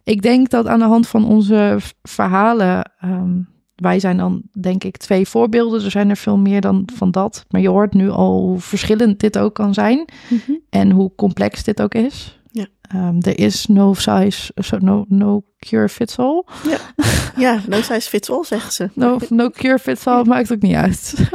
Ik 0.04 0.22
denk 0.22 0.50
dat 0.50 0.66
aan 0.66 0.78
de 0.78 0.84
hand 0.84 1.08
van 1.08 1.24
onze 1.24 1.78
verhalen. 2.02 2.90
Um, 3.04 3.54
wij 3.76 4.00
zijn 4.00 4.16
dan 4.16 4.42
denk 4.60 4.84
ik 4.84 4.96
twee 4.96 5.28
voorbeelden. 5.28 5.84
Er 5.84 5.90
zijn 5.90 6.10
er 6.10 6.16
veel 6.16 6.38
meer 6.38 6.60
dan 6.60 6.88
van 6.94 7.10
dat. 7.10 7.44
Maar 7.48 7.60
je 7.60 7.68
hoort 7.68 7.94
nu 7.94 8.10
al 8.10 8.40
hoe 8.40 8.60
verschillend 8.60 9.20
dit 9.20 9.38
ook 9.38 9.54
kan 9.54 9.74
zijn. 9.74 10.04
Mm 10.28 10.40
-hmm. 10.46 10.60
En 10.70 10.90
hoe 10.90 11.12
complex 11.16 11.64
dit 11.64 11.82
ook 11.82 11.94
is. 11.94 12.40
Ja. 12.50 12.66
Um, 12.94 13.18
er 13.20 13.38
is 13.38 13.66
no 13.66 13.94
size, 13.94 14.52
so 14.54 14.78
no, 14.78 15.04
no 15.08 15.44
cure 15.58 15.88
fits 15.88 16.18
all. 16.18 16.44
Ja. 16.68 16.78
ja, 17.46 17.60
no 17.68 17.80
size 17.80 18.08
fits 18.08 18.30
all, 18.30 18.44
zeggen 18.44 18.72
ze. 18.72 18.90
No, 18.94 19.18
no 19.28 19.50
cure 19.50 19.78
fits 19.78 20.06
all 20.06 20.24
maakt 20.28 20.52
ook 20.52 20.62
niet 20.62 20.74
uit. 20.74 21.30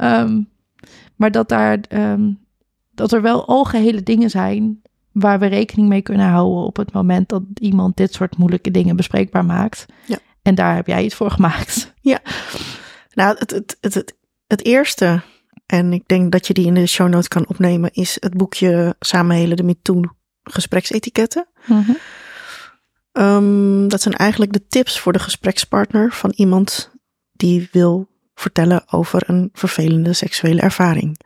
um, 0.00 0.48
maar 1.16 1.30
dat, 1.30 1.48
daar, 1.48 1.78
um, 1.88 2.38
dat 2.94 3.12
er 3.12 3.22
wel 3.22 3.46
algehele 3.46 4.02
dingen 4.02 4.30
zijn 4.30 4.80
waar 5.12 5.38
we 5.38 5.46
rekening 5.46 5.88
mee 5.88 6.02
kunnen 6.02 6.26
houden 6.26 6.64
op 6.64 6.76
het 6.76 6.92
moment 6.92 7.28
dat 7.28 7.42
iemand 7.54 7.96
dit 7.96 8.14
soort 8.14 8.36
moeilijke 8.36 8.70
dingen 8.70 8.96
bespreekbaar 8.96 9.44
maakt. 9.44 9.86
Ja. 10.06 10.18
En 10.42 10.54
daar 10.54 10.74
heb 10.74 10.86
jij 10.86 11.04
iets 11.04 11.14
voor 11.14 11.30
gemaakt. 11.30 11.90
Ja, 12.04 12.20
nou, 13.14 13.36
het, 13.38 13.50
het, 13.50 13.76
het, 13.80 13.94
het, 13.94 14.16
het 14.46 14.64
eerste, 14.64 15.22
en 15.66 15.92
ik 15.92 16.08
denk 16.08 16.32
dat 16.32 16.46
je 16.46 16.54
die 16.54 16.66
in 16.66 16.74
de 16.74 16.86
show 16.86 17.08
notes 17.08 17.28
kan 17.28 17.48
opnemen, 17.48 17.90
is 17.92 18.16
het 18.20 18.36
boekje 18.36 18.96
Samenhelen 19.00 19.56
de 19.56 19.62
MeToo 19.62 20.02
gespreksetiketten. 20.42 21.46
Mm 21.66 21.96
um, 23.12 23.88
dat 23.88 24.02
zijn 24.02 24.14
eigenlijk 24.14 24.52
de 24.52 24.66
tips 24.66 25.00
voor 25.00 25.12
de 25.12 25.18
gesprekspartner 25.18 26.12
van 26.12 26.32
iemand 26.36 26.90
die 27.32 27.68
wil 27.72 28.08
vertellen 28.34 28.92
over 28.92 29.22
een 29.26 29.50
vervelende 29.52 30.12
seksuele 30.12 30.60
ervaring. 30.60 31.20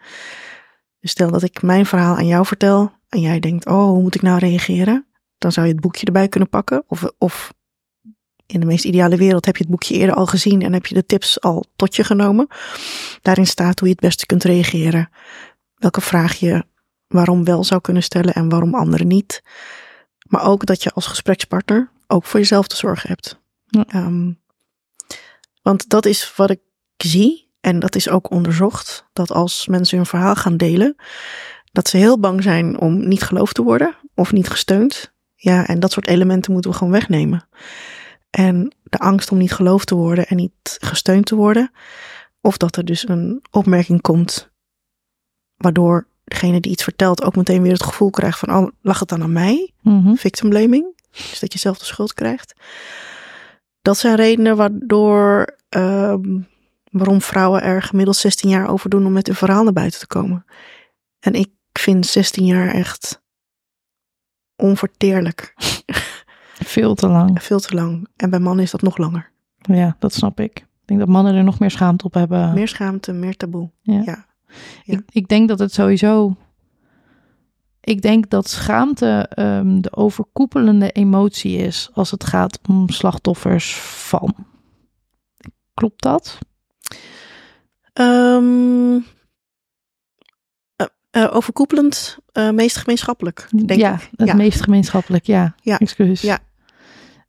Dus 1.01 1.11
stel 1.11 1.31
dat 1.31 1.43
ik 1.43 1.62
mijn 1.62 1.87
verhaal 1.87 2.17
aan 2.17 2.27
jou 2.27 2.47
vertel 2.47 2.93
en 3.09 3.21
jij 3.21 3.41
denkt, 3.41 3.67
oh, 3.67 3.85
hoe 3.85 4.03
moet 4.03 4.14
ik 4.14 4.23
nou 4.23 4.39
reageren? 4.39 5.07
Dan 5.39 5.53
zou 5.53 5.67
je 5.67 5.73
het 5.73 5.83
boekje 5.83 6.07
erbij 6.07 6.29
kunnen 6.29 6.49
pakken. 6.49 6.85
Of, 6.87 7.05
of 7.19 7.55
in 8.47 8.61
de 8.61 8.66
meest 8.66 8.84
ideale 8.84 9.16
wereld 9.16 9.47
heb 9.47 9.57
je 9.57 9.62
het 9.62 9.72
boekje 9.72 9.94
eerder 9.94 10.14
al 10.14 10.26
gezien 10.26 10.62
en 10.62 10.72
heb 10.72 10.86
je 10.86 10.94
de 10.94 11.07
tips 11.07 11.40
al 11.40 11.64
tot 11.76 11.97
je 11.97 12.05
genomen. 12.05 12.47
Daarin 13.22 13.47
staat 13.47 13.78
hoe 13.78 13.88
je 13.88 13.94
het 13.94 14.05
beste 14.05 14.26
kunt 14.26 14.44
reageren. 14.44 15.11
Welke 15.74 16.01
vraag 16.01 16.34
je 16.34 16.64
waarom 17.07 17.44
wel 17.44 17.64
zou 17.64 17.80
kunnen 17.80 18.03
stellen 18.03 18.34
en 18.34 18.49
waarom 18.49 18.74
anderen 18.74 19.07
niet. 19.07 19.42
Maar 20.28 20.47
ook 20.47 20.66
dat 20.66 20.82
je 20.82 20.92
als 20.92 21.07
gesprekspartner 21.07 21.90
ook 22.07 22.24
voor 22.24 22.40
jezelf 22.40 22.66
te 22.66 22.76
zorgen 22.76 23.09
hebt. 23.09 23.40
Ja. 23.66 23.84
Ehm, 23.88 24.32
want 25.62 25.88
dat 25.88 26.07
is 26.07 26.32
wat 26.36 26.51
ik 26.51 26.61
zie, 26.97 27.51
en 27.61 27.78
dat 27.78 27.94
is 27.94 28.09
ook 28.09 28.30
onderzocht, 28.30 29.07
dat 29.12 29.30
als 29.32 29.66
mensen 29.66 29.97
hun 29.97 30.07
verhaal 30.07 30.34
gaan 30.34 30.57
delen, 30.57 30.97
dat 31.72 31.88
ze 31.88 31.97
heel 31.97 32.20
bang 32.20 32.42
zijn 32.42 32.78
om 32.78 33.09
niet 33.09 33.22
geloofd 33.22 33.55
te 33.55 33.62
worden 33.62 33.97
of 34.14 34.32
niet 34.32 34.49
gesteund. 34.49 35.12
Ja, 35.34 35.66
en 35.66 35.80
dat 35.80 35.92
soort 35.92 36.07
elementen 36.07 36.53
moeten 36.53 36.70
we 36.70 36.76
gewoon 36.76 36.92
wegnemen. 36.92 37.49
En 38.37 38.74
de 38.82 38.99
angst 38.99 39.32
om 39.32 39.39
niet 39.39 39.53
geloofd 39.53 39.87
te 39.87 39.95
worden 39.95 40.26
en 40.26 40.37
niet 40.37 40.76
gesteund 40.80 41.26
te 41.26 41.34
worden. 41.34 41.70
Of 42.41 42.57
dat 42.57 42.76
er 42.76 42.84
dus 42.84 43.09
een 43.09 43.43
opmerking 43.51 44.01
komt 44.01 44.51
waardoor 45.57 46.07
degene 46.24 46.61
die 46.61 46.72
iets 46.72 46.82
vertelt 46.82 47.22
ook 47.24 47.37
meteen 47.37 47.62
weer 47.62 47.72
het 47.72 47.82
gevoel 47.82 48.11
krijgt 48.11 48.39
van, 48.39 48.57
oh, 48.57 48.68
lag 48.80 48.99
het 48.99 49.09
dan 49.09 49.22
aan 49.22 49.32
mij? 49.32 49.72
Mm 49.82 50.16
Victim 50.16 50.49
blaming. 50.49 50.97
Dus 51.11 51.39
dat 51.41 51.53
je 51.53 51.59
zelf 51.59 51.78
de 51.78 51.84
schuld 51.84 52.14
krijgt. 52.14 52.55
Dat 53.82 53.99
zijn 53.99 54.16
redenen 54.16 54.57
waardoor, 54.57 55.57
um, 55.68 56.49
waarom 56.91 57.20
vrouwen 57.20 57.62
er 57.62 57.82
gemiddeld 57.82 58.16
16 58.16 58.51
jaar 58.51 58.68
over 58.68 58.91
doen 58.91 59.07
om 59.07 59.12
met 59.12 59.26
hun 59.26 59.37
verhaal 59.37 59.64
naar 59.64 59.72
buiten 59.72 60.01
te 60.01 60.07
komen. 60.07 60.45
En 61.20 61.34
ik 61.34 61.51
vind 61.72 62.07
16 62.07 62.45
jaar 62.45 62.68
echt 62.68 63.22
onverteerlijk. 64.57 65.55
Veel 66.67 66.95
te 66.95 67.09
lang. 67.09 67.43
Veel 67.43 67.61
te 67.61 67.75
lang. 67.75 68.09
En 68.17 68.31
bij 68.31 68.39
mannen 68.39 68.64
is 68.64 68.71
dat 68.71 68.83
nog 68.83 68.97
langer. 68.97 69.31
Ja, 69.59 69.97
dat 69.99 70.14
snap 70.14 70.41
ik. 70.41 70.59
Ik 70.59 70.67
denk 70.85 71.01
dat 71.01 71.09
mannen 71.09 71.35
er 71.35 71.45
nog 71.45 71.59
meer 71.59 71.71
schaamte 71.71 72.05
op 72.05 72.14
hebben. 72.14 72.55
Meer 72.55 72.69
schaamte, 72.69 73.12
meer 73.12 73.37
taboe. 73.37 73.71
Ja. 73.83 74.03
ja. 74.05 74.27
Ik, 74.85 75.03
ik, 75.09 75.29
denk 75.29 75.49
dat 75.49 75.59
het 75.59 75.73
sowieso. 75.73 76.37
Ik 77.81 78.03
denk 78.03 78.31
dat 78.31 78.49
schaamte 78.49 79.31
um, 79.39 79.81
de 79.81 79.97
overkoepelende 79.97 80.91
emotie 80.91 81.57
is 81.57 81.91
als 81.93 82.11
het 82.11 82.25
gaat 82.25 82.59
om 82.69 82.89
slachtoffers 82.89 83.75
van. 83.81 84.35
Klopt 85.75 86.03
dat? 86.03 86.39
Um, 87.95 89.05
uh, 91.17 91.35
overkoepelend, 91.35 92.19
uh, 92.33 92.51
meest 92.51 92.77
gemeenschappelijk. 92.77 93.49
Denk 93.51 93.81
ja, 93.81 93.95
ik. 93.95 94.11
het 94.17 94.37
meest 94.37 94.62
gemeenschappelijk, 94.62 95.27
ja. 95.27 95.55
Ja, 95.62 95.79
excuus. 95.79 96.21
Ja, 96.21 96.39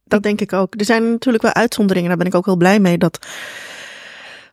dat 0.08 0.24
denk 0.24 0.42
ik 0.42 0.54
ook. 0.54 0.74
Er 0.80 0.86
zijn 0.86 1.12
natuurlijk 1.12 1.44
wel 1.44 1.54
uitzonderingen. 1.54 2.10
Daar 2.10 2.18
ben 2.18 2.28
ik 2.28 2.36
ook 2.36 2.46
heel 2.46 2.58
blij 2.58 2.80
mee 2.80 2.98
dat 2.98 3.28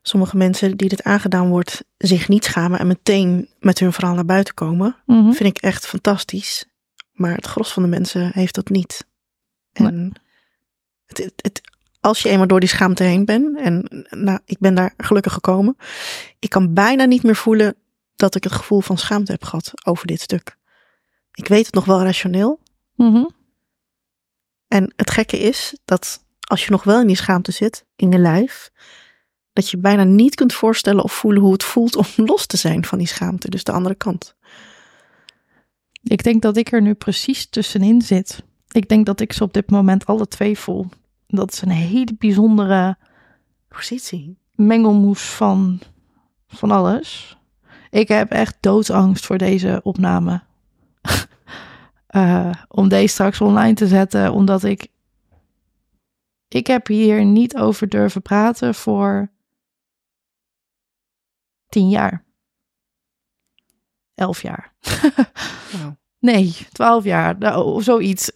sommige 0.02 0.36
mensen 0.36 0.76
die 0.76 0.88
dit 0.88 1.02
aangedaan 1.02 1.48
wordt 1.48 1.84
zich 1.98 2.28
niet 2.28 2.44
schamen 2.44 2.78
en 2.78 2.86
meteen 2.86 3.48
met 3.58 3.78
hun 3.78 3.92
verhaal 3.92 4.14
naar 4.14 4.24
buiten 4.24 4.54
komen. 4.54 4.96
Mm 5.06 5.34
Vind 5.34 5.56
ik 5.56 5.62
echt 5.62 5.86
fantastisch. 5.86 6.64
Maar 7.12 7.34
het 7.34 7.46
gros 7.46 7.72
van 7.72 7.82
de 7.82 7.88
mensen 7.88 8.30
heeft 8.34 8.54
dat 8.54 8.68
niet. 8.68 9.06
En 9.72 10.12
het, 11.06 11.18
het, 11.18 11.32
het, 11.36 11.60
als 12.00 12.22
je 12.22 12.28
eenmaal 12.28 12.46
door 12.46 12.60
die 12.60 12.68
schaamte 12.68 13.02
heen 13.02 13.24
bent, 13.24 13.58
en 13.58 14.06
nou, 14.10 14.38
ik 14.44 14.58
ben 14.58 14.74
daar 14.74 14.94
gelukkig 14.96 15.32
gekomen, 15.32 15.76
ik 16.38 16.50
kan 16.50 16.74
bijna 16.74 17.04
niet 17.04 17.22
meer 17.22 17.36
voelen 17.36 17.74
dat 18.16 18.34
ik 18.34 18.44
het 18.44 18.52
gevoel 18.52 18.80
van 18.80 18.98
schaamte 18.98 19.32
heb 19.32 19.44
gehad 19.44 19.72
over 19.86 20.06
dit 20.06 20.20
stuk. 20.20 20.56
Ik 21.32 21.48
weet 21.48 21.66
het 21.66 21.74
nog 21.74 21.84
wel 21.84 22.02
rationeel. 22.02 22.60
Mm 22.94 23.30
En 24.68 24.92
het 24.96 25.10
gekke 25.10 25.38
is 25.38 25.78
dat 25.84 26.24
als 26.40 26.64
je 26.64 26.70
nog 26.70 26.84
wel 26.84 27.00
in 27.00 27.06
die 27.06 27.16
schaamte 27.16 27.52
zit, 27.52 27.84
in 27.96 28.10
je 28.10 28.18
lijf, 28.18 28.70
dat 29.52 29.70
je 29.70 29.78
bijna 29.78 30.04
niet 30.04 30.34
kunt 30.34 30.52
voorstellen 30.52 31.04
of 31.04 31.12
voelen 31.12 31.42
hoe 31.42 31.52
het 31.52 31.64
voelt 31.64 31.96
om 31.96 32.06
los 32.26 32.46
te 32.46 32.56
zijn 32.56 32.84
van 32.84 32.98
die 32.98 33.06
schaamte. 33.06 33.50
Dus 33.50 33.64
de 33.64 33.72
andere 33.72 33.94
kant. 33.94 34.36
Ik 36.02 36.22
denk 36.22 36.42
dat 36.42 36.56
ik 36.56 36.72
er 36.72 36.82
nu 36.82 36.94
precies 36.94 37.48
tussenin 37.48 38.02
zit. 38.02 38.42
Ik 38.70 38.88
denk 38.88 39.06
dat 39.06 39.20
ik 39.20 39.32
ze 39.32 39.42
op 39.42 39.52
dit 39.52 39.70
moment 39.70 40.06
alle 40.06 40.28
twee 40.28 40.58
voel. 40.58 40.86
Dat 41.26 41.52
is 41.52 41.62
een 41.62 41.70
hele 41.70 42.14
bijzondere 42.18 42.96
positie. 43.68 44.38
Mengelmoes 44.54 45.22
van, 45.22 45.80
van 46.46 46.70
alles. 46.70 47.38
Ik 47.90 48.08
heb 48.08 48.30
echt 48.30 48.56
doodsangst 48.60 49.26
voor 49.26 49.38
deze 49.38 49.80
opname. 49.82 50.42
Uh, 52.16 52.50
om 52.68 52.88
deze 52.88 53.12
straks 53.12 53.40
online 53.40 53.74
te 53.74 53.86
zetten, 53.86 54.32
omdat 54.32 54.62
ik. 54.64 54.88
Ik 56.48 56.66
heb 56.66 56.86
hier 56.86 57.24
niet 57.24 57.56
over 57.56 57.88
durven 57.88 58.22
praten 58.22 58.74
voor 58.74 59.30
tien 61.68 61.88
jaar. 61.88 62.24
Elf 64.14 64.42
jaar. 64.42 64.72
Nee, 66.24 66.56
twaalf 66.72 67.04
jaar, 67.04 67.38
nou, 67.38 67.82
zoiets. 67.82 68.30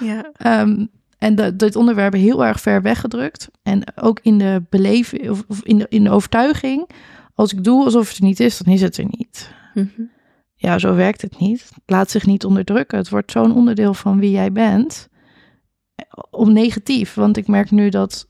ja. 0.00 0.32
Um, 0.60 0.88
en 1.18 1.34
dat 1.34 1.58
dit 1.58 1.76
onderwerp 1.76 2.12
heel 2.12 2.44
erg 2.44 2.60
ver 2.60 2.82
weggedrukt. 2.82 3.50
En 3.62 3.82
ook 3.96 4.18
in 4.22 4.38
de 4.38 4.62
beleving, 4.70 5.30
of, 5.30 5.62
in, 5.62 5.78
de, 5.78 5.86
in 5.88 6.04
de 6.04 6.10
overtuiging, 6.10 6.88
als 7.34 7.52
ik 7.52 7.64
doe 7.64 7.84
alsof 7.84 8.08
het 8.08 8.16
er 8.16 8.24
niet 8.24 8.40
is, 8.40 8.58
dan 8.58 8.72
is 8.72 8.80
het 8.80 8.96
er 8.96 9.04
niet. 9.04 9.50
Mhm. 9.74 10.02
Ja, 10.54 10.78
zo 10.78 10.94
werkt 10.94 11.22
het 11.22 11.38
niet. 11.38 11.70
Laat 11.86 12.10
zich 12.10 12.26
niet 12.26 12.44
onderdrukken. 12.44 12.98
Het 12.98 13.08
wordt 13.08 13.30
zo'n 13.30 13.54
onderdeel 13.54 13.94
van 13.94 14.18
wie 14.18 14.30
jij 14.30 14.52
bent. 14.52 15.08
Om 16.30 16.52
negatief, 16.52 17.14
want 17.14 17.36
ik 17.36 17.46
merk 17.46 17.70
nu 17.70 17.88
dat 17.88 18.28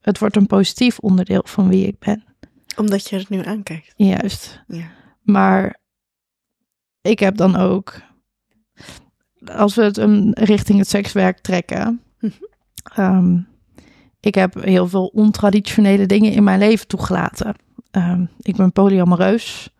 het 0.00 0.18
wordt 0.18 0.36
een 0.36 0.46
positief 0.46 0.98
onderdeel 0.98 1.42
van 1.44 1.68
wie 1.68 1.86
ik 1.86 1.98
ben. 1.98 2.24
Omdat 2.76 3.08
je 3.08 3.16
het 3.16 3.28
nu 3.28 3.44
aankijkt. 3.44 3.92
Juist. 3.96 4.64
Ja. 4.66 4.90
Maar 5.22 5.80
ik 7.00 7.18
heb 7.18 7.36
dan 7.36 7.56
ook, 7.56 8.00
als 9.44 9.74
we 9.74 9.82
het 9.82 9.98
um, 9.98 10.32
richting 10.32 10.78
het 10.78 10.88
sekswerk 10.88 11.38
trekken, 11.38 12.00
mhm. 12.18 12.32
Ehm, 12.84 13.38
ik 14.20 14.34
heb 14.34 14.54
heel 14.54 14.88
veel 14.88 15.06
ontraditionele 15.06 16.06
dingen 16.06 16.32
in 16.32 16.44
mijn 16.44 16.58
leven 16.58 16.86
toegelaten. 16.86 17.54
Um, 17.90 18.30
ik 18.40 18.56
ben 18.56 18.72
polyamoreus. 18.72 19.73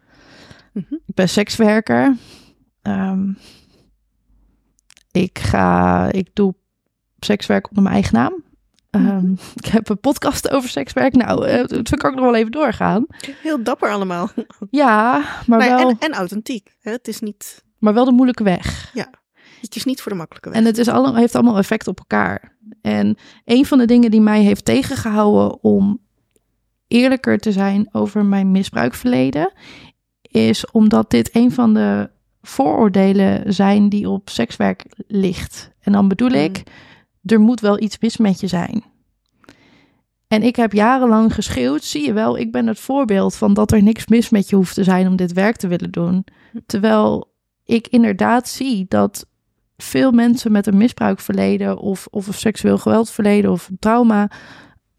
Ik 0.83 1.15
ben 1.15 1.29
sekswerker. 1.29 2.17
ik 5.11 5.39
ga, 5.39 6.11
ik 6.13 6.31
doe 6.33 6.55
sekswerk 7.19 7.69
onder 7.69 7.83
mijn 7.83 7.95
eigen 7.95 8.15
naam. 8.15 8.43
Mhm. 8.91 9.33
ik 9.55 9.65
heb 9.65 9.89
een 9.89 10.01
podcast 10.01 10.51
over 10.51 10.69
sekswerk. 10.69 11.15
Nou, 11.15 11.49
uh, 11.49 11.65
dat 11.67 11.97
kan 11.97 12.11
ik 12.11 12.17
nog 12.17 12.25
wel 12.25 12.35
even 12.35 12.53
doorgaan. 12.53 13.07
Heel 13.43 13.63
dapper 13.63 13.91
allemaal. 13.91 14.29
Ja, 14.71 15.25
maar, 15.47 15.59
wel... 15.59 15.89
En, 15.89 15.97
en 15.99 16.13
authentiek. 16.13 16.77
Hè? 16.81 16.91
Het 16.91 17.09
is 17.09 17.21
niet... 17.21 17.65
Maar 17.79 17.95
wel 17.95 18.05
de 18.05 18.13
moeilijke 18.13 18.43
weg. 18.43 18.91
Ja, 18.95 19.11
het 19.61 19.77
is 19.77 19.85
niet 19.85 20.01
voor 20.01 20.13
de 20.13 20.19
makkelijke 20.19 20.49
weg. 20.49 20.59
En 20.59 20.65
het 20.65 20.79
is 20.79 20.89
allemaal, 20.89 21.17
heeft 21.17 21.35
allemaal 21.35 21.59
effect 21.59 21.87
op 21.87 21.99
elkaar. 21.99 22.57
En 22.83 23.17
een 23.45 23.67
van 23.67 23.79
de 23.79 23.85
dingen 23.85 24.11
die 24.11 24.21
mij 24.21 24.41
heeft 24.41 24.65
tegengehouden 24.65 25.63
om 25.63 26.01
eerlijker 26.89 27.39
te 27.39 27.53
zijn 27.53 27.89
over 27.93 28.25
mijn 28.25 28.51
misbruikverleden, 28.51 29.53
is 30.35 30.71
omdat 30.71 31.11
dit 31.11 31.31
een 31.33 31.53
van 31.53 31.75
de 31.75 32.11
vooroordelen 32.43 33.53
zijn 33.53 33.89
die 33.89 34.09
op 34.09 34.31
sekswerk 34.31 34.85
ligt. 35.07 35.71
En 35.81 35.93
dan 35.93 36.09
bedoel 36.09 36.29
mm. 36.29 36.35
ik, 36.35 36.63
er 37.25 37.41
moet 37.41 37.61
wel 37.61 37.81
iets 37.81 37.99
mis 37.99 38.17
met 38.17 38.41
je 38.41 38.47
zijn. 38.47 38.85
En 40.29 40.43
ik 40.43 40.57
heb 40.57 40.73
jarenlang 40.73 41.35
geschreeuwd, 41.35 41.85
zie 41.85 42.07
je 42.07 42.13
wel, 42.13 42.39
ik 42.39 42.53
ben 42.53 42.67
het 42.67 42.79
voorbeeld 42.79 43.37
van 43.37 43.55
dat 43.55 43.73
er 43.73 43.83
niks 43.83 44.07
mis 44.07 44.31
met 44.31 44.49
je 44.49 44.57
hoeft 44.57 44.75
te 44.75 44.85
zijn 44.85 45.07
om 45.07 45.17
dit 45.17 45.33
werk 45.33 45.57
te 45.57 45.69
willen 45.69 45.91
doen. 45.91 46.25
Terwijl 46.67 47.33
ik 47.65 47.89
inderdaad 47.89 48.49
zie 48.49 48.87
dat 48.89 49.27
veel 49.77 50.13
mensen 50.13 50.53
met 50.53 50.67
een 50.67 50.77
misbruikverleden 50.77 51.79
of, 51.79 52.07
of 52.11 52.27
een 52.27 52.35
seksueel 52.35 52.79
geweldverleden 52.79 53.51
of 53.51 53.69
een 53.69 53.79
trauma 53.79 54.31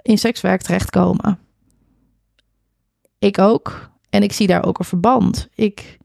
in 0.02 0.18
sekswerk 0.18 0.62
terechtkomen. 0.62 1.40
Ik 3.20 3.40
ook. 3.40 3.94
En 4.16 4.24
ik 4.24 4.34
zie 4.34 4.48
daar 4.48 4.66
ook 4.66 4.80
een 4.80 4.86
verband. 4.86 5.48
Ik 5.56 5.98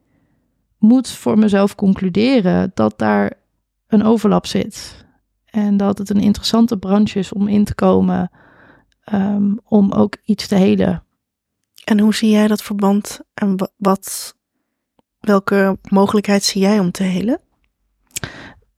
moet 0.79 1.09
voor 1.09 1.39
mezelf 1.39 1.75
concluderen 1.75 2.71
dat 2.75 2.99
daar 2.99 3.33
een 3.87 4.03
overlap 4.03 4.47
zit. 4.47 5.07
En 5.45 5.77
dat 5.77 5.99
het 5.99 6.11
een 6.11 6.21
interessante 6.21 6.79
branche 6.79 7.19
is 7.19 7.33
om 7.33 7.49
in 7.49 7.65
te 7.65 7.75
komen, 7.75 8.31
um, 9.13 9.61
om 9.65 9.93
ook 9.93 10.17
iets 10.25 10.47
te 10.47 10.55
helen. 10.55 11.05
En 11.85 12.01
hoe 12.01 12.15
zie 12.15 12.31
jij 12.31 12.47
dat 12.47 12.63
verband 12.63 13.21
en 13.35 13.71
wat, 13.77 14.37
welke 15.21 15.79
mogelijkheid 15.89 16.45
zie 16.45 16.61
jij 16.61 16.79
om 16.79 16.91
te 16.91 17.03
helen? 17.03 17.41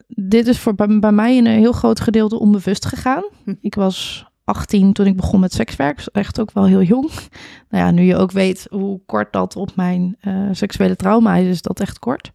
Dit 0.09 0.47
is 0.47 0.59
voor, 0.59 0.74
bij, 0.74 0.99
bij 0.99 1.12
mij 1.12 1.37
in 1.37 1.47
een 1.47 1.59
heel 1.59 1.72
groot 1.72 2.01
gedeelte 2.01 2.39
onbewust 2.39 2.87
gegaan. 2.87 3.24
Hm. 3.45 3.55
Ik 3.61 3.74
was 3.74 4.26
18 4.45 4.93
toen 4.93 5.07
ik 5.07 5.16
begon 5.16 5.40
met 5.40 5.53
sekswerk. 5.53 5.97
Dus 5.97 6.11
echt 6.11 6.40
ook 6.40 6.53
wel 6.53 6.64
heel 6.64 6.82
jong. 6.82 7.11
Nou 7.70 7.84
ja, 7.84 7.90
nu 7.90 8.03
je 8.03 8.16
ook 8.16 8.32
weet 8.32 8.66
hoe 8.70 9.01
kort 9.07 9.32
dat 9.32 9.57
op 9.57 9.76
mijn 9.76 10.16
uh, 10.22 10.49
seksuele 10.53 10.97
trauma 10.97 11.34
is, 11.34 11.49
is 11.49 11.62
dat 11.62 11.80
echt 11.80 11.99
kort. 11.99 12.32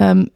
Um, 0.00 0.28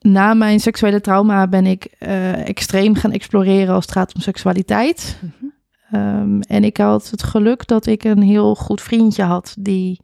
na 0.00 0.34
mijn 0.34 0.60
seksuele 0.60 1.00
trauma 1.00 1.46
ben 1.46 1.66
ik 1.66 1.94
uh, 1.98 2.48
extreem 2.48 2.94
gaan 2.94 3.12
exploreren 3.12 3.74
als 3.74 3.84
het 3.84 3.94
gaat 3.94 4.14
om 4.14 4.20
seksualiteit. 4.20 5.18
Mm 5.20 5.54
um, 5.92 6.40
en 6.40 6.64
ik 6.64 6.76
had 6.76 7.10
het 7.10 7.22
geluk 7.22 7.66
dat 7.66 7.86
ik 7.86 8.04
een 8.04 8.22
heel 8.22 8.54
goed 8.54 8.80
vriendje 8.80 9.22
had 9.22 9.56
die 9.58 10.00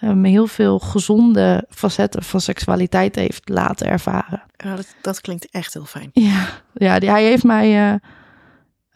um, 0.00 0.24
heel 0.24 0.46
veel 0.46 0.78
gezonde 0.78 1.66
facetten 1.68 2.22
van 2.22 2.40
seksualiteit 2.40 3.14
heeft 3.14 3.48
laten 3.48 3.86
ervaren. 3.86 4.42
Ja, 4.56 4.76
dat, 4.76 4.94
dat 5.00 5.20
klinkt 5.20 5.48
echt 5.50 5.74
heel 5.74 5.84
fijn. 5.84 6.10
Ja, 6.12 6.46
ja 6.74 6.98
die, 6.98 7.10
hij 7.10 7.24
heeft 7.24 7.44
mij. 7.44 7.92
Uh, 7.92 7.94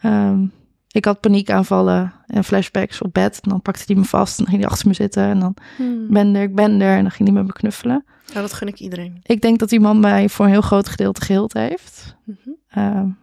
um, 0.03 0.51
ik 0.91 1.05
had 1.05 1.19
paniekaanvallen 1.19 2.13
en 2.27 2.43
flashbacks 2.43 3.01
op 3.01 3.13
bed. 3.13 3.39
En 3.41 3.49
dan 3.49 3.61
pakte 3.61 3.83
hij 3.85 3.95
me 3.95 4.03
vast 4.03 4.37
en 4.37 4.43
dan 4.43 4.53
ging 4.53 4.63
hij 4.63 4.71
achter 4.71 4.87
me 4.87 4.93
zitten. 4.93 5.23
En 5.23 5.39
dan 5.39 5.55
hmm. 5.77 6.07
ben 6.09 6.35
er, 6.35 6.41
ik 6.41 6.55
ben 6.55 6.81
er. 6.81 6.95
En 6.95 7.01
dan 7.01 7.11
ging 7.11 7.29
hij 7.29 7.37
met 7.37 7.47
me 7.47 7.53
knuffelen. 7.53 8.05
Ja, 8.33 8.41
dat 8.41 8.53
gun 8.53 8.67
ik 8.67 8.79
iedereen. 8.79 9.19
Ik 9.23 9.41
denk 9.41 9.59
dat 9.59 9.69
die 9.69 9.79
man 9.79 9.99
mij 9.99 10.29
voor 10.29 10.45
een 10.45 10.51
heel 10.51 10.61
groot 10.61 10.89
gedeelte 10.89 11.21
geheeld 11.21 11.53
heeft. 11.53 12.15
Mhm. 12.23 12.79
Um, 12.79 13.17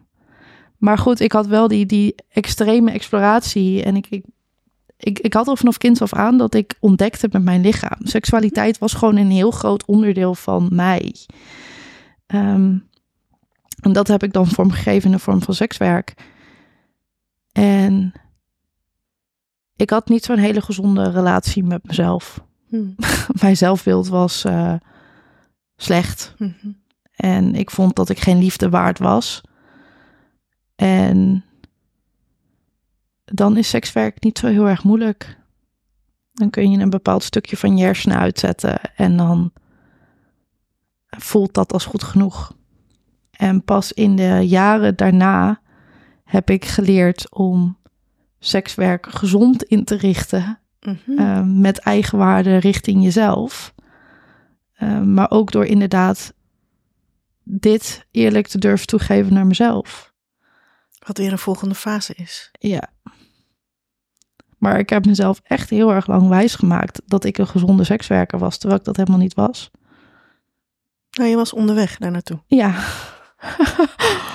maar 0.76 0.98
goed, 0.98 1.20
ik 1.20 1.32
had 1.32 1.46
wel 1.46 1.68
die, 1.68 1.86
die 1.86 2.14
extreme 2.28 2.90
exploratie. 2.90 3.82
En 3.82 3.96
ik, 3.96 4.06
ik, 4.10 4.24
ik, 4.96 5.18
ik 5.18 5.34
had 5.34 5.48
al 5.48 5.56
vanaf 5.56 5.78
kind 5.78 6.02
af 6.02 6.12
aan 6.12 6.38
dat 6.38 6.54
ik 6.54 6.74
ontdekte 6.80 7.28
met 7.32 7.42
mijn 7.42 7.60
lichaam. 7.60 7.98
Seksualiteit 7.98 8.78
was 8.78 8.94
gewoon 8.94 9.16
een 9.16 9.30
heel 9.30 9.50
groot 9.50 9.84
onderdeel 9.84 10.34
van 10.34 10.68
mij. 10.72 11.14
Um, 12.34 12.88
en 13.80 13.92
dat 13.92 14.08
heb 14.08 14.22
ik 14.22 14.32
dan 14.32 14.46
vormgegeven 14.46 15.04
in 15.04 15.16
de 15.16 15.22
vorm 15.22 15.42
van 15.42 15.54
sekswerk. 15.54 16.14
En 17.56 18.12
ik 19.76 19.90
had 19.90 20.08
niet 20.08 20.24
zo'n 20.24 20.38
hele 20.38 20.60
gezonde 20.60 21.10
relatie 21.10 21.64
met 21.64 21.84
mezelf. 21.84 22.44
Hmm. 22.68 22.94
Mijn 23.40 23.56
zelfbeeld 23.56 24.08
was 24.08 24.44
uh, 24.44 24.74
slecht. 25.76 26.34
Mhm. 26.38 26.70
En 27.14 27.54
ik 27.54 27.70
vond 27.70 27.96
dat 27.96 28.08
ik 28.08 28.20
geen 28.20 28.38
liefde 28.38 28.68
waard 28.68 28.98
was. 28.98 29.40
En 30.74 31.44
dan 33.24 33.56
is 33.56 33.68
sekswerk 33.68 34.22
niet 34.22 34.38
zo 34.38 34.46
heel 34.46 34.68
erg 34.68 34.84
moeilijk. 34.84 35.38
Dan 36.32 36.50
kun 36.50 36.70
je 36.70 36.78
een 36.78 36.90
bepaald 36.90 37.22
stukje 37.22 37.56
van 37.56 37.76
je 37.76 37.84
hersenen 37.84 38.18
uitzetten 38.18 38.80
en 38.96 39.16
dan 39.16 39.52
voelt 41.06 41.54
dat 41.54 41.72
als 41.72 41.84
goed 41.84 42.02
genoeg. 42.02 42.56
En 43.30 43.64
pas 43.64 43.92
in 43.92 44.16
de 44.16 44.40
jaren 44.46 44.96
daarna 44.96 45.60
heb 46.26 46.50
ik 46.50 46.64
geleerd 46.64 47.32
om 47.32 47.78
sekswerk 48.38 49.06
gezond 49.06 49.62
in 49.62 49.84
te 49.84 49.96
richten. 49.96 50.58
Eh, 51.16 51.42
met 51.42 51.78
eigenwaarde 51.78 52.56
richting 52.56 53.02
jezelf. 53.02 53.74
Uh, 54.78 55.00
maar 55.00 55.30
ook 55.30 55.52
door 55.52 55.64
inderdaad 55.64 56.34
dit 57.42 58.06
eerlijk 58.10 58.46
te 58.46 58.58
durven 58.58 58.86
toegeven 58.86 59.32
naar 59.32 59.46
mezelf. 59.46 60.12
Wat 61.06 61.18
weer 61.18 61.32
een 61.32 61.38
volgende 61.38 61.74
fase 61.74 62.14
is. 62.14 62.50
Ja. 62.58 62.90
Maar 64.58 64.78
ik 64.78 64.90
heb 64.90 65.06
mezelf 65.06 65.40
echt 65.42 65.70
heel 65.70 65.92
erg 65.92 66.06
lang 66.06 66.28
wijsgemaakt 66.28 67.02
dat 67.06 67.24
ik 67.24 67.38
een 67.38 67.46
gezonde 67.46 67.84
sekswerker 67.84 68.38
was, 68.38 68.58
terwijl 68.58 68.80
ik 68.80 68.86
dat 68.86 68.96
helemaal 68.96 69.18
niet 69.18 69.34
was. 69.34 69.70
Nou, 71.10 71.30
je 71.30 71.36
was 71.36 71.52
onderweg 71.52 71.96
daar 71.96 72.10
naartoe. 72.10 72.42
Ja. 72.46 72.84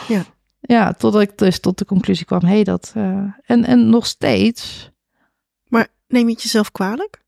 ja. 0.08 0.24
Ja, 0.72 0.94
totdat 0.94 1.22
ik 1.22 1.38
dus 1.38 1.60
tot 1.60 1.78
de 1.78 1.86
conclusie 1.86 2.26
kwam, 2.26 2.40
hé, 2.40 2.48
hey, 2.48 2.64
dat... 2.64 2.94
Uh, 2.98 3.24
en, 3.46 3.66
en 3.66 3.90
nog 3.90 4.06
steeds... 4.06 4.90
Maar 5.68 5.88
neem 6.08 6.28
je 6.28 6.34
het 6.34 6.44
jezelf 6.44 6.72
kwalijk? 6.72 7.22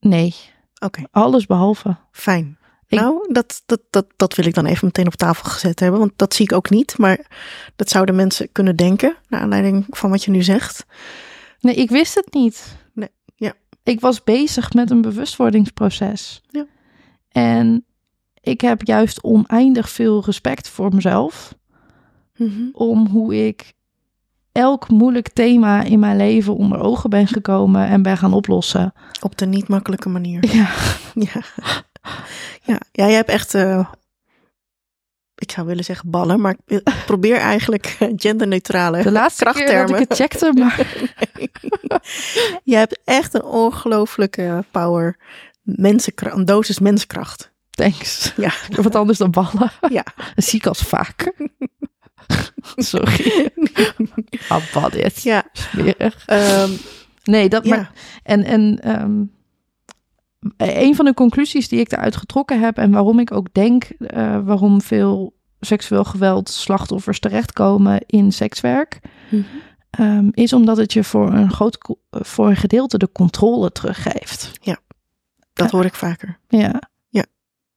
Nee. 0.00 0.34
Oké. 0.78 1.02
Alles 1.10 1.46
behalve. 1.46 1.96
Fijn. 2.12 2.58
Nou, 2.88 3.32
dat, 3.32 3.62
dat, 3.66 3.80
dat, 3.90 4.06
dat 4.16 4.34
wil 4.34 4.46
ik 4.46 4.54
dan 4.54 4.66
even 4.66 4.86
meteen 4.86 5.06
op 5.06 5.14
tafel 5.14 5.50
gezet 5.50 5.80
hebben, 5.80 6.00
want 6.00 6.12
dat 6.16 6.34
zie 6.34 6.44
ik 6.44 6.52
ook 6.52 6.70
niet. 6.70 6.98
Maar 6.98 7.26
dat 7.76 7.88
zouden 7.88 8.14
mensen 8.14 8.52
kunnen 8.52 8.76
denken, 8.76 9.16
naar 9.28 9.40
aanleiding 9.40 9.86
van 9.90 10.10
wat 10.10 10.24
je 10.24 10.30
nu 10.30 10.42
zegt. 10.42 10.86
Nee, 11.60 11.74
ik 11.74 11.90
wist 11.90 12.14
het 12.14 12.34
niet. 12.34 12.76
Nee, 12.92 13.10
ja. 13.36 13.52
Ik 13.82 14.00
was 14.00 14.24
bezig 14.24 14.72
met 14.72 14.90
een 14.90 15.00
bewustwordingsproces. 15.00 16.42
Ja. 16.50 16.66
En 17.28 17.84
ik 18.40 18.60
heb 18.60 18.82
juist 18.82 19.22
oneindig 19.22 19.90
veel 19.90 20.24
respect 20.24 20.68
voor 20.68 20.94
mezelf. 20.94 21.56
Mhm. 22.38 22.68
Om 22.72 23.06
hoe 23.06 23.46
ik 23.46 23.72
elk 24.52 24.88
moeilijk 24.88 25.28
thema 25.28 25.82
in 25.82 25.98
mijn 25.98 26.16
leven 26.16 26.56
onder 26.56 26.78
ogen 26.80 27.10
ben 27.10 27.26
gekomen 27.26 27.86
en 27.86 28.02
ben 28.02 28.16
gaan 28.16 28.32
oplossen. 28.32 28.92
Op 29.20 29.38
de 29.38 29.46
niet 29.46 29.68
makkelijke 29.68 30.08
manier. 30.08 30.54
Ja, 30.54 30.70
Ja, 31.14 31.42
ja. 32.62 32.80
ja 32.92 33.06
jij 33.06 33.12
hebt 33.14 33.28
echt, 33.28 33.54
eh, 33.54 33.88
ik 35.34 35.50
zou 35.50 35.66
willen 35.66 35.84
zeggen 35.84 36.10
ballen, 36.10 36.40
maar 36.40 36.56
ik 36.66 36.82
probeer 37.06 37.36
eigenlijk 37.36 37.96
genderneutrale 38.16 39.02
de 39.02 39.10
laatste 39.10 39.44
keer 39.44 39.52
dat 39.54 39.62
krachttermen. 39.64 40.00
ik 40.00 40.08
het 40.08 40.18
checkte, 40.18 40.52
maar 40.52 40.86
Jij 42.64 42.78
hebt 42.78 43.00
echt 43.04 43.34
een 43.34 43.44
ongelooflijke 43.44 44.64
power, 44.70 45.16
mensenkracht, 45.62 46.36
een 46.36 46.44
dosis 46.44 46.78
menskracht. 46.78 47.52
thanks. 47.70 48.32
Ja, 48.36 48.52
wat 48.68 48.94
anders 48.94 49.18
dan 49.18 49.30
ballen. 49.30 49.70
ja. 49.88 50.04
Dat 50.34 50.44
zie 50.44 50.58
ik 50.58 50.66
als 50.66 50.80
vaak. 50.82 51.32
Sorry. 52.76 53.50
Ah, 54.48 54.62
wat 54.72 54.92
dit. 54.92 55.22
ja. 55.22 55.42
Smerig. 55.52 56.22
Ehm, 56.26 56.70
Nee, 57.24 57.48
dat 57.48 57.64
ja. 57.64 57.76
maar. 57.76 57.92
En, 58.22 58.44
en 58.44 58.78
ehm, 58.82 59.22
een 60.56 60.94
van 60.94 61.04
de 61.04 61.14
conclusies 61.14 61.68
die 61.68 61.80
ik 61.80 61.92
eruit 61.92 62.16
getrokken 62.16 62.60
heb 62.60 62.76
en 62.78 62.90
waarom 62.90 63.18
ik 63.18 63.32
ook 63.32 63.54
denk 63.54 63.84
eh, 63.84 64.38
waarom 64.44 64.80
veel 64.82 65.36
seksueel 65.60 66.04
geweld 66.04 66.48
slachtoffers 66.48 67.18
terechtkomen 67.20 68.00
in 68.06 68.32
sekswerk, 68.32 69.00
Mhm. 69.30 69.42
ehm, 69.90 70.28
is 70.30 70.52
omdat 70.52 70.76
het 70.76 70.92
je 70.92 71.04
voor 71.04 71.32
een 71.32 71.50
groot 71.50 71.78
voor 72.10 72.48
een 72.48 72.56
gedeelte 72.56 72.98
de 72.98 73.12
controle 73.12 73.72
teruggeeft. 73.72 74.52
dat 75.52 75.70
hoor 75.70 75.84
ik 75.84 75.94
vaker. 75.94 76.38
Ja, 76.48 76.80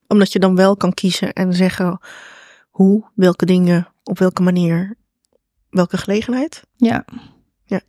Omdat 0.07 0.31
je 0.31 0.39
dan 0.39 0.55
wel 0.55 0.77
kan 0.77 0.93
kiezen 0.93 1.33
en 1.33 1.53
zeggen 1.53 1.99
hoe, 2.71 3.03
welke 3.15 3.45
dingen, 3.45 3.87
op 4.03 4.19
welke 4.19 4.41
manier, 4.41 4.95
welke 5.69 5.97
gelegenheid. 5.97 6.63
ja. 6.77 7.05
Ja. 7.65 7.81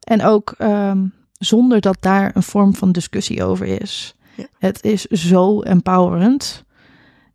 En 0.00 0.22
ook 0.24 0.54
ehm, 0.58 1.06
zonder 1.32 1.80
dat 1.80 1.96
daar 2.00 2.36
een 2.36 2.42
vorm 2.42 2.74
van 2.74 2.92
discussie 2.92 3.44
over 3.44 3.66
is. 3.66 4.14
Ja. 4.36 4.46
Het 4.58 4.84
is 4.84 5.02
zo 5.04 5.60
empowerend. 5.60 6.64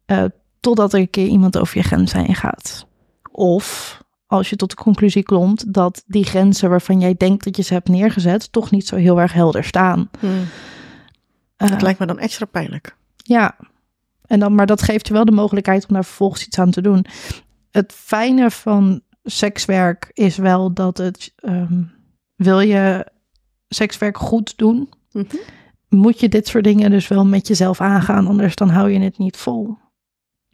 eh, 0.05 0.23
totdat 0.59 0.93
er 0.93 0.99
een 0.99 1.09
keer 1.09 1.27
iemand 1.27 1.57
over 1.57 1.77
je 1.77 1.83
grenzen 1.83 2.19
heen 2.25 2.35
gaat. 2.35 2.87
Of 3.31 4.01
als 4.27 4.49
je 4.49 4.55
tot 4.55 4.69
de 4.69 4.75
conclusie 4.75 5.23
komt 5.23 5.73
dat 5.73 6.03
die 6.07 6.23
grenzen 6.23 6.69
waarvan 6.69 6.99
jij 6.99 7.13
denkt 7.17 7.43
dat 7.43 7.55
je 7.57 7.61
ze 7.63 7.73
hebt 7.73 7.87
neergezet, 7.87 8.51
toch 8.51 8.71
niet 8.71 8.87
zo 8.87 8.95
heel 8.95 9.19
erg 9.21 9.33
helder 9.33 9.63
staan. 9.63 10.09
Eh, 10.19 11.69
Het 11.69 11.81
lijkt 11.81 11.99
me 11.99 12.05
dan 12.05 12.19
extra 12.19 12.45
pijnlijk. 12.45 12.95
ja, 13.15 13.55
en 14.27 14.39
dan, 14.39 14.55
maar 14.55 14.65
dat 14.65 14.81
geeft 14.81 15.07
je 15.07 15.13
wel 15.13 15.25
de 15.25 15.31
mogelijkheid 15.31 15.87
om 15.87 15.93
daar 15.93 16.05
vervolgens 16.05 16.45
iets 16.45 16.59
aan 16.59 16.71
te 16.71 16.81
doen. 16.81 17.05
Het 17.71 17.93
fijne 17.95 18.51
van 18.51 19.01
sekswerk 19.23 20.09
is 20.13 20.37
wel 20.37 20.73
dat 20.73 20.97
het, 20.97 21.33
ehm, 21.35 21.81
wil 22.35 22.59
je 22.59 23.11
sekswerk 23.67 24.17
goed 24.17 24.57
doen, 24.57 24.89
Mhm. 25.11 25.35
moet 25.89 26.19
je 26.19 26.29
dit 26.29 26.47
soort 26.47 26.63
dingen 26.63 26.89
dus 26.91 27.07
wel 27.07 27.25
met 27.25 27.47
jezelf 27.47 27.81
aangaan, 27.81 28.27
anders 28.27 28.55
dan 28.55 28.69
hou 28.69 28.89
je 28.91 28.99
het 28.99 29.17
niet 29.17 29.37
vol. 29.37 29.77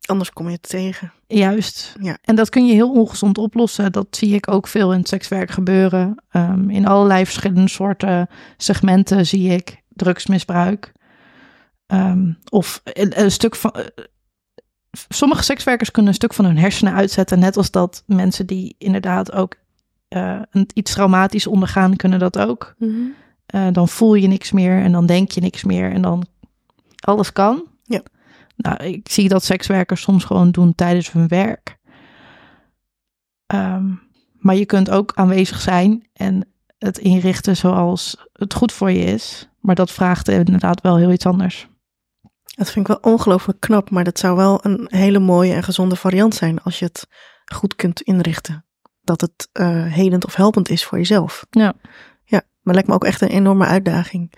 Anders 0.05 0.31
kom 0.31 0.45
je 0.45 0.51
het 0.51 0.69
tegen. 0.69 1.11
Juist. 1.27 1.95
Ja. 2.01 2.17
En 2.21 2.35
dat 2.35 2.49
kun 2.49 2.65
je 2.65 2.73
heel 2.73 2.91
ongezond 2.91 3.37
oplossen. 3.37 3.91
Dat 3.91 4.07
zie 4.09 4.33
ik 4.33 4.51
ook 4.51 4.67
veel 4.67 4.91
in 4.93 4.99
het 4.99 5.07
sekswerk 5.07 5.51
gebeuren. 5.51 6.23
Ehm, 6.29 6.69
in 6.69 6.87
allerlei 6.87 7.25
verschillende 7.25 7.69
soorten 7.69 8.27
segmenten 8.57 9.25
zie 9.25 9.49
ik 9.49 9.81
drugsmisbruik. 9.89 10.91
Ehm, 11.85 12.33
of 12.49 12.81
een, 12.83 13.21
een 13.21 13.31
stuk 13.31 13.55
van. 13.55 13.71
eh, 13.71 13.85
sommige 15.09 15.43
sekswerkers 15.43 15.91
kunnen 15.91 16.11
een 16.11 16.17
stuk 16.17 16.33
van 16.33 16.45
hun 16.45 16.57
hersenen 16.57 16.93
uitzetten. 16.93 17.39
Net 17.39 17.57
als 17.57 17.71
dat 17.71 18.03
mensen 18.05 18.45
die 18.45 18.75
inderdaad 18.77 19.31
ook 19.31 19.55
eh, 20.07 20.39
een, 20.51 20.69
iets 20.73 20.93
traumatisch 20.93 21.47
ondergaan, 21.47 21.95
kunnen 21.95 22.19
dat 22.19 22.39
ook. 22.39 22.75
Eh, 23.45 23.67
dan 23.71 23.87
voel 23.87 24.13
je 24.13 24.27
niks 24.27 24.51
meer 24.51 24.81
en 24.81 24.91
dan 24.91 25.05
denk 25.05 25.31
je 25.31 25.41
niks 25.41 25.63
meer 25.63 25.91
en 25.91 26.01
dan 26.01 26.25
alles 26.99 27.31
kan. 27.31 27.63
Ja. 27.83 28.01
Nou, 28.55 28.83
ik 28.83 29.09
zie 29.09 29.29
dat 29.29 29.43
sekswerkers 29.43 30.01
soms 30.01 30.23
gewoon 30.23 30.51
doen 30.51 30.75
tijdens 30.75 31.11
hun 31.11 31.27
werk. 31.27 31.77
Ehm, 33.45 33.85
maar 34.37 34.55
je 34.55 34.65
kunt 34.65 34.89
ook 34.89 35.11
aanwezig 35.15 35.61
zijn 35.61 36.07
en 36.13 36.47
het 36.77 36.97
inrichten 36.97 37.57
zoals 37.57 38.17
het 38.33 38.53
goed 38.53 38.71
voor 38.71 38.91
je 38.91 39.03
is. 39.03 39.49
Maar 39.59 39.75
dat 39.75 39.91
vraagt 39.91 40.27
inderdaad 40.27 40.81
wel 40.81 40.97
heel 40.97 41.11
iets 41.11 41.25
anders. 41.25 41.67
Dat 42.55 42.71
vind 42.71 42.89
ik 42.89 42.97
wel 43.01 43.13
ongelooflijk 43.13 43.59
knap, 43.59 43.89
maar 43.89 44.03
dat 44.03 44.19
zou 44.19 44.35
wel 44.35 44.59
een 44.65 44.87
hele 44.89 45.19
mooie 45.19 45.53
en 45.53 45.63
gezonde 45.63 45.95
variant 45.95 46.35
zijn 46.35 46.61
als 46.61 46.79
je 46.79 46.85
het 46.85 47.07
goed 47.53 47.75
kunt 47.75 48.01
inrichten. 48.01 48.65
Dat 49.01 49.21
het 49.21 49.49
eh 49.51 49.85
helend 49.85 50.25
of 50.25 50.35
helpend 50.35 50.69
is 50.69 50.85
voor 50.85 50.97
jezelf. 50.97 51.45
Ja. 51.49 51.73
Ja, 52.23 52.41
maar 52.61 52.73
lijkt 52.73 52.89
me 52.89 52.95
ook 52.95 53.03
echt 53.05 53.21
een 53.21 53.27
enorme 53.29 53.65
uitdaging. 53.65 54.33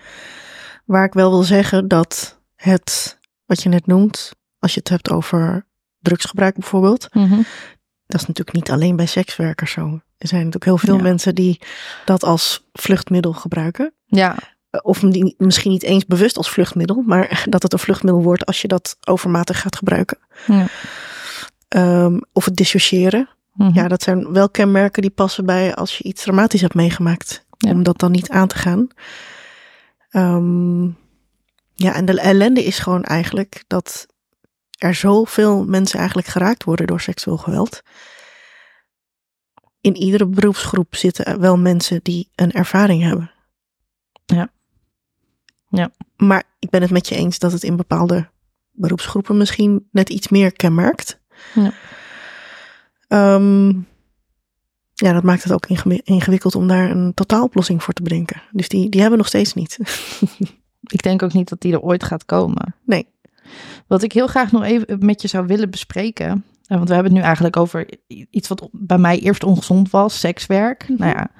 Waar 0.85 1.05
ik 1.05 1.13
wel 1.13 1.29
wil 1.29 1.43
zeggen 1.43 1.87
dat 1.87 2.39
het, 2.55 3.19
wat 3.45 3.63
je 3.63 3.69
net 3.69 3.87
noemt, 3.87 4.31
als 4.59 4.73
je 4.73 4.79
het 4.79 4.89
hebt 4.89 5.11
over 5.11 5.67
drugsgebruik 5.99 6.53
bijvoorbeeld, 6.55 7.07
dat 8.07 8.21
is 8.21 8.27
natuurlijk 8.27 8.53
niet 8.53 8.71
alleen 8.71 8.95
bij 8.95 9.05
sekswerkers 9.05 9.71
zo. 9.71 9.99
Er 10.17 10.27
zijn 10.27 10.39
natuurlijk 10.39 10.65
heel 10.65 10.77
veel 10.77 10.95
Ja. 10.95 11.01
mensen 11.01 11.35
die 11.35 11.61
dat 12.05 12.23
als 12.23 12.67
vluchtmiddel 12.73 13.33
gebruiken. 13.33 13.93
Ja, 14.05 14.35
Of 14.81 15.01
misschien 15.37 15.71
niet 15.71 15.83
eens 15.83 16.05
bewust 16.05 16.37
als 16.37 16.49
vluchtmiddel, 16.49 17.03
maar 17.05 17.43
dat 17.49 17.63
het 17.63 17.73
een 17.73 17.79
vluchtmiddel 17.79 18.23
wordt 18.23 18.45
als 18.45 18.61
je 18.61 18.67
dat 18.67 18.97
overmatig 19.07 19.61
gaat 19.61 19.75
gebruiken. 19.75 20.17
Ja. 20.47 20.67
Ehm, 21.67 22.19
of 22.33 22.45
het 22.45 22.55
dissociëren. 22.55 23.29
Mhm. 23.53 23.73
Ja, 23.73 23.87
dat 23.87 24.03
zijn 24.03 24.33
wel 24.33 24.49
kenmerken 24.49 25.01
die 25.01 25.11
passen 25.11 25.45
bij 25.45 25.75
als 25.75 25.97
je 25.97 26.03
iets 26.03 26.23
dramatisch 26.23 26.61
hebt 26.61 26.73
meegemaakt. 26.73 27.45
Ja. 27.57 27.71
Om 27.71 27.83
dat 27.83 27.99
dan 27.99 28.11
niet 28.11 28.29
aan 28.29 28.47
te 28.47 28.57
gaan. 28.57 28.87
Ehm, 30.09 30.83
ja, 31.73 31.93
en 31.93 32.05
de 32.05 32.19
ellende 32.19 32.63
is 32.63 32.79
gewoon 32.79 33.03
eigenlijk 33.03 33.63
dat 33.67 34.07
er 34.77 34.95
zoveel 34.95 35.65
mensen 35.65 35.97
eigenlijk 35.97 36.27
geraakt 36.27 36.63
worden 36.63 36.87
door 36.87 37.01
seksueel 37.01 37.37
geweld. 37.37 37.81
In 39.81 39.95
iedere 39.95 40.25
beroepsgroep 40.25 40.95
zitten 40.95 41.39
wel 41.39 41.57
mensen 41.57 41.99
die 42.03 42.29
een 42.35 42.51
ervaring 42.51 43.03
hebben. 43.03 43.31
Ja. 44.25 44.49
Ja. 45.75 45.89
Maar 46.17 46.43
ik 46.59 46.69
ben 46.69 46.81
het 46.81 46.91
met 46.91 47.07
je 47.07 47.15
eens 47.15 47.39
dat 47.39 47.51
het 47.51 47.63
in 47.63 47.75
bepaalde 47.75 48.27
beroepsgroepen 48.71 49.37
misschien 49.37 49.87
net 49.91 50.09
iets 50.09 50.27
meer 50.27 50.51
kenmerkt. 50.53 51.19
Ja. 51.53 51.71
Ehm, 53.07 53.67
ja, 54.93 55.13
dat 55.13 55.23
maakt 55.23 55.43
het 55.43 55.53
ook 55.53 55.65
ingewi- 55.65 56.01
ingewikkeld 56.03 56.55
om 56.55 56.67
daar 56.67 56.89
een 56.91 57.13
totaaloplossing 57.13 57.83
voor 57.83 57.93
te 57.93 58.01
bedenken. 58.03 58.41
Dus 58.51 58.69
die, 58.69 58.89
die 58.89 59.01
hebben 59.01 59.17
we 59.17 59.23
nog 59.23 59.27
steeds 59.33 59.53
niet. 59.53 59.77
Ik 60.95 61.03
denk 61.03 61.23
ook 61.23 61.33
niet 61.33 61.49
dat 61.49 61.61
die 61.61 61.73
er 61.73 61.81
ooit 61.81 62.03
gaat 62.03 62.25
komen. 62.25 62.75
Nee. 62.85 63.07
Wat 63.87 64.03
ik 64.03 64.11
heel 64.11 64.27
graag 64.27 64.51
nog 64.51 64.63
even 64.63 65.05
met 65.05 65.21
je 65.21 65.27
zou 65.27 65.45
willen 65.47 65.69
bespreken. 65.69 66.27
eh, 66.27 66.77
Want 66.77 66.87
we 66.87 66.93
hebben 66.93 67.11
het 67.11 67.21
nu 67.21 67.25
eigenlijk 67.27 67.57
over 67.57 67.87
iets 68.29 68.47
wat 68.47 68.69
bij 68.71 68.97
mij 68.97 69.19
eerst 69.19 69.43
ongezond 69.43 69.89
was, 69.89 70.19
sekswerk. 70.19 70.89
Mhm. 70.89 70.99
Nou 71.01 71.11
ja, 71.15 71.31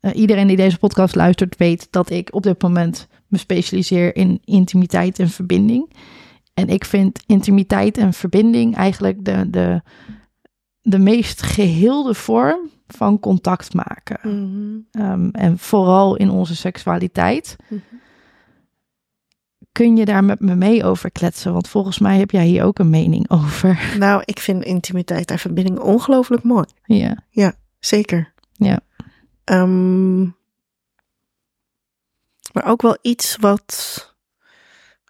eh, 0.00 0.14
iedereen 0.16 0.46
die 0.46 0.56
deze 0.56 0.78
podcast 0.78 1.14
luistert 1.14 1.56
weet 1.56 1.88
dat 1.90 2.10
ik 2.10 2.34
op 2.34 2.42
dit 2.42 2.62
moment 2.62 3.08
me 3.34 3.40
specialiseer 3.40 4.16
in 4.16 4.40
intimiteit 4.44 5.18
en 5.18 5.28
verbinding. 5.28 5.92
En 6.54 6.68
ik 6.68 6.84
vind 6.84 7.22
intimiteit 7.26 7.98
en 7.98 8.12
verbinding 8.12 8.76
eigenlijk 8.76 9.24
de, 9.24 9.50
de, 9.50 9.82
de 10.80 10.98
meest 10.98 11.42
geheelde 11.42 12.14
vorm 12.14 12.70
van 12.86 13.20
contact 13.20 13.74
maken. 13.74 14.20
Ehm, 14.90 15.28
en 15.28 15.58
vooral 15.58 16.16
in 16.16 16.30
onze 16.30 16.56
seksualiteit. 16.56 17.56
Mhm. 17.68 17.80
Kun 19.72 19.96
je 19.96 20.04
daar 20.04 20.24
met 20.24 20.40
me 20.40 20.54
mee 20.54 20.84
over 20.84 21.10
kletsen? 21.10 21.52
Want 21.52 21.68
volgens 21.68 21.98
mij 21.98 22.18
heb 22.18 22.30
jij 22.30 22.46
hier 22.46 22.64
ook 22.64 22.78
een 22.78 22.90
mening 22.90 23.30
over. 23.30 23.80
Nou, 23.98 24.22
ik 24.24 24.38
vind 24.38 24.64
intimiteit 24.64 25.30
en 25.30 25.38
verbinding 25.38 25.78
ongelooflijk 25.78 26.42
mooi. 26.42 26.64
Ja, 26.84 27.54
Zeker. 27.78 28.32
Ja. 28.52 28.80
Ehm, 29.44 30.22
maar 32.54 32.66
ook 32.66 32.82
wel 32.82 32.98
iets 33.02 33.36
wat. 33.40 34.14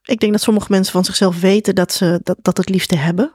Ik 0.03 0.21
denk 0.21 0.33
dat 0.33 0.41
sommige 0.41 0.71
mensen 0.71 0.93
van 0.93 1.05
zichzelf 1.05 1.41
weten 1.41 1.75
dat 1.75 1.93
ze 1.93 2.21
dat, 2.23 2.39
dat 2.43 2.57
het 2.57 2.69
liefde 2.69 2.97
hebben. 2.97 3.35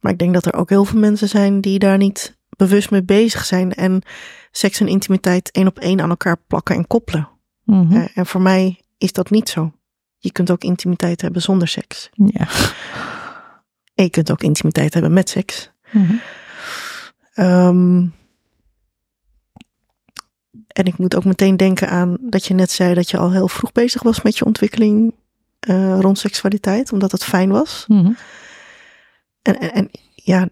Maar 0.00 0.12
ik 0.12 0.18
denk 0.18 0.34
dat 0.34 0.46
er 0.46 0.54
ook 0.54 0.68
heel 0.68 0.84
veel 0.84 0.98
mensen 0.98 1.28
zijn 1.28 1.60
die 1.60 1.78
daar 1.78 1.96
niet 1.96 2.38
bewust 2.56 2.90
mee 2.90 3.02
bezig 3.02 3.44
zijn. 3.44 3.72
En 3.72 4.02
seks 4.50 4.80
en 4.80 4.88
intimiteit 4.88 5.50
één 5.50 5.66
op 5.66 5.78
één 5.78 6.00
aan 6.00 6.10
elkaar 6.10 6.36
plakken 6.46 6.76
en 6.76 6.86
koppelen. 6.86 7.28
Mhm. 7.64 8.06
En 8.14 8.26
voor 8.26 8.40
mij 8.40 8.80
is 8.98 9.12
dat 9.12 9.30
niet 9.30 9.48
zo. 9.48 9.72
Je 10.18 10.32
kunt 10.32 10.50
ook 10.50 10.62
intimiteit 10.62 11.20
hebben 11.20 11.42
zonder 11.42 11.68
seks. 11.68 12.10
ja. 12.12 12.48
En 13.94 14.04
je 14.04 14.10
kunt 14.10 14.30
ook 14.30 14.42
intimiteit 14.42 14.94
hebben 14.94 15.12
met 15.12 15.28
seks. 15.28 15.70
Ehm, 17.32 18.06
en 20.76 20.84
ik 20.84 20.98
moet 20.98 21.16
ook 21.16 21.24
meteen 21.24 21.56
denken 21.56 21.88
aan 21.88 22.16
dat 22.20 22.46
je 22.46 22.54
net 22.54 22.70
zei 22.70 22.94
dat 22.94 23.10
je 23.10 23.16
al 23.16 23.32
heel 23.32 23.48
vroeg 23.48 23.72
bezig 23.72 24.02
was 24.02 24.22
met 24.22 24.38
je 24.38 24.44
ontwikkeling 24.44 25.14
eh, 25.58 25.98
rond 26.00 26.18
seksualiteit, 26.18 26.92
omdat 26.92 27.12
het 27.12 27.24
fijn 27.24 27.50
was. 27.50 27.84
Mhm. 27.88 28.12
En, 29.42 29.58
en, 29.58 29.72
en 29.72 29.90
ja, 30.14 30.48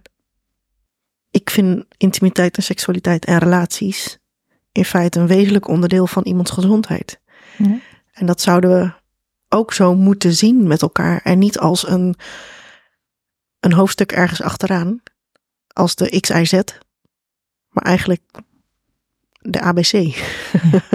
ik 1.30 1.50
vind 1.50 1.84
intimiteit 1.96 2.56
en 2.56 2.62
seksualiteit 2.62 3.24
en 3.24 3.38
relaties 3.38 4.18
in 4.72 4.84
feite 4.84 5.20
een 5.20 5.26
wezenlijk 5.26 5.68
onderdeel 5.68 6.06
van 6.06 6.22
iemands 6.22 6.50
gezondheid. 6.50 7.20
En 8.12 8.26
dat 8.26 8.40
zouden 8.40 8.70
we 8.70 8.92
ook 9.48 9.72
zo 9.72 9.94
moeten 9.94 10.32
zien 10.32 10.66
met 10.66 10.82
elkaar 10.82 11.20
en 11.22 11.38
niet 11.38 11.58
als 11.58 11.88
een, 11.88 12.16
een 13.60 13.72
hoofdstuk 13.72 14.12
ergens 14.12 14.42
achteraan, 14.42 15.02
als 15.72 15.94
de 15.94 16.20
XIZ, 16.20 16.52
maar 17.68 17.84
eigenlijk 17.84 18.22
de 19.50 19.60
ABC. 19.60 19.92
Ja. 19.92 20.22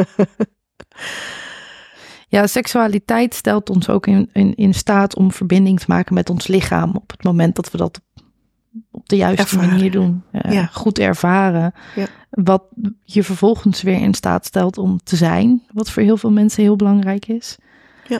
ja, 2.39 2.47
seksualiteit 2.47 3.34
stelt 3.34 3.70
ons 3.70 3.89
ook 3.89 4.08
in, 4.08 4.30
in, 4.34 4.56
in 4.56 4.74
staat 4.74 5.16
om 5.16 5.32
verbinding 5.32 5.80
te 5.80 5.86
maken 5.88 6.14
met 6.14 6.30
ons 6.30 6.47
lichaam 6.47 6.95
op 6.95 7.12
het 7.12 7.24
moment 7.24 7.56
dat 7.56 7.72
we 7.72 7.78
dat 7.78 8.02
op 8.91 9.10
de 9.10 9.16
juiste 9.16 9.58
manier 9.58 9.91
doen. 9.91 10.24
Uh, 10.32 10.52
ja. 10.52 10.66
Goed 10.66 11.00
ervaren. 11.00 11.74
Ja. 11.95 12.08
Wat 12.30 12.64
je 13.04 13.24
vervolgens 13.24 13.82
weer 13.82 14.02
in 14.02 14.14
staat 14.14 14.45
stelt 14.45 14.78
om 14.78 15.00
te 15.04 15.16
zijn. 15.16 15.64
Wat 15.72 15.91
voor 15.91 16.04
heel 16.04 16.18
veel 16.18 16.32
mensen 16.32 16.64
heel 16.64 16.76
belangrijk 16.76 17.28
is. 17.28 17.58
Ja. 18.08 18.20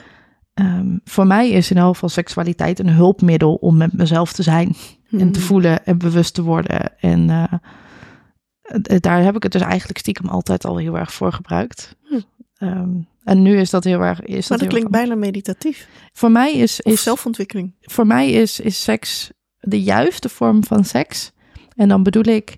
Um, 0.54 1.00
voor 1.04 1.26
mij 1.26 1.50
is 1.50 1.70
in 1.70 1.76
elk 1.76 1.92
geval 1.92 2.08
seksualiteit 2.08 2.78
een 2.78 2.88
hulpmiddel 2.88 3.54
om 3.54 3.76
met 3.76 3.92
mezelf 3.92 4.32
te 4.32 4.42
zijn. 4.42 4.76
En 5.10 5.32
te 5.32 5.38
hmm. 5.38 5.48
voelen 5.48 5.86
en 5.86 5.98
bewust 5.98 6.34
te 6.34 6.42
worden. 6.42 7.00
En 7.00 7.28
uh, 7.28 7.52
daar 9.00 9.22
heb 9.22 9.36
ik 9.36 9.42
het 9.42 9.52
dus 9.52 9.62
eigenlijk 9.62 9.98
stiekem 9.98 10.28
altijd 10.28 10.64
al 10.64 10.76
heel 10.76 10.98
erg 10.98 11.12
voor 11.12 11.32
gebruikt. 11.32 11.96
Um, 12.58 13.08
en 13.24 13.42
nu 13.42 13.58
is 13.58 13.70
dat 13.70 13.84
heel 13.84 14.00
erg. 14.00 14.20
Is 14.20 14.48
maar 14.48 14.58
dat, 14.58 14.58
dat 14.58 14.68
klinkt 14.68 14.90
bijna 14.90 15.14
meditatief. 15.14 15.88
Voor 16.12 16.30
mij 16.30 16.52
is. 16.52 16.80
is 16.80 17.02
zelfontwikkeling. 17.02 17.74
Voor 17.80 18.06
mij 18.06 18.30
is, 18.30 18.60
is 18.60 18.82
seks 18.82 19.30
de 19.60 19.82
juiste 19.82 20.28
vorm 20.28 20.64
van 20.64 20.84
seks. 20.84 21.32
En 21.76 21.88
dan 21.88 22.02
bedoel 22.02 22.24
ik. 22.24 22.56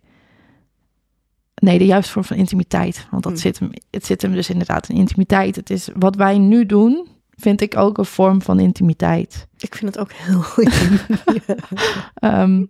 Nee, 1.54 1.78
de 1.78 1.86
juiste 1.86 2.12
vorm 2.12 2.24
van 2.24 2.36
intimiteit. 2.36 3.06
Want 3.10 3.22
dat 3.22 3.32
hmm. 3.32 3.40
zit 3.40 3.58
hem, 3.58 3.70
het 3.90 4.06
zit 4.06 4.22
hem 4.22 4.32
dus 4.32 4.50
inderdaad 4.50 4.88
in 4.88 4.96
intimiteit. 4.96 5.56
Het 5.56 5.70
is 5.70 5.88
wat 5.94 6.16
wij 6.16 6.38
nu 6.38 6.66
doen, 6.66 7.08
vind 7.30 7.60
ik 7.60 7.76
ook 7.76 7.98
een 7.98 8.04
vorm 8.04 8.42
van 8.42 8.60
intimiteit. 8.60 9.46
Ik 9.58 9.74
vind 9.74 9.94
het 9.94 9.98
ook 9.98 10.12
heel 10.12 10.42
goed. 10.52 10.86
um, 12.20 12.68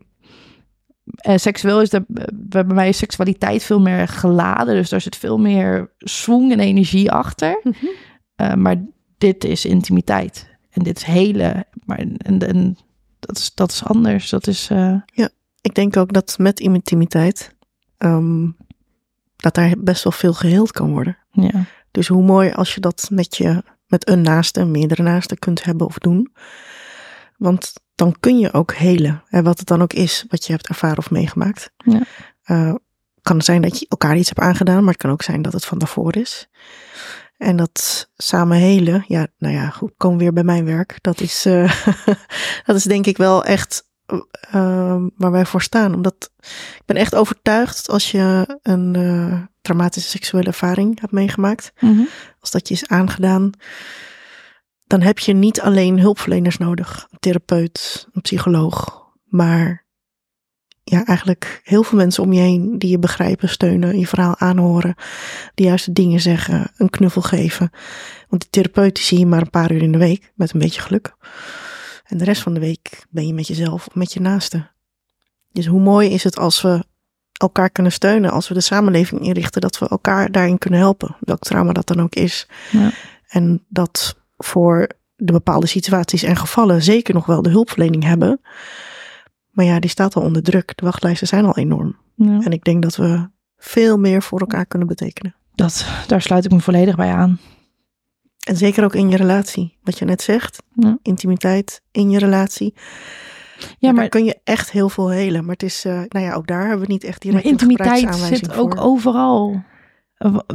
en 1.05 1.41
seksueel 1.41 1.81
is 1.81 1.91
de, 1.91 2.05
bij 2.35 2.65
mij 2.65 2.89
is 2.89 2.99
seksualiteit 2.99 3.63
veel 3.63 3.81
meer 3.81 4.09
geladen. 4.09 4.75
Dus 4.75 4.89
daar 4.89 5.01
zit 5.01 5.17
veel 5.17 5.39
meer 5.39 5.91
swing 5.99 6.53
en 6.53 6.61
energie 6.61 7.11
achter. 7.11 7.61
Mhm. 7.63 7.87
Eh, 8.35 8.55
maar 8.55 8.85
dit 9.19 9.45
is 9.45 9.65
intimiteit. 9.65 10.51
En 10.71 10.83
dit 10.83 10.97
is 10.97 11.03
hele. 11.03 11.67
Maar 11.85 11.99
en, 11.99 12.17
en 12.17 12.77
dat, 13.19 13.39
is, 13.39 13.55
dat 13.55 13.71
is 13.71 13.85
anders. 13.85 14.31
Dat 14.31 14.47
is. 14.47 14.71
Uh... 14.71 14.97
Ja, 15.07 15.29
ik 15.61 15.75
denk 15.75 15.97
ook 15.97 16.13
dat 16.13 16.39
met 16.39 16.61
intimiteit. 16.61 17.55
Um, 17.99 18.57
dat 19.37 19.55
daar 19.55 19.75
best 19.79 20.05
wel 20.05 20.13
veel 20.13 20.35
geheeld 20.35 20.73
kan 20.73 20.93
worden. 20.93 21.19
Ja. 21.31 21.65
Dus 21.91 22.09
hoe 22.09 22.23
mooi 22.23 22.51
als 22.51 22.75
je 22.75 22.81
dat 22.81 23.09
met 23.11 23.37
je. 23.37 23.63
met 23.87 24.09
een 24.09 24.23
naaste, 24.23 24.65
meerdere 24.65 25.03
naasten 25.03 25.39
kunt 25.39 25.65
hebben 25.65 25.87
of 25.87 25.99
doen. 25.99 26.33
Want 27.37 27.73
dan 28.03 28.17
kun 28.21 28.39
je 28.39 28.53
ook 28.53 28.75
helen. 28.75 29.23
En 29.29 29.45
wat 29.45 29.59
het 29.59 29.69
dan 29.69 29.83
ook 29.83 29.93
is 29.93 30.25
wat 30.29 30.47
je 30.47 30.53
hebt 30.53 30.69
ervaren 30.69 30.99
of 30.99 31.11
meegemaakt. 31.11 31.71
Ja. 31.77 32.01
Uh, 32.47 32.75
kan 33.23 33.43
zijn 33.43 33.63
dat 33.63 33.79
je 33.79 33.87
elkaar 33.89 34.17
iets 34.17 34.29
hebt 34.29 34.41
aangedaan, 34.41 34.85
maar 34.85 34.93
het 34.93 35.03
kan 35.03 35.11
ook 35.11 35.23
zijn 35.23 35.43
dat 35.43 35.53
het 35.53 35.65
van 35.65 35.79
daarvoor 35.79 36.17
is. 36.17 36.49
En 37.37 37.57
dat 37.57 38.09
samen 38.17 38.57
helen, 38.57 39.05
ja, 39.07 39.27
nou 39.39 39.55
ja, 39.55 39.71
goed, 39.71 39.93
kom 39.97 40.19
weer 40.19 40.33
bij 40.33 40.45
mijn 40.45 40.65
werk. 40.65 40.99
Dat 41.01 41.21
is, 41.21 41.47
uh, 41.47 41.83
dat 42.67 42.77
is 42.77 42.85
denk 42.85 43.07
ik 43.07 43.17
wel 43.17 43.45
echt 43.45 43.89
uh, 44.55 45.05
waar 45.17 45.31
wij 45.31 45.47
voor 45.47 45.63
staan. 45.63 45.95
Omdat 45.95 46.31
ik 46.75 46.83
ben 46.87 46.97
echt 46.97 47.15
overtuigd 47.15 47.89
als 47.89 48.11
je 48.11 48.59
een 48.63 48.95
uh, 48.97 49.41
traumatische 49.61 50.09
seksuele 50.09 50.47
ervaring 50.47 51.01
hebt 51.01 51.13
meegemaakt, 51.13 51.73
mm 51.81 51.97
-hmm. 51.97 52.09
als 52.41 52.51
dat 52.51 52.69
je 52.69 52.75
is 52.75 52.87
aangedaan, 52.87 53.53
dan 54.93 55.01
heb 55.01 55.19
je 55.19 55.33
niet 55.33 55.61
alleen 55.61 56.01
hulpverleners 56.01 56.59
nodig, 56.59 57.07
een 57.11 57.19
therapeut, 57.21 58.09
een 58.13 58.21
psycholoog, 58.21 59.07
maar 59.25 59.85
ja, 60.85 61.05
eigenlijk 61.05 61.61
heel 61.65 61.83
veel 61.83 61.99
mensen 61.99 62.23
om 62.23 62.33
je 62.33 62.41
heen 62.41 62.79
die 62.79 62.91
je 62.91 62.99
begrijpen, 62.99 63.49
steunen, 63.49 63.99
je 63.99 64.07
verhaal 64.07 64.39
aanhoren, 64.39 64.95
de 65.55 65.63
juiste 65.63 65.93
dingen 65.93 66.21
zeggen, 66.21 66.71
een 66.77 66.91
knuffel 66.91 67.23
geven. 67.23 67.71
Want 68.29 68.43
die 68.43 68.51
therapeut 68.51 68.99
zie 68.99 69.19
je 69.19 69.27
maar 69.27 69.41
een 69.41 69.51
paar 69.51 69.73
uur 69.73 69.83
in 69.83 69.93
de 69.93 69.99
week, 69.99 70.33
met 70.35 70.53
een 70.53 70.61
beetje 70.61 70.81
geluk. 70.81 71.15
En 72.05 72.19
de 72.19 72.25
rest 72.25 72.43
van 72.43 72.55
de 72.55 72.61
week 72.61 73.07
ben 73.11 73.27
je 73.27 73.35
met 73.35 73.47
jezelf 73.47 73.87
of 73.87 73.95
met 73.95 74.13
je 74.13 74.21
naaste. 74.21 74.71
Dus 75.53 75.67
hoe 75.67 75.81
mooi 75.81 76.11
is 76.11 76.25
het 76.25 76.39
als 76.39 76.63
we 76.63 76.85
elkaar 77.33 77.71
kunnen 77.71 77.93
steunen, 77.93 78.31
als 78.31 78.49
we 78.49 78.55
de 78.55 78.61
samenleving 78.61 79.21
inrichten, 79.21 79.61
dat 79.61 79.79
we 79.79 79.89
elkaar 79.89 80.31
daarin 80.31 80.59
kunnen 80.59 80.81
helpen, 80.81 81.17
welk 81.21 81.43
trauma 81.43 81.73
dat 81.73 81.87
dan 81.87 82.01
ook 82.01 82.15
is. 82.15 82.49
Ja. 82.71 82.91
En 83.29 83.65
dat 83.69 84.21
voor 84.45 84.89
de 85.17 85.33
bepaalde 85.33 85.67
situaties 85.67 86.23
en 86.23 86.37
gevallen 86.37 86.83
zeker 86.83 87.15
nog 87.15 87.27
wel 87.27 87.43
de 87.43 87.51
hulpverlening 87.51 88.05
hebben. 88.05 88.41
Maar 89.51 89.65
ja, 89.65 89.81
die 89.81 89.91
staat 89.91 90.17
al 90.17 90.23
onder 90.23 90.43
druk. 90.43 90.77
De 90.77 90.85
wachtlijsten 90.85 91.27
zijn 91.27 91.45
al 91.45 91.57
enorm. 91.57 91.97
Ja. 92.15 92.41
En 92.41 92.53
ik 92.53 92.65
denk 92.65 92.83
dat 92.83 92.97
we 92.97 93.29
veel 93.57 93.99
meer 93.99 94.23
voor 94.23 94.41
elkaar 94.41 94.67
kunnen 94.67 94.89
betekenen. 94.89 95.35
Dat, 95.55 95.87
daar 96.07 96.23
sluit 96.23 96.45
ik 96.45 96.51
me 96.51 96.61
volledig 96.61 96.97
bij 96.97 97.13
aan. 97.13 97.39
En 98.47 98.57
zeker 98.57 98.85
ook 98.85 98.95
in 98.95 99.11
je 99.11 99.17
relatie. 99.17 99.79
Wat 99.83 99.99
je 99.99 100.05
net 100.05 100.23
zegt, 100.23 100.63
ja. 100.73 100.99
intimiteit 101.03 101.83
in 101.91 102.11
je 102.11 102.19
relatie. 102.19 102.75
Ja, 103.79 103.93
maar 103.93 104.09
kun 104.09 104.25
je 104.25 104.41
echt 104.45 104.71
heel 104.71 104.89
veel 104.89 105.11
helen. 105.11 105.45
Maar 105.45 105.53
het 105.53 105.63
is, 105.63 105.85
uh, 105.85 105.93
nou 106.09 106.25
ja, 106.27 106.35
ook 106.35 106.47
daar 106.47 106.67
hebben 106.67 106.87
we 106.87 106.93
niet 106.93 107.05
echt 107.05 107.23
direct 107.23 107.45
maar 107.45 107.53
intimiteit 107.53 108.15
zit 108.15 108.57
ook 108.57 108.81
overal. 108.81 109.63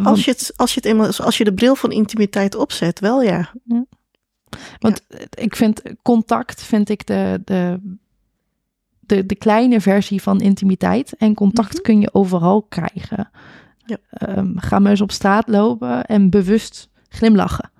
Als 0.03 0.25
je, 0.25 0.31
het, 0.31 0.53
als, 0.55 0.73
je 0.73 0.79
het 0.79 0.89
eenmaal, 0.89 1.11
als 1.11 1.37
je 1.37 1.43
de 1.43 1.53
bril 1.53 1.75
van 1.75 1.91
intimiteit 1.91 2.55
opzet, 2.55 2.99
wel 2.99 3.21
ja. 3.21 3.51
ja. 3.63 3.85
Want 4.79 5.01
ik 5.29 5.55
vind 5.55 5.81
contact, 6.01 6.63
vind 6.63 6.89
ik 6.89 7.05
de, 7.07 7.41
de, 7.45 7.79
de, 8.99 9.25
de 9.25 9.35
kleine 9.35 9.81
versie 9.81 10.21
van 10.21 10.41
intimiteit. 10.41 11.13
En 11.17 11.33
contact 11.33 11.73
mhm. 11.73 11.81
kun 11.81 12.01
je 12.01 12.13
overal 12.13 12.61
krijgen. 12.61 13.29
Ja. 13.85 13.97
Um, 14.37 14.59
ga 14.59 14.79
maar 14.79 14.91
eens 14.91 15.01
op 15.01 15.11
straat 15.11 15.47
lopen 15.47 16.05
en 16.05 16.29
bewust 16.29 16.89
glimlachen. 17.09 17.71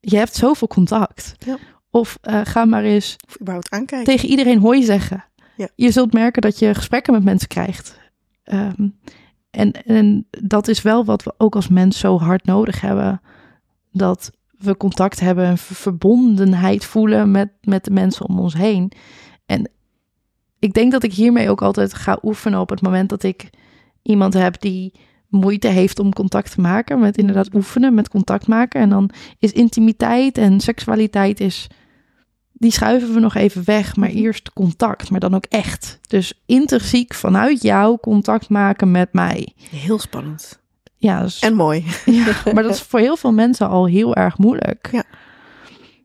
Je 0.00 0.16
hebt 0.16 0.34
zoveel 0.34 0.68
contact. 0.68 1.34
Ja. 1.38 1.58
Of 1.90 2.18
uh, 2.22 2.40
ga 2.44 2.64
maar 2.64 2.82
eens 2.82 3.16
of 3.26 3.40
überhaupt 3.40 3.70
aankijken. 3.70 4.14
tegen 4.14 4.28
iedereen 4.28 4.58
hooi 4.58 4.82
zeggen. 4.82 5.24
Ja. 5.56 5.68
Je 5.74 5.90
zult 5.90 6.12
merken 6.12 6.42
dat 6.42 6.58
je 6.58 6.74
gesprekken 6.74 7.12
met 7.12 7.24
mensen 7.24 7.48
krijgt. 7.48 7.98
Um, 8.44 8.98
en, 9.50 9.72
en 9.72 10.26
dat 10.30 10.68
is 10.68 10.82
wel 10.82 11.04
wat 11.04 11.22
we 11.22 11.34
ook 11.38 11.54
als 11.54 11.68
mens 11.68 11.98
zo 11.98 12.18
hard 12.18 12.44
nodig 12.44 12.80
hebben. 12.80 13.20
Dat 13.92 14.30
we 14.58 14.76
contact 14.76 15.20
hebben 15.20 15.44
en 15.44 15.58
verbondenheid 15.58 16.84
voelen 16.84 17.30
met, 17.30 17.48
met 17.60 17.84
de 17.84 17.90
mensen 17.90 18.28
om 18.28 18.38
ons 18.38 18.54
heen. 18.54 18.92
En 19.46 19.70
ik 20.58 20.72
denk 20.72 20.92
dat 20.92 21.02
ik 21.02 21.12
hiermee 21.12 21.50
ook 21.50 21.62
altijd 21.62 21.94
ga 21.94 22.18
oefenen 22.22 22.60
op 22.60 22.70
het 22.70 22.82
moment 22.82 23.08
dat 23.08 23.22
ik 23.22 23.50
iemand 24.02 24.34
heb 24.34 24.60
die 24.60 24.92
moeite 25.28 25.68
heeft 25.68 25.98
om 25.98 26.12
contact 26.12 26.50
te 26.54 26.60
maken. 26.60 26.98
Met 26.98 27.18
inderdaad 27.18 27.54
oefenen, 27.54 27.94
met 27.94 28.08
contact 28.08 28.46
maken. 28.46 28.80
En 28.80 28.88
dan 28.88 29.10
is 29.38 29.52
intimiteit 29.52 30.38
en 30.38 30.60
seksualiteit 30.60 31.40
is 31.40 31.66
die 32.60 32.72
schuiven 32.72 33.14
we 33.14 33.20
nog 33.20 33.34
even 33.34 33.62
weg, 33.64 33.96
maar 33.96 34.08
mhm. 34.08 34.18
eerst 34.18 34.52
contact, 34.52 35.10
maar 35.10 35.20
dan 35.20 35.34
ook 35.34 35.44
echt. 35.48 35.98
Dus 36.08 36.40
intrinsiek 36.46 37.14
vanuit 37.14 37.62
jou 37.62 37.98
contact 38.00 38.48
maken 38.48 38.90
met 38.90 39.12
mij. 39.12 39.52
Heel 39.70 39.98
spannend. 39.98 40.60
Ja, 40.96 41.22
dus, 41.22 41.38
en 41.38 41.54
mooi. 41.54 41.84
Ja, 42.04 42.34
maar 42.52 42.62
dat 42.62 42.74
is 42.74 42.80
voor 42.80 43.00
heel 43.00 43.16
veel 43.16 43.32
mensen 43.32 43.68
al 43.68 43.86
heel 43.86 44.14
erg 44.14 44.38
moeilijk. 44.38 44.88
Ja. 44.92 45.04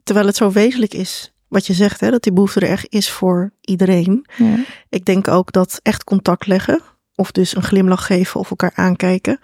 Terwijl 0.04 0.26
het 0.26 0.36
zo 0.36 0.52
wezenlijk 0.52 0.94
is, 0.94 1.34
wat 1.48 1.68
je 1.68 1.74
zegt, 1.74 2.00
hè, 2.00 2.10
dat 2.12 2.24
die 2.24 2.34
behoefte 2.34 2.60
er 2.60 2.70
echt 2.70 2.86
is 2.90 3.10
voor 3.10 3.54
iedereen. 3.62 4.26
Ja. 4.38 4.56
Ik 4.90 5.06
denk 5.06 5.28
ook 5.28 5.52
dat 5.52 5.80
echt 5.84 6.04
contact 6.04 6.48
leggen, 6.48 6.82
of 7.16 7.32
dus 7.32 7.56
een 7.56 7.64
glimlach 7.64 8.06
geven 8.06 8.40
of 8.40 8.50
elkaar 8.50 8.72
aankijken, 8.76 9.40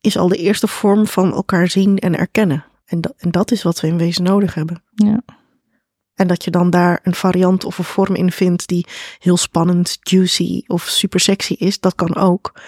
is 0.00 0.16
al 0.16 0.28
de 0.28 0.36
eerste 0.36 0.66
vorm 0.66 1.06
van 1.06 1.32
elkaar 1.32 1.68
zien 1.68 1.98
en 1.98 2.18
erkennen. 2.18 2.64
En 2.84 3.00
dat, 3.00 3.14
en 3.16 3.30
dat 3.30 3.50
is 3.50 3.62
wat 3.62 3.80
we 3.80 3.86
in 3.86 3.98
wezen 3.98 4.22
nodig 4.22 4.54
hebben. 4.54 4.82
Ja. 4.94 5.22
En 6.22 6.28
dat 6.28 6.44
je 6.44 6.50
dan 6.50 6.70
daar 6.70 7.00
een 7.02 7.14
variant 7.14 7.64
of 7.64 7.78
een 7.78 7.84
vorm 7.84 8.14
in 8.14 8.32
vindt 8.32 8.66
die 8.66 8.86
heel 9.18 9.36
spannend, 9.36 9.98
juicy 10.00 10.62
of 10.66 10.82
super 10.82 11.20
sexy 11.20 11.52
is, 11.52 11.80
dat 11.80 11.94
kan 11.94 12.16
ook. 12.16 12.60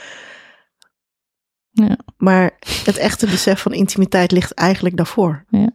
Ja. 1.70 1.98
Maar 2.16 2.58
het 2.84 2.96
echte 2.96 3.26
besef 3.26 3.60
van 3.60 3.72
intimiteit 3.72 4.32
ligt 4.32 4.52
eigenlijk 4.52 4.96
daarvoor. 4.96 5.44
Ja. 5.48 5.70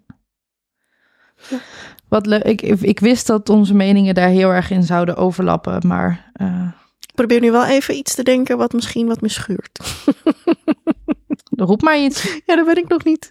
Wat 2.07 2.25
leuk. 2.25 2.43
Ik, 2.43 2.61
ik 2.61 2.99
wist 2.99 3.27
dat 3.27 3.49
onze 3.49 3.73
meningen 3.73 4.15
daar 4.15 4.29
heel 4.29 4.49
erg 4.49 4.71
in 4.71 4.83
zouden 4.83 5.15
overlappen, 5.15 5.87
maar. 5.87 6.31
Uh... 6.41 6.67
Ik 6.99 7.15
probeer 7.15 7.39
nu 7.39 7.51
wel 7.51 7.65
even 7.65 7.95
iets 7.95 8.15
te 8.15 8.23
denken 8.23 8.57
wat 8.57 8.73
misschien 8.73 9.07
wat 9.07 9.21
me 9.21 9.29
schuurt. 9.29 9.79
Roep 11.49 11.81
maar 11.81 11.99
iets. 11.99 12.39
Ja, 12.45 12.55
dat 12.55 12.65
weet 12.65 12.77
ik 12.77 12.87
nog 12.87 13.03
niet. 13.03 13.29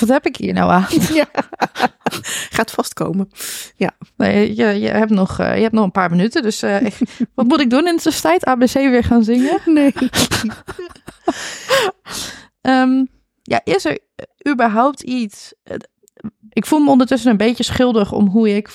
Wat 0.00 0.08
heb 0.08 0.26
ik 0.26 0.36
hier 0.36 0.52
nou 0.52 0.70
aan? 0.70 0.86
Ja. 1.14 1.26
Gaat 2.50 2.70
vastkomen. 2.70 3.30
Ja. 3.76 3.90
Nee, 4.16 4.56
je, 4.56 4.66
je, 4.66 4.88
hebt 4.88 5.10
nog, 5.10 5.40
uh, 5.40 5.56
je 5.56 5.62
hebt 5.62 5.74
nog 5.74 5.84
een 5.84 5.90
paar 5.90 6.10
minuten. 6.10 6.42
Dus 6.42 6.62
uh, 6.62 6.82
ik, 6.82 6.98
wat 7.34 7.46
moet 7.46 7.60
ik 7.60 7.70
doen 7.70 7.86
in 7.86 7.96
de 7.96 8.02
tussentijd? 8.02 8.44
ABC 8.44 8.72
weer 8.72 9.04
gaan 9.04 9.24
zingen? 9.24 9.60
Nee. 9.72 9.92
um, 12.62 13.08
ja, 13.42 13.60
is 13.64 13.84
er 13.84 13.98
überhaupt 14.48 15.02
iets... 15.02 15.54
Ik 16.48 16.66
voel 16.66 16.80
me 16.80 16.90
ondertussen 16.90 17.30
een 17.30 17.36
beetje 17.36 17.64
schuldig 17.64 18.12
om 18.12 18.26
hoe 18.26 18.56
ik 18.56 18.68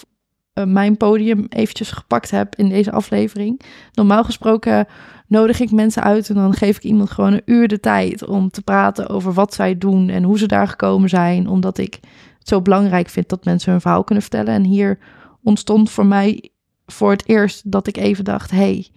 mijn 0.65 0.97
podium 0.97 1.45
eventjes 1.49 1.91
gepakt 1.91 2.31
heb 2.31 2.55
in 2.55 2.69
deze 2.69 2.91
aflevering. 2.91 3.61
Normaal 3.93 4.23
gesproken 4.23 4.87
nodig 5.27 5.59
ik 5.59 5.71
mensen 5.71 6.03
uit 6.03 6.29
en 6.29 6.35
dan 6.35 6.53
geef 6.53 6.77
ik 6.77 6.83
iemand 6.83 7.11
gewoon 7.11 7.33
een 7.33 7.41
uur 7.45 7.67
de 7.67 7.79
tijd 7.79 8.25
om 8.25 8.49
te 8.49 8.61
praten 8.61 9.09
over 9.09 9.33
wat 9.33 9.53
zij 9.53 9.77
doen 9.77 10.09
en 10.09 10.23
hoe 10.23 10.37
ze 10.37 10.45
daar 10.45 10.67
gekomen 10.67 11.09
zijn, 11.09 11.47
omdat 11.47 11.77
ik 11.77 11.99
het 12.39 12.47
zo 12.47 12.61
belangrijk 12.61 13.09
vind 13.09 13.29
dat 13.29 13.45
mensen 13.45 13.71
hun 13.71 13.81
verhaal 13.81 14.03
kunnen 14.03 14.23
vertellen. 14.23 14.53
En 14.53 14.63
hier 14.63 14.99
ontstond 15.43 15.89
voor 15.89 16.05
mij 16.05 16.49
voor 16.85 17.11
het 17.11 17.27
eerst 17.27 17.71
dat 17.71 17.87
ik 17.87 17.97
even 17.97 18.23
dacht: 18.23 18.51
hey, 18.51 18.87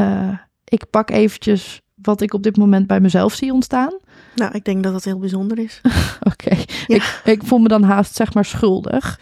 uh, 0.00 0.38
ik 0.64 0.90
pak 0.90 1.10
eventjes 1.10 1.80
wat 1.94 2.20
ik 2.20 2.34
op 2.34 2.42
dit 2.42 2.56
moment 2.56 2.86
bij 2.86 3.00
mezelf 3.00 3.34
zie 3.34 3.52
ontstaan. 3.52 3.98
Nou, 4.34 4.52
ik 4.52 4.64
denk 4.64 4.82
dat 4.82 4.92
dat 4.92 5.04
heel 5.04 5.18
bijzonder 5.18 5.58
is. 5.58 5.80
Oké, 6.32 6.54
ja. 6.54 6.64
ik, 6.86 7.20
ik 7.24 7.42
voel 7.44 7.58
me 7.58 7.68
dan 7.68 7.82
haast 7.82 8.14
zeg 8.14 8.34
maar 8.34 8.44
schuldig. 8.44 9.20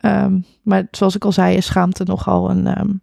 Um, 0.00 0.44
maar 0.62 0.88
zoals 0.90 1.14
ik 1.14 1.24
al 1.24 1.32
zei, 1.32 1.56
is 1.56 1.66
schaamte 1.66 2.04
nogal 2.04 2.50
een, 2.50 2.78
um, 2.80 3.00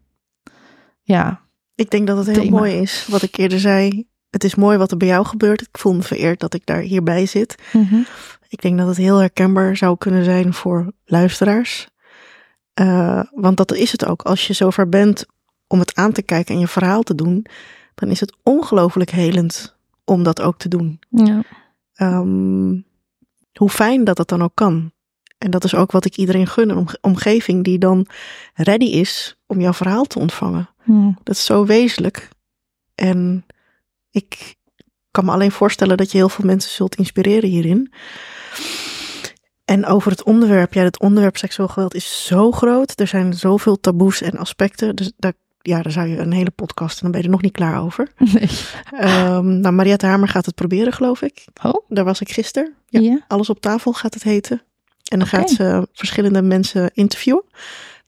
ja, 1.02 1.41
ik 1.76 1.89
denk 1.89 2.08
dat 2.08 2.26
het 2.26 2.36
heel 2.36 2.50
mooi 2.50 2.74
is. 2.74 3.08
Wat 3.10 3.22
ik 3.22 3.38
eerder 3.38 3.60
zei. 3.60 4.08
Het 4.30 4.43
is 4.43 4.56
mooi 4.56 4.78
wat 4.78 4.91
er 4.91 4.98
bij 4.98 5.08
jou 5.08 5.26
gebeurt. 5.26 5.62
Ik 5.62 5.78
voel 5.78 5.93
me 5.93 6.02
vereerd 6.02 6.39
dat 6.39 6.54
ik 6.54 6.66
daar 6.66 6.82
hierbij 6.82 7.26
zit. 7.26 7.56
Mhm. 7.74 8.02
Ik 8.48 8.62
denk 8.62 8.78
dat 8.78 8.88
het 8.88 8.98
heel 8.98 9.18
herkenbaar 9.18 9.78
zou 9.78 9.98
kunnen 9.98 10.24
zijn 10.24 10.54
voor 10.54 10.93
luisteraars. 11.06 11.88
Uh, 12.80 13.24
want 13.32 13.58
dat 13.58 13.74
is 13.74 13.91
het 13.91 14.06
ook. 14.06 14.22
Als 14.22 14.48
je 14.48 14.54
zover 14.54 14.89
bent 14.89 15.26
om 15.68 15.80
het 15.80 15.96
aan 15.96 16.12
te 16.12 16.22
kijken 16.22 16.54
en 16.54 16.60
je 16.60 16.68
verhaal 16.68 17.02
te 17.02 17.16
doen, 17.16 17.46
dan 17.96 18.10
is 18.10 18.20
het 18.20 18.36
ongelooflijk 18.43 19.10
helend 19.10 19.78
om 20.04 20.24
dat 20.24 20.41
ook 20.41 20.58
te 20.58 20.68
doen. 20.68 21.00
Ja. 21.10 21.41
Um, 21.98 22.86
hoe 23.54 23.70
fijn 23.70 24.04
dat 24.04 24.18
het 24.18 24.28
dan 24.28 24.43
ook 24.43 24.56
kan. 24.56 24.91
En 25.46 25.52
dat 25.52 25.64
is 25.64 25.76
ook 25.76 25.91
wat 25.91 26.06
ik 26.06 26.18
iedereen 26.18 26.48
gun, 26.48 26.70
een 26.70 26.88
omgeving 27.02 27.64
die 27.64 27.78
dan 27.78 28.06
ready 28.54 28.86
is 28.86 29.36
om 29.46 29.62
jouw 29.62 29.74
verhaal 29.74 30.04
te 30.04 30.20
ontvangen. 30.20 30.70
Hmm. 30.84 31.18
Dat 31.24 31.36
is 31.36 31.46
zo 31.46 31.66
wezenlijk. 31.66 32.30
En 32.96 33.46
ik 34.12 34.56
kan 35.12 35.26
me 35.26 35.32
alleen 35.32 35.52
voorstellen 35.52 35.98
dat 35.98 36.12
je 36.12 36.18
heel 36.18 36.30
veel 36.30 36.46
mensen 36.46 36.72
zult 36.72 36.96
inspireren 36.96 37.50
hierin. 37.50 37.93
En 39.66 39.86
over 39.86 40.12
het 40.12 40.24
onderwerp, 40.24 40.74
ja, 40.74 40.84
het 40.84 41.00
onderwerp 41.00 41.38
seksueel 41.38 41.68
geweld 41.68 41.96
is 41.96 42.26
zo 42.26 42.52
groot. 42.52 43.00
Er 43.00 43.08
zijn 43.08 43.34
zoveel 43.34 43.80
taboes 43.80 44.22
en 44.22 44.38
aspecten. 44.38 44.96
Dus 44.96 45.12
daar, 45.18 45.34
ja, 45.62 45.82
daar 45.82 45.91
zou 45.91 46.08
je 46.08 46.18
een 46.18 46.34
hele 46.34 46.52
podcast 46.52 46.96
en 46.96 47.02
dan 47.02 47.12
ben 47.12 47.20
je 47.20 47.26
er 47.26 47.34
nog 47.34 47.41
niet 47.41 47.54
klaar 47.54 47.82
over. 47.82 48.12
Nee. 48.34 48.50
Um, 49.02 49.60
nou, 49.60 49.74
Mariette 49.74 50.06
Hamer 50.06 50.28
gaat 50.28 50.46
het 50.46 50.56
proberen, 50.56 50.93
geloof 50.93 51.22
ik. 51.22 51.46
Oh. 51.64 51.74
Daar 51.88 52.06
was 52.06 52.22
ik 52.22 52.32
gisteren. 52.32 52.74
Ja, 52.88 53.00
Ja. 53.00 53.26
Alles 53.28 53.50
op 53.50 53.60
tafel 53.60 53.93
gaat 53.93 54.14
het 54.14 54.24
heten. 54.24 54.62
En 55.16 55.22
dan 55.22 55.39
gaat 55.39 55.49
ze 55.49 55.88
verschillende 55.93 56.41
mensen 56.41 56.91
interviewen. 56.93 57.43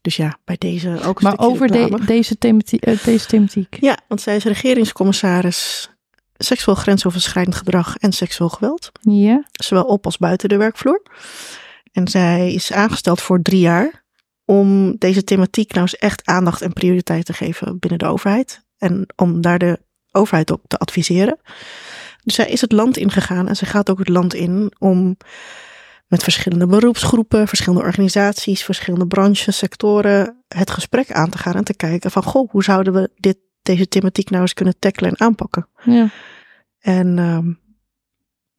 Dus 0.00 0.16
ja, 0.16 0.38
bij 0.44 0.56
deze 0.58 1.00
ook 1.04 1.20
een 1.20 1.24
Maar 1.24 1.38
over 1.38 1.66
de, 1.66 1.98
deze, 2.06 2.38
thematie, 2.38 2.80
eh, 2.80 3.04
deze 3.04 3.26
thematiek. 3.26 3.76
Ja, 3.80 3.98
want 4.08 4.20
zij 4.20 4.36
is 4.36 4.44
regeringscommissaris 4.44 5.90
seksueel 6.36 6.76
grensoverschrijdend 6.76 7.56
gedrag 7.56 7.96
en 7.96 8.12
seksueel 8.12 8.50
geweld. 8.50 8.90
Ja. 9.00 9.44
Zowel 9.52 9.84
op 9.84 10.04
als 10.04 10.16
buiten 10.16 10.48
de 10.48 10.56
werkvloer. 10.56 11.02
En 11.92 12.08
zij 12.08 12.52
is 12.52 12.72
aangesteld 12.72 13.20
voor 13.20 13.42
drie 13.42 13.60
jaar 13.60 14.04
om 14.44 14.96
deze 14.98 15.24
thematiek 15.24 15.72
nou 15.72 15.82
eens 15.82 15.96
echt 15.96 16.26
aandacht 16.26 16.62
en 16.62 16.72
prioriteit 16.72 17.24
te 17.24 17.32
geven 17.32 17.78
binnen 17.78 17.98
de 17.98 18.06
overheid. 18.06 18.64
En 18.78 19.06
om 19.16 19.40
daar 19.40 19.58
de 19.58 19.80
overheid 20.12 20.50
op 20.50 20.62
te 20.66 20.78
adviseren. 20.78 21.38
Dus 22.24 22.34
zij 22.34 22.48
is 22.48 22.60
het 22.60 22.72
land 22.72 22.96
ingegaan 22.96 23.48
en 23.48 23.56
ze 23.56 23.66
gaat 23.66 23.90
ook 23.90 23.98
het 23.98 24.08
land 24.08 24.34
in 24.34 24.72
om 24.78 25.16
met 26.08 26.22
verschillende 26.22 26.66
beroepsgroepen, 26.66 27.48
verschillende 27.48 27.84
organisaties, 27.84 28.64
verschillende 28.64 29.06
branches, 29.06 29.58
sectoren 29.58 30.44
het 30.48 30.70
gesprek 30.70 31.12
aan 31.12 31.30
te 31.30 31.38
gaan 31.38 31.54
en 31.54 31.64
te 31.64 31.74
kijken 31.74 32.10
van 32.10 32.22
goh, 32.22 32.50
hoe 32.50 32.64
zouden 32.64 32.92
we 32.92 33.10
dit, 33.16 33.38
deze 33.62 33.88
thematiek 33.88 34.30
nou 34.30 34.42
eens 34.42 34.54
kunnen 34.54 34.78
tackelen 34.78 35.10
en 35.10 35.20
aanpakken. 35.20 35.68
Ja. 35.84 36.08
En 36.78 37.18
ehm, 37.18 37.48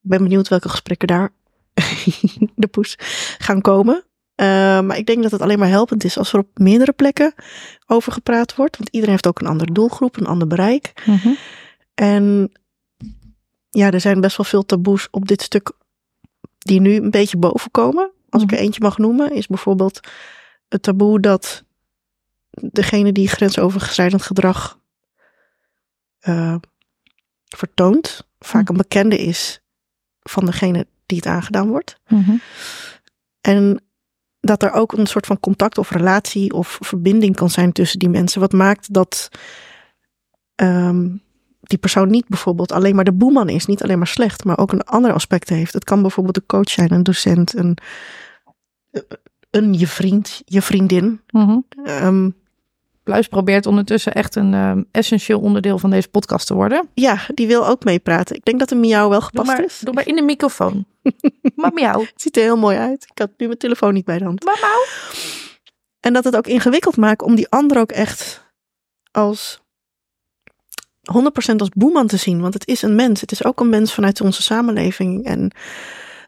ik 0.01 0.09
ben 0.09 0.23
benieuwd 0.23 0.47
welke 0.47 0.69
gesprekken 0.69 1.07
daar 1.07 1.33
de 2.55 2.67
poes 2.67 2.95
gaan 3.37 3.61
komen. 3.61 4.03
Eh, 4.35 4.45
maar 4.81 4.97
ik 4.97 5.05
denk 5.05 5.23
dat 5.23 5.31
het 5.31 5.41
alleen 5.41 5.59
maar 5.59 5.67
helpend 5.67 6.03
is 6.03 6.17
als 6.17 6.33
er 6.33 6.39
op 6.39 6.47
meerdere 6.53 6.91
plekken 6.91 7.33
over 7.85 8.11
gepraat 8.11 8.55
wordt. 8.55 8.77
Want 8.77 8.89
iedereen 8.89 9.13
heeft 9.13 9.27
ook 9.27 9.39
een 9.39 9.47
andere 9.47 9.71
doelgroep, 9.71 10.17
een 10.17 10.25
ander 10.25 10.47
bereik. 10.47 10.93
Mhm. 11.05 11.29
En 11.93 12.51
ja, 13.69 13.91
er 13.91 14.01
zijn 14.01 14.21
best 14.21 14.37
wel 14.37 14.45
veel 14.45 14.65
taboes 14.65 15.07
op 15.11 15.27
dit 15.27 15.41
stuk 15.41 15.71
die 16.69 16.81
nu 16.81 16.95
een 16.95 17.09
beetje 17.09 17.37
bovenkomen. 17.37 18.11
Als 18.29 18.43
ik 18.43 18.51
er 18.51 18.57
eentje 18.57 18.81
mag 18.81 18.97
noemen, 18.97 19.31
is 19.31 19.47
bijvoorbeeld 19.47 19.99
het 20.67 20.83
taboe 20.83 21.19
dat 21.19 21.63
degene 22.49 23.11
die 23.11 23.27
grensoverschrijdend 23.27 24.21
gedrag 24.21 24.79
eh, 26.19 26.55
vertoont, 27.45 28.27
vaak 28.39 28.69
een 28.69 28.77
bekende 28.77 29.17
is 29.17 29.61
van 30.21 30.45
degene 30.45 30.87
die 31.05 31.17
het 31.17 31.27
aangedaan 31.27 31.69
wordt. 31.69 31.99
Mhm. 32.07 32.35
En 33.41 33.83
dat 34.39 34.63
er 34.63 34.71
ook 34.71 34.91
een 34.91 35.07
soort 35.07 35.25
van 35.25 35.39
contact 35.39 35.77
of 35.77 35.89
relatie 35.89 36.53
of 36.53 36.77
verbinding 36.81 37.35
kan 37.35 37.49
zijn 37.49 37.71
tussen 37.71 37.99
die 37.99 38.09
mensen. 38.09 38.41
Wat 38.41 38.53
maakt 38.53 38.93
dat 38.93 39.29
ehm, 40.55 41.15
die 41.69 41.77
persoon 41.77 42.09
niet 42.09 42.27
bijvoorbeeld 42.27 42.71
alleen 42.71 42.95
maar 42.95 43.03
de 43.03 43.11
boeman 43.11 43.49
is. 43.49 43.65
Niet 43.65 43.83
alleen 43.83 43.97
maar 43.97 44.07
slecht, 44.07 44.43
maar 44.43 44.57
ook 44.57 44.71
een 44.71 44.83
andere 44.83 45.13
aspect 45.13 45.49
heeft. 45.49 45.73
Het 45.73 45.83
kan 45.83 46.01
bijvoorbeeld 46.01 46.37
een 46.37 46.45
coach 46.45 46.69
zijn, 46.69 46.91
een 46.91 47.03
docent, 47.03 47.57
een, 47.57 47.77
een 49.49 49.73
je 49.73 49.87
vriend, 49.87 50.41
je 50.45 50.61
vriendin. 50.61 51.21
Ehm, 51.83 52.29
Pluis 53.03 53.27
probeert 53.27 53.65
ondertussen 53.65 54.13
echt 54.13 54.35
een 54.35 54.53
ehm, 54.53 54.83
essentieel 54.91 55.39
onderdeel 55.39 55.77
van 55.77 55.89
deze 55.89 56.07
podcast 56.09 56.47
te 56.47 56.53
worden. 56.53 56.89
ja, 56.93 57.19
die 57.33 57.47
wil 57.47 57.67
ook 57.67 57.83
meepraten. 57.83 58.35
Ik 58.35 58.45
denk 58.45 58.59
dat 58.59 58.71
een 58.71 58.79
miauw 58.79 59.09
wel 59.09 59.19
Doe 59.19 59.27
gepast 59.27 59.47
maar, 59.47 59.63
is. 59.63 59.79
doe 59.79 59.93
maar 59.93 60.07
in 60.07 60.15
de 60.15 60.21
microfoon. 60.21 60.85
maar 61.55 61.73
miauw. 61.73 61.99
Het 61.99 62.21
ziet 62.21 62.37
er 62.37 62.43
heel 62.43 62.57
mooi 62.57 62.77
uit. 62.77 63.03
Ik 63.11 63.19
had 63.19 63.29
nu 63.37 63.45
mijn 63.45 63.57
telefoon 63.57 63.93
niet 63.93 64.05
bij 64.05 64.17
de 64.17 64.23
hand. 64.23 64.43
Maar 64.43 64.57
miauw. 64.61 64.85
En 65.99 66.13
dat 66.13 66.23
het 66.23 66.35
ook 66.35 66.47
ingewikkeld 66.47 66.97
maakt 66.97 67.21
om 67.21 67.35
die 67.35 67.49
ander 67.49 67.79
ook 67.79 67.91
echt 67.91 68.47
als 69.11 69.61
100% 71.13 71.55
als 71.55 71.69
boeman 71.69 72.07
te 72.07 72.17
zien. 72.17 72.41
Want 72.41 72.53
het 72.53 72.67
is 72.67 72.81
een 72.81 72.95
mens. 72.95 73.21
Het 73.21 73.31
is 73.31 73.43
ook 73.43 73.59
een 73.59 73.69
mens 73.69 73.93
vanuit 73.93 74.21
onze 74.21 74.41
samenleving. 74.41 75.25
En 75.25 75.51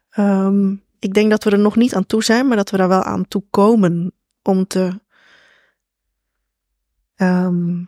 ehm, 0.09 0.71
ik 0.99 1.13
denk 1.13 1.29
dat 1.29 1.43
we 1.43 1.49
er 1.49 1.59
nog 1.59 1.75
niet 1.75 1.95
aan 1.95 2.05
toe 2.05 2.23
zijn, 2.23 2.47
maar 2.47 2.57
dat 2.57 2.69
we 2.69 2.77
daar 2.77 2.87
wel 2.87 3.03
aan 3.03 3.27
toe 3.27 3.43
komen 3.49 4.13
om 4.41 4.67
te 4.67 4.99
ehm, 7.15 7.83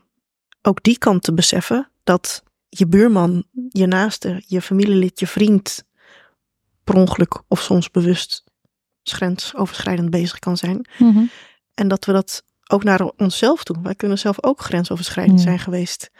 ook 0.61 0.83
die 0.83 0.97
kant 0.97 1.23
te 1.23 1.33
beseffen 1.33 1.89
dat 2.03 2.43
je 2.69 2.87
buurman, 2.87 3.43
je 3.69 3.87
naaste, 3.87 4.43
je 4.47 4.61
familielid, 4.61 5.19
je 5.19 5.27
vriend 5.27 5.83
per 6.83 6.95
ongeluk 6.95 7.41
of 7.47 7.61
soms 7.61 7.91
bewust 7.91 8.43
grensoverschrijdend 9.03 10.09
bezig 10.09 10.39
kan 10.39 10.57
zijn. 10.57 10.87
Mhm. 10.97 11.23
En 11.73 11.87
dat 11.87 12.05
we 12.05 12.11
dat 12.11 12.43
ook 12.67 12.83
naar 12.83 13.01
onszelf 13.01 13.63
doen. 13.63 13.83
Wij 13.83 13.95
kunnen 13.95 14.19
zelf 14.19 14.43
ook 14.43 14.61
grensoverschrijdend 14.61 15.41
zijn 15.41 15.59
geweest. 15.59 16.11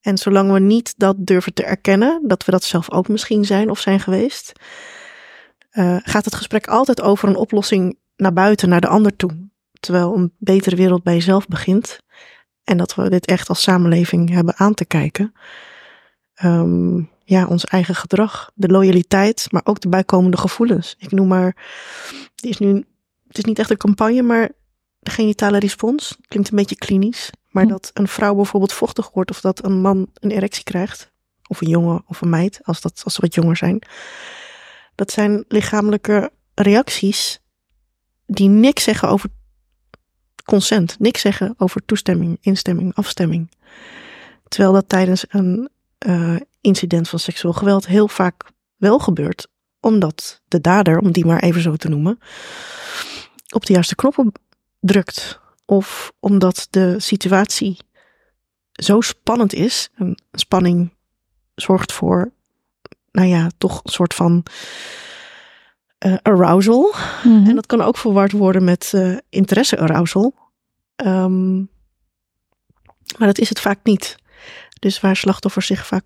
En 0.00 0.18
zolang 0.18 0.52
we 0.52 0.58
niet 0.58 0.94
dat 0.96 1.16
durven 1.18 1.54
te 1.54 1.64
erkennen, 1.64 2.22
dat 2.26 2.44
we 2.44 2.50
dat 2.50 2.64
zelf 2.64 2.90
ook 2.90 3.08
misschien 3.08 3.44
zijn 3.44 3.70
of 3.70 3.80
zijn 3.80 4.00
geweest, 4.00 4.52
eh, 5.70 5.96
gaat 6.02 6.24
het 6.24 6.34
gesprek 6.34 6.66
altijd 6.66 7.00
over 7.00 7.28
een 7.28 7.36
oplossing 7.36 7.98
naar 8.16 8.32
buiten, 8.32 8.68
naar 8.68 8.80
de 8.80 8.88
ander 8.88 9.16
toe. 9.16 9.48
Terwijl 9.80 10.16
een 10.16 10.32
betere 10.38 10.76
wereld 10.76 11.02
bij 11.02 11.14
jezelf 11.14 11.46
begint. 11.46 12.00
En 12.64 12.76
dat 12.76 12.94
we 12.94 13.10
dit 13.10 13.26
echt 13.26 13.48
als 13.48 13.62
samenleving 13.62 14.30
hebben 14.30 14.56
aan 14.56 14.74
te 14.74 14.84
kijken. 14.84 15.32
Ehm, 16.34 17.02
ja, 17.24 17.46
ons 17.46 17.64
eigen 17.64 17.94
gedrag, 17.94 18.50
de 18.54 18.68
loyaliteit, 18.68 19.46
maar 19.50 19.62
ook 19.64 19.80
de 19.80 19.88
bijkomende 19.88 20.36
gevoelens. 20.36 20.94
Ik 20.98 21.10
noem 21.10 21.28
maar, 21.28 21.56
die 22.34 22.50
is 22.50 22.58
nu, 22.58 22.84
het 23.26 23.38
is 23.38 23.44
niet 23.44 23.58
echt 23.58 23.70
een 23.70 23.76
campagne, 23.76 24.22
maar 24.22 24.50
de 24.98 25.10
genitale 25.10 25.58
respons 25.58 26.16
klinkt 26.28 26.50
een 26.50 26.56
beetje 26.56 26.76
klinisch. 26.76 27.30
Maar 27.50 27.64
Hm. 27.64 27.68
dat 27.68 27.90
een 27.94 28.08
vrouw 28.08 28.34
bijvoorbeeld 28.34 28.72
vochtig 28.72 29.10
wordt 29.10 29.30
of 29.30 29.40
dat 29.40 29.64
een 29.64 29.80
man 29.80 30.10
een 30.14 30.30
erectie 30.30 30.64
krijgt, 30.64 31.12
of 31.46 31.60
een 31.60 31.68
jongen 31.68 32.02
of 32.06 32.20
een 32.20 32.28
meid, 32.28 32.60
als, 32.62 32.80
dat, 32.80 33.00
als 33.04 33.14
ze 33.14 33.20
wat 33.20 33.34
jonger 33.34 33.56
zijn. 33.56 33.82
Dat 34.94 35.10
zijn 35.10 35.44
lichamelijke 35.48 36.32
reacties 36.54 37.40
die 38.26 38.48
niks 38.48 38.84
zeggen 38.84 39.08
over 39.08 39.30
consent, 40.44 40.98
niks 40.98 41.20
zeggen 41.20 41.54
over 41.56 41.84
toestemming, 41.84 42.38
instemming, 42.40 42.94
afstemming. 42.94 43.50
Terwijl 44.48 44.72
dat 44.72 44.88
tijdens 44.88 45.24
een 45.28 45.68
eh, 45.98 46.36
incident 46.60 47.08
van 47.08 47.18
seksueel 47.18 47.54
geweld 47.54 47.86
heel 47.86 48.08
vaak 48.08 48.50
wel 48.76 48.98
gebeurt. 48.98 49.48
omdat 49.82 50.40
de 50.48 50.60
dader, 50.60 50.98
om 50.98 51.12
die 51.12 51.24
maar 51.24 51.42
even 51.42 51.60
zo 51.60 51.76
te 51.76 51.88
noemen, 51.88 52.18
op 53.54 53.66
de 53.66 53.72
juiste 53.72 53.94
knoppen 53.94 54.32
drukt. 54.80 55.40
Of 55.70 56.12
omdat 56.20 56.66
de 56.70 57.00
situatie 57.00 57.78
zo 58.72 59.00
spannend 59.00 59.52
is. 59.52 59.88
En 59.94 60.22
spanning 60.32 60.94
zorgt 61.54 61.92
voor, 61.92 62.32
nou 63.10 63.28
ja, 63.28 63.50
toch 63.58 63.80
een 63.84 63.92
soort 63.92 64.14
van 64.14 64.44
uh, 66.06 66.16
arousal. 66.22 66.94
Mhm. 67.24 67.48
En 67.48 67.54
dat 67.54 67.66
kan 67.66 67.80
ook 67.80 67.96
verward 67.96 68.32
worden 68.32 68.64
met 68.64 68.92
uh, 68.94 69.18
interesse-arousal. 69.28 70.34
Um, 71.04 71.70
maar 73.18 73.28
dat 73.28 73.38
is 73.38 73.48
het 73.48 73.60
vaak 73.60 73.78
niet. 73.82 74.16
Dus 74.78 75.00
waar 75.00 75.16
slachtoffers 75.16 75.66
zich 75.66 75.86
vaak 75.86 76.04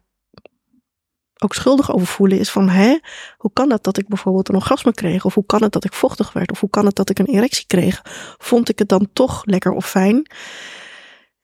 ook 1.38 1.54
schuldig 1.54 1.92
over 1.92 2.06
voelen, 2.06 2.38
is 2.38 2.50
van 2.50 2.68
hè, 2.68 2.98
hoe 3.36 3.52
kan 3.52 3.70
het 3.70 3.84
dat 3.84 3.98
ik 3.98 4.08
bijvoorbeeld 4.08 4.48
een 4.48 4.54
orgasme 4.54 4.92
kreeg? 4.92 5.24
Of 5.24 5.34
hoe 5.34 5.46
kan 5.46 5.62
het 5.62 5.72
dat 5.72 5.84
ik 5.84 5.92
vochtig 5.92 6.32
werd? 6.32 6.50
Of 6.50 6.60
hoe 6.60 6.70
kan 6.70 6.86
het 6.86 6.94
dat 6.94 7.10
ik 7.10 7.18
een 7.18 7.26
erectie 7.26 7.66
kreeg? 7.66 8.02
Vond 8.38 8.68
ik 8.68 8.78
het 8.78 8.88
dan 8.88 9.08
toch 9.12 9.42
lekker 9.44 9.72
of 9.72 9.90
fijn? 9.90 10.30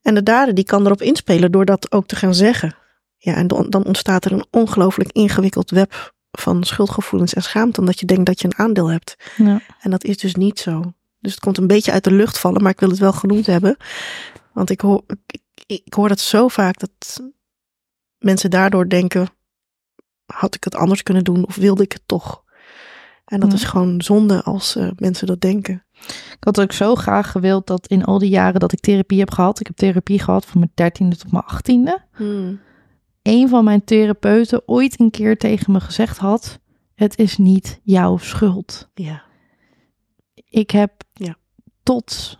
En 0.02 0.14
de 0.14 0.22
dader 0.22 0.54
die 0.54 0.64
kan 0.64 0.86
erop 0.86 1.02
inspelen 1.02 1.52
door 1.52 1.64
dat 1.64 1.92
ook 1.92 2.06
te 2.06 2.16
gaan 2.16 2.34
zeggen. 2.34 2.74
Ja, 3.16 3.34
en 3.34 3.46
dan, 3.46 3.70
dan 3.70 3.84
ontstaat 3.84 4.24
er 4.24 4.32
een 4.32 4.46
ongelooflijk 4.50 5.12
ingewikkeld 5.12 5.70
web 5.70 6.14
van 6.30 6.64
schuldgevoelens 6.64 7.34
en 7.34 7.42
schaamte, 7.42 7.80
omdat 7.80 8.00
je 8.00 8.06
denkt 8.06 8.26
dat 8.26 8.40
je 8.40 8.46
een 8.46 8.58
aandeel 8.58 8.90
hebt. 8.90 9.16
Ja. 9.36 9.60
En 9.80 9.90
dat 9.90 10.04
is 10.04 10.18
dus 10.18 10.34
niet 10.34 10.58
zo. 10.58 10.92
Dus 11.18 11.32
het 11.32 11.40
komt 11.40 11.58
een 11.58 11.66
beetje 11.66 11.92
uit 11.92 12.04
de 12.04 12.12
lucht 12.12 12.38
vallen, 12.38 12.62
maar 12.62 12.72
ik 12.72 12.80
wil 12.80 12.88
het 12.88 12.98
wel 12.98 13.12
genoemd 13.12 13.46
hebben. 13.46 13.76
Want 14.52 14.70
ik 14.70 14.80
hoor, 14.80 15.02
ik, 15.26 15.42
ik 15.66 15.94
hoor 15.94 16.08
dat 16.08 16.20
zo 16.20 16.48
vaak 16.48 16.78
dat 16.78 17.22
mensen 18.18 18.50
daardoor 18.50 18.88
denken: 18.88 19.28
had 20.34 20.54
ik 20.54 20.64
het 20.64 20.74
anders 20.74 21.02
kunnen 21.02 21.24
doen 21.24 21.46
of 21.46 21.56
wilde 21.56 21.82
ik 21.82 21.92
het 21.92 22.02
toch? 22.06 22.42
En 23.24 23.40
dat 23.40 23.52
is 23.52 23.64
gewoon 23.64 24.02
zonde 24.02 24.42
als 24.42 24.76
uh, 24.76 24.90
mensen 24.96 25.26
dat 25.26 25.40
denken. 25.40 25.84
Ik 26.06 26.36
had 26.40 26.60
ook 26.60 26.72
zo 26.72 26.94
graag 26.94 27.30
gewild 27.30 27.66
dat 27.66 27.86
in 27.86 28.04
al 28.04 28.18
die 28.18 28.28
jaren 28.28 28.60
dat 28.60 28.72
ik 28.72 28.80
therapie 28.80 29.18
heb 29.18 29.30
gehad, 29.30 29.60
ik 29.60 29.66
heb 29.66 29.76
therapie 29.76 30.18
gehad 30.18 30.46
van 30.46 30.58
mijn 30.58 30.72
dertiende 30.74 31.16
tot 31.16 31.32
mijn 31.32 31.44
achttiende. 31.44 32.02
Hmm. 32.12 32.60
Een 33.22 33.48
van 33.48 33.64
mijn 33.64 33.84
therapeuten 33.84 34.68
ooit 34.68 35.00
een 35.00 35.10
keer 35.10 35.38
tegen 35.38 35.72
me 35.72 35.80
gezegd 35.80 36.18
had: 36.18 36.58
Het 36.94 37.18
is 37.18 37.36
niet 37.36 37.80
jouw 37.82 38.16
schuld. 38.16 38.88
Ja. 38.94 39.22
Ik 40.34 40.70
heb 40.70 40.92
ja. 41.12 41.36
tot 41.82 42.38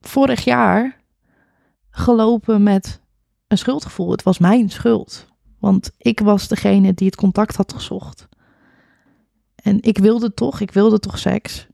vorig 0.00 0.44
jaar 0.44 1.00
gelopen 1.90 2.62
met 2.62 3.00
een 3.48 3.58
schuldgevoel. 3.58 4.10
Het 4.10 4.22
was 4.22 4.38
mijn 4.38 4.70
schuld. 4.70 5.29
Want 5.60 5.90
ik 5.98 6.20
was 6.20 6.48
degene 6.48 6.94
die 6.94 7.06
het 7.06 7.16
contact 7.16 7.56
had 7.56 7.72
gezocht. 7.72 8.28
En 9.54 9.82
ik 9.82 9.98
wilde 9.98 10.34
toch, 10.34 10.60
ik 10.60 10.70
wilde 10.70 10.98
toch 10.98 11.18
seks. 11.18 11.66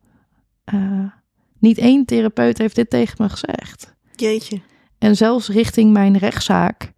Uh, 0.74 1.10
niet 1.58 1.78
één 1.78 2.04
therapeut 2.04 2.58
heeft 2.58 2.74
dit 2.74 2.90
tegen 2.90 3.16
me 3.18 3.28
gezegd. 3.28 3.94
Jeetje. 4.14 4.60
En 4.98 5.16
zelfs 5.16 5.48
richting 5.48 5.92
mijn 5.92 6.18
rechtszaak 6.18 6.92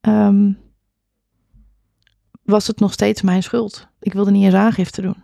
um, 0.00 0.58
was 2.42 2.66
het 2.66 2.80
nog 2.80 2.92
steeds 2.92 3.22
mijn 3.22 3.42
schuld. 3.42 3.88
Ik 4.00 4.12
wilde 4.12 4.30
niet 4.30 4.44
eens 4.44 4.54
aangifte 4.54 5.02
doen. 5.02 5.22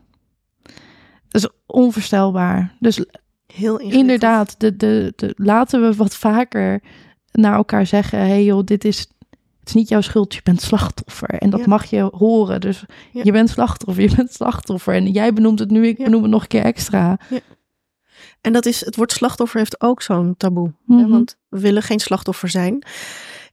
Dat 1.28 1.42
is 1.42 1.48
onvoorstelbaar. 1.66 2.76
Dus 2.80 3.04
Heel 3.54 3.78
inderdaad, 3.78 4.60
de, 4.60 4.76
de, 4.76 5.12
de, 5.16 5.34
laten 5.36 5.80
we 5.80 5.94
wat 5.94 6.16
vaker 6.16 6.82
naar 7.32 7.54
elkaar 7.54 7.86
zeggen: 7.86 8.18
hey 8.18 8.44
joh, 8.44 8.64
dit 8.64 8.84
is, 8.84 9.06
is 9.68 9.74
niet 9.74 9.88
jouw 9.88 10.00
schuld, 10.00 10.34
je 10.34 10.40
bent 10.42 10.62
slachtoffer. 10.62 11.28
En 11.28 11.50
dat 11.50 11.66
mag 11.66 11.84
je 11.84 12.08
horen. 12.12 12.60
Dus 12.60 12.84
je 13.12 13.32
bent 13.32 13.48
slachtoffer, 13.48 14.02
je 14.02 14.16
bent 14.16 14.32
slachtoffer. 14.32 14.94
En 14.94 15.10
jij 15.10 15.32
benoemt 15.32 15.58
het 15.58 15.70
nu, 15.70 15.86
ik 15.86 15.96
benoem 15.96 16.22
het 16.22 16.30
nog 16.30 16.42
een 16.42 16.48
keer 16.48 16.64
extra. 16.64 17.18
En 18.40 18.52
dat 18.52 18.66
is, 18.66 18.84
het 18.84 18.96
woord 18.96 19.12
slachtoffer 19.12 19.58
heeft 19.58 19.80
ook 19.80 20.02
zo'n 20.02 20.34
taboe. 20.36 20.74
Mhm. 20.84 21.08
Want 21.08 21.36
we 21.48 21.60
willen 21.60 21.82
geen 21.82 22.00
slachtoffer 22.00 22.48
zijn. 22.48 22.84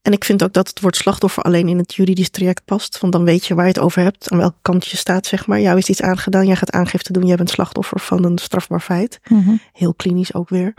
En 0.01 0.11
ik 0.11 0.24
vind 0.24 0.43
ook 0.43 0.53
dat 0.53 0.68
het 0.68 0.80
woord 0.80 0.95
slachtoffer 0.95 1.43
alleen 1.43 1.68
in 1.68 1.78
het 1.78 1.93
juridisch 1.93 2.30
traject 2.30 2.66
past. 2.66 2.99
Want 2.99 3.13
dan 3.13 3.24
weet 3.24 3.45
je 3.45 3.55
waar 3.55 3.66
je 3.66 3.72
het 3.72 3.80
over 3.80 4.01
hebt, 4.01 4.32
aan 4.32 4.38
welke 4.38 4.57
kant 4.61 4.88
je 4.88 4.97
staat, 4.97 5.26
zeg 5.26 5.47
maar. 5.47 5.59
Jou 5.59 5.78
is 5.78 5.89
iets 5.89 6.01
aangedaan, 6.01 6.45
jij 6.45 6.55
gaat 6.55 6.72
aangifte 6.72 7.13
doen, 7.13 7.26
jij 7.26 7.36
bent 7.36 7.49
slachtoffer 7.49 7.99
van 7.99 8.24
een 8.24 8.38
strafbaar 8.38 8.82
feit. 8.82 9.20
Mhm. 9.30 9.55
Heel 9.72 9.93
klinisch 9.93 10.34
ook 10.34 10.49
weer. 10.49 10.74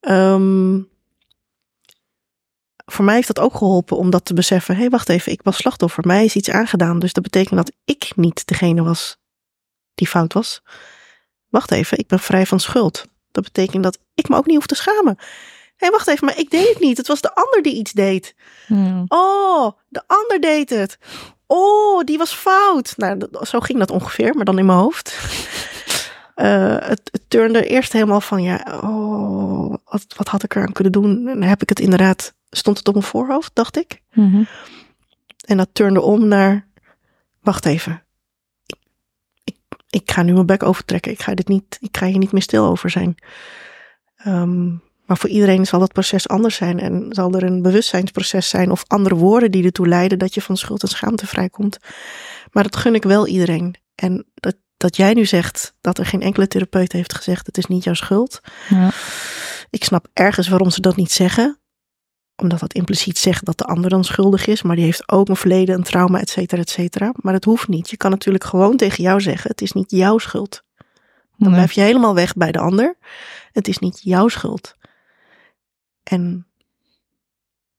Um, 0.00 0.88
voor 2.92 3.04
mij 3.04 3.14
heeft 3.14 3.26
dat 3.26 3.38
ook 3.38 3.54
geholpen 3.54 3.96
om 3.96 4.10
dat 4.10 4.24
te 4.24 4.34
beseffen. 4.34 4.74
Hé, 4.74 4.80
hey, 4.80 4.90
wacht 4.90 5.08
even, 5.08 5.32
ik 5.32 5.42
was 5.42 5.56
slachtoffer. 5.56 6.06
Mij 6.06 6.24
is 6.24 6.36
iets 6.36 6.50
aangedaan. 6.50 6.98
Dus 6.98 7.12
dat 7.12 7.22
betekent 7.22 7.56
dat 7.56 7.72
ik 7.84 8.12
niet 8.16 8.46
degene 8.46 8.82
was 8.82 9.18
die 9.94 10.08
fout 10.08 10.32
was. 10.32 10.62
Wacht 11.48 11.70
even, 11.70 11.98
ik 11.98 12.06
ben 12.06 12.18
vrij 12.18 12.46
van 12.46 12.60
schuld. 12.60 13.04
Dat 13.30 13.44
betekent 13.44 13.82
dat 13.82 13.98
ik 14.14 14.28
me 14.28 14.36
ook 14.36 14.46
niet 14.46 14.56
hoef 14.56 14.66
te 14.66 14.74
schamen. 14.74 15.14
Hé, 15.18 15.86
hey, 15.86 15.90
wacht 15.90 16.08
even, 16.08 16.24
maar 16.24 16.38
ik 16.38 16.50
deed 16.50 16.68
het 16.68 16.80
niet. 16.80 16.96
Het 16.96 17.06
was 17.06 17.20
de 17.20 17.34
ander 17.34 17.62
die 17.62 17.74
iets 17.74 17.92
deed. 17.92 18.34
Hmm. 18.66 19.04
Oh, 19.08 19.72
de 19.88 20.02
ander 20.06 20.40
deed 20.40 20.70
het. 20.70 20.98
Oh, 21.46 22.04
die 22.04 22.18
was 22.18 22.34
fout. 22.34 22.94
Nou, 22.96 23.28
zo 23.42 23.60
ging 23.60 23.78
dat 23.78 23.90
ongeveer, 23.90 24.34
maar 24.34 24.44
dan 24.44 24.58
in 24.58 24.66
mijn 24.66 24.78
hoofd. 24.78 25.18
Uh, 26.36 26.76
het, 26.92 27.00
het 27.12 27.22
turnde 27.28 27.66
eerst 27.66 27.92
helemaal 27.92 28.20
van, 28.20 28.42
ja, 28.42 28.80
oh, 28.82 29.74
wat, 29.84 30.04
wat 30.16 30.28
had 30.28 30.42
ik 30.42 30.54
eraan 30.54 30.72
kunnen 30.72 30.92
doen? 30.92 31.28
En 31.28 31.40
dan 31.40 31.48
heb 31.48 31.62
ik 31.62 31.68
het 31.68 31.80
inderdaad 31.80 32.34
stond 32.50 32.78
het 32.78 32.88
op 32.88 32.94
mijn 32.94 33.06
voorhoofd, 33.06 33.50
dacht 33.54 33.76
ik. 33.76 34.02
Mhm. 34.12 34.42
En 35.46 35.56
dat 35.56 35.68
turnde 35.72 36.00
om 36.00 36.28
naar, 36.28 36.66
wacht 37.40 37.66
even. 37.66 38.02
Ik, 38.66 38.76
ik, 39.44 39.56
ik, 39.90 40.10
ga 40.10 40.22
nu 40.22 40.32
mijn 40.32 40.46
bek 40.46 40.62
overtrekken. 40.62 41.12
Ik 41.12 41.22
ga, 41.22 41.34
dit 41.34 41.48
niet, 41.48 41.78
ik 41.80 41.96
ga 41.96 42.06
hier 42.06 42.18
niet 42.18 42.32
meer 42.32 42.42
stil 42.42 42.66
over 42.66 42.90
zijn. 42.90 43.14
Um, 44.26 44.82
maar 45.08 45.16
voor 45.18 45.30
iedereen 45.30 45.66
zal 45.66 45.80
dat 45.80 45.92
proces 45.92 46.28
anders 46.28 46.56
zijn. 46.56 46.80
En 46.80 47.06
zal 47.10 47.32
er 47.32 47.42
een 47.42 47.62
bewustzijnsproces 47.62 48.48
zijn 48.48 48.70
of 48.70 48.84
andere 48.86 49.14
woorden 49.14 49.50
die 49.50 49.64
ertoe 49.64 49.88
leiden 49.88 50.18
dat 50.18 50.34
je 50.34 50.42
van 50.42 50.56
schuld 50.56 50.82
en 50.82 50.88
schaamte 50.88 51.26
vrijkomt. 51.26 51.78
Maar 52.52 52.62
dat 52.62 52.76
gun 52.76 52.94
ik 52.94 53.02
wel 53.02 53.26
iedereen. 53.26 53.74
En 53.94 54.26
dat, 54.34 54.56
dat 54.76 54.96
jij 54.96 55.14
nu 55.14 55.24
zegt 55.24 55.74
dat 55.80 55.98
er 55.98 56.06
geen 56.06 56.22
enkele 56.22 56.48
therapeut 56.48 56.92
heeft 56.92 57.14
gezegd: 57.14 57.46
het 57.46 57.58
is 57.58 57.66
niet 57.66 57.84
jouw 57.84 57.94
schuld. 57.94 58.40
Ja. 58.68 58.90
Ik 59.70 59.84
snap 59.84 60.06
ergens 60.12 60.48
waarom 60.48 60.70
ze 60.70 60.80
dat 60.80 60.96
niet 60.96 61.12
zeggen 61.12 61.58
omdat 62.40 62.60
dat 62.60 62.72
impliciet 62.72 63.18
zegt 63.18 63.44
dat 63.44 63.58
de 63.58 63.64
ander 63.64 63.90
dan 63.90 64.04
schuldig 64.04 64.46
is, 64.46 64.62
maar 64.62 64.76
die 64.76 64.84
heeft 64.84 65.08
ook 65.12 65.28
een 65.28 65.36
verleden, 65.36 65.74
een 65.74 65.82
trauma, 65.82 66.20
et 66.20 66.28
cetera, 66.28 66.60
et 66.60 66.70
cetera. 66.70 67.12
Maar 67.16 67.32
dat 67.32 67.44
hoeft 67.44 67.68
niet. 67.68 67.90
Je 67.90 67.96
kan 67.96 68.10
natuurlijk 68.10 68.44
gewoon 68.44 68.76
tegen 68.76 69.02
jou 69.02 69.20
zeggen: 69.20 69.50
het 69.50 69.60
is 69.60 69.72
niet 69.72 69.90
jouw 69.90 70.18
schuld. 70.18 70.62
Dan 71.36 71.52
blijf 71.52 71.72
je 71.72 71.80
helemaal 71.80 72.14
weg 72.14 72.34
bij 72.34 72.52
de 72.52 72.58
ander. 72.58 72.96
Het 73.52 73.68
is 73.68 73.78
niet 73.78 74.00
jouw 74.02 74.28
schuld. 74.28 74.74
En 76.02 76.46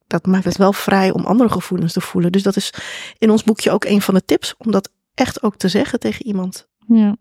dat 0.08 0.26
maakt 0.26 0.46
het 0.46 0.58
wel 0.58 0.74
vrij 0.74 1.12
om 1.12 1.26
andere 1.26 1.50
gevoelens 1.50 1.94
te 1.94 2.02
voelen. 2.02 2.32
Dus 2.32 2.44
dat 2.44 2.56
is 2.56 2.74
in 3.18 3.30
ons 3.30 3.44
boekje 3.44 3.72
ook 3.72 3.86
een 3.86 4.02
van 4.02 4.14
de 4.14 4.26
tips 4.26 4.56
om 4.58 4.72
dat 4.72 4.90
echt 5.14 5.44
ook 5.44 5.56
te 5.56 5.68
zeggen 5.68 6.00
tegen 6.00 6.26
iemand. 6.26 6.68
Ja 6.88 7.16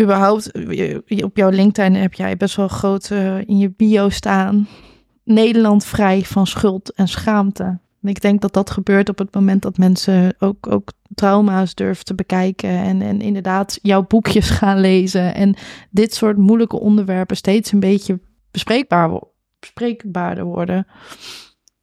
überhaupt, 0.00 0.52
op 1.22 1.36
jouw 1.36 1.50
LinkedIn 1.50 1.94
heb 1.94 2.14
jij 2.14 2.36
best 2.36 2.56
wel 2.56 2.68
groot 2.68 3.10
uh, 3.10 3.38
in 3.38 3.58
je 3.58 3.70
bio 3.76 4.08
staan. 4.08 4.68
Nederland 5.24 5.84
vrij 5.84 6.22
van 6.22 6.46
schuld 6.46 6.92
en 6.92 7.08
schaamte. 7.08 7.64
En 8.02 8.10
ik 8.10 8.20
denk 8.20 8.40
dat 8.40 8.52
dat 8.52 8.70
gebeurt 8.70 9.08
op 9.08 9.18
het 9.18 9.34
moment 9.34 9.62
dat 9.62 9.78
mensen 9.78 10.34
ook, 10.38 10.66
ook 10.66 10.92
trauma's 11.14 11.74
durven 11.74 12.04
te 12.04 12.14
bekijken. 12.14 12.70
En, 12.70 13.02
en 13.02 13.20
inderdaad 13.20 13.78
jouw 13.82 14.06
boekjes 14.06 14.50
gaan 14.60 14.80
lezen. 14.80 15.34
En 15.34 15.56
dit 15.90 16.14
soort 16.14 16.36
moeilijke 16.36 16.80
onderwerpen 16.80 17.36
steeds 17.36 17.72
een 17.72 17.80
beetje 17.80 18.20
bespreekbaar, 18.50 19.20
bespreekbaarder 19.58 20.44
worden. 20.44 20.86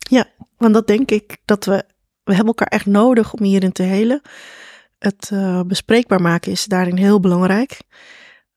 Ja, 0.09 0.25
want 0.57 0.73
dat 0.73 0.87
denk 0.87 1.11
ik 1.11 1.37
dat 1.45 1.65
we, 1.65 1.83
we 2.23 2.33
hebben 2.35 2.47
elkaar 2.47 2.67
echt 2.67 2.85
nodig 2.85 3.33
om 3.33 3.43
hierin 3.43 3.71
te 3.71 3.83
helen 3.83 4.21
het 5.03 5.29
uh, 5.33 5.61
bespreekbaar 5.61 6.21
maken 6.21 6.51
is 6.51 6.65
daarin 6.65 6.97
heel 6.97 7.19
belangrijk. 7.19 7.81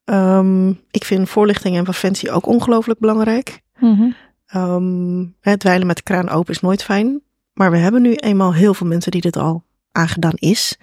Um, 0.05 0.79
ik 0.91 1.03
vind 1.03 1.29
voorlichting 1.29 1.77
en 1.77 1.83
preventie 1.83 2.31
ook 2.31 2.45
ongelooflijk 2.45 2.99
belangrijk. 2.99 3.61
Mm 3.79 4.15
um, 4.53 5.35
het 5.39 5.59
dweilen 5.59 5.87
met 5.87 5.97
de 5.97 6.03
kraan 6.03 6.29
open 6.29 6.53
is 6.53 6.59
nooit 6.59 6.83
fijn. 6.83 7.21
Maar 7.53 7.71
we 7.71 7.77
hebben 7.77 8.01
nu 8.01 8.13
eenmaal 8.13 8.53
heel 8.53 8.73
veel 8.73 8.87
mensen 8.87 9.11
die 9.11 9.21
dit 9.21 9.37
al 9.37 9.63
aangedaan 9.91 10.35
is. 10.35 10.77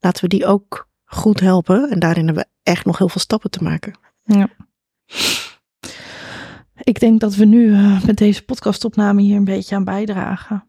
Laten 0.00 0.22
we 0.22 0.28
die 0.28 0.46
ook 0.46 0.88
goed 1.04 1.40
helpen. 1.40 1.90
En 1.90 1.98
daarin 1.98 2.26
hebben 2.26 2.42
we 2.42 2.70
echt 2.70 2.84
nog 2.84 2.98
heel 2.98 3.08
veel 3.08 3.20
stappen 3.20 3.50
te 3.50 3.62
maken. 3.62 3.98
Ja. 4.22 4.48
Ik 6.82 7.00
denk 7.00 7.20
dat 7.20 7.34
we 7.34 7.44
nu 7.44 7.68
uh, 7.68 8.04
met 8.04 8.16
deze 8.16 8.44
podcastopname 8.44 9.22
hier 9.22 9.36
een 9.36 9.44
beetje 9.44 9.74
aan 9.74 9.84
bijdragen 9.84 10.67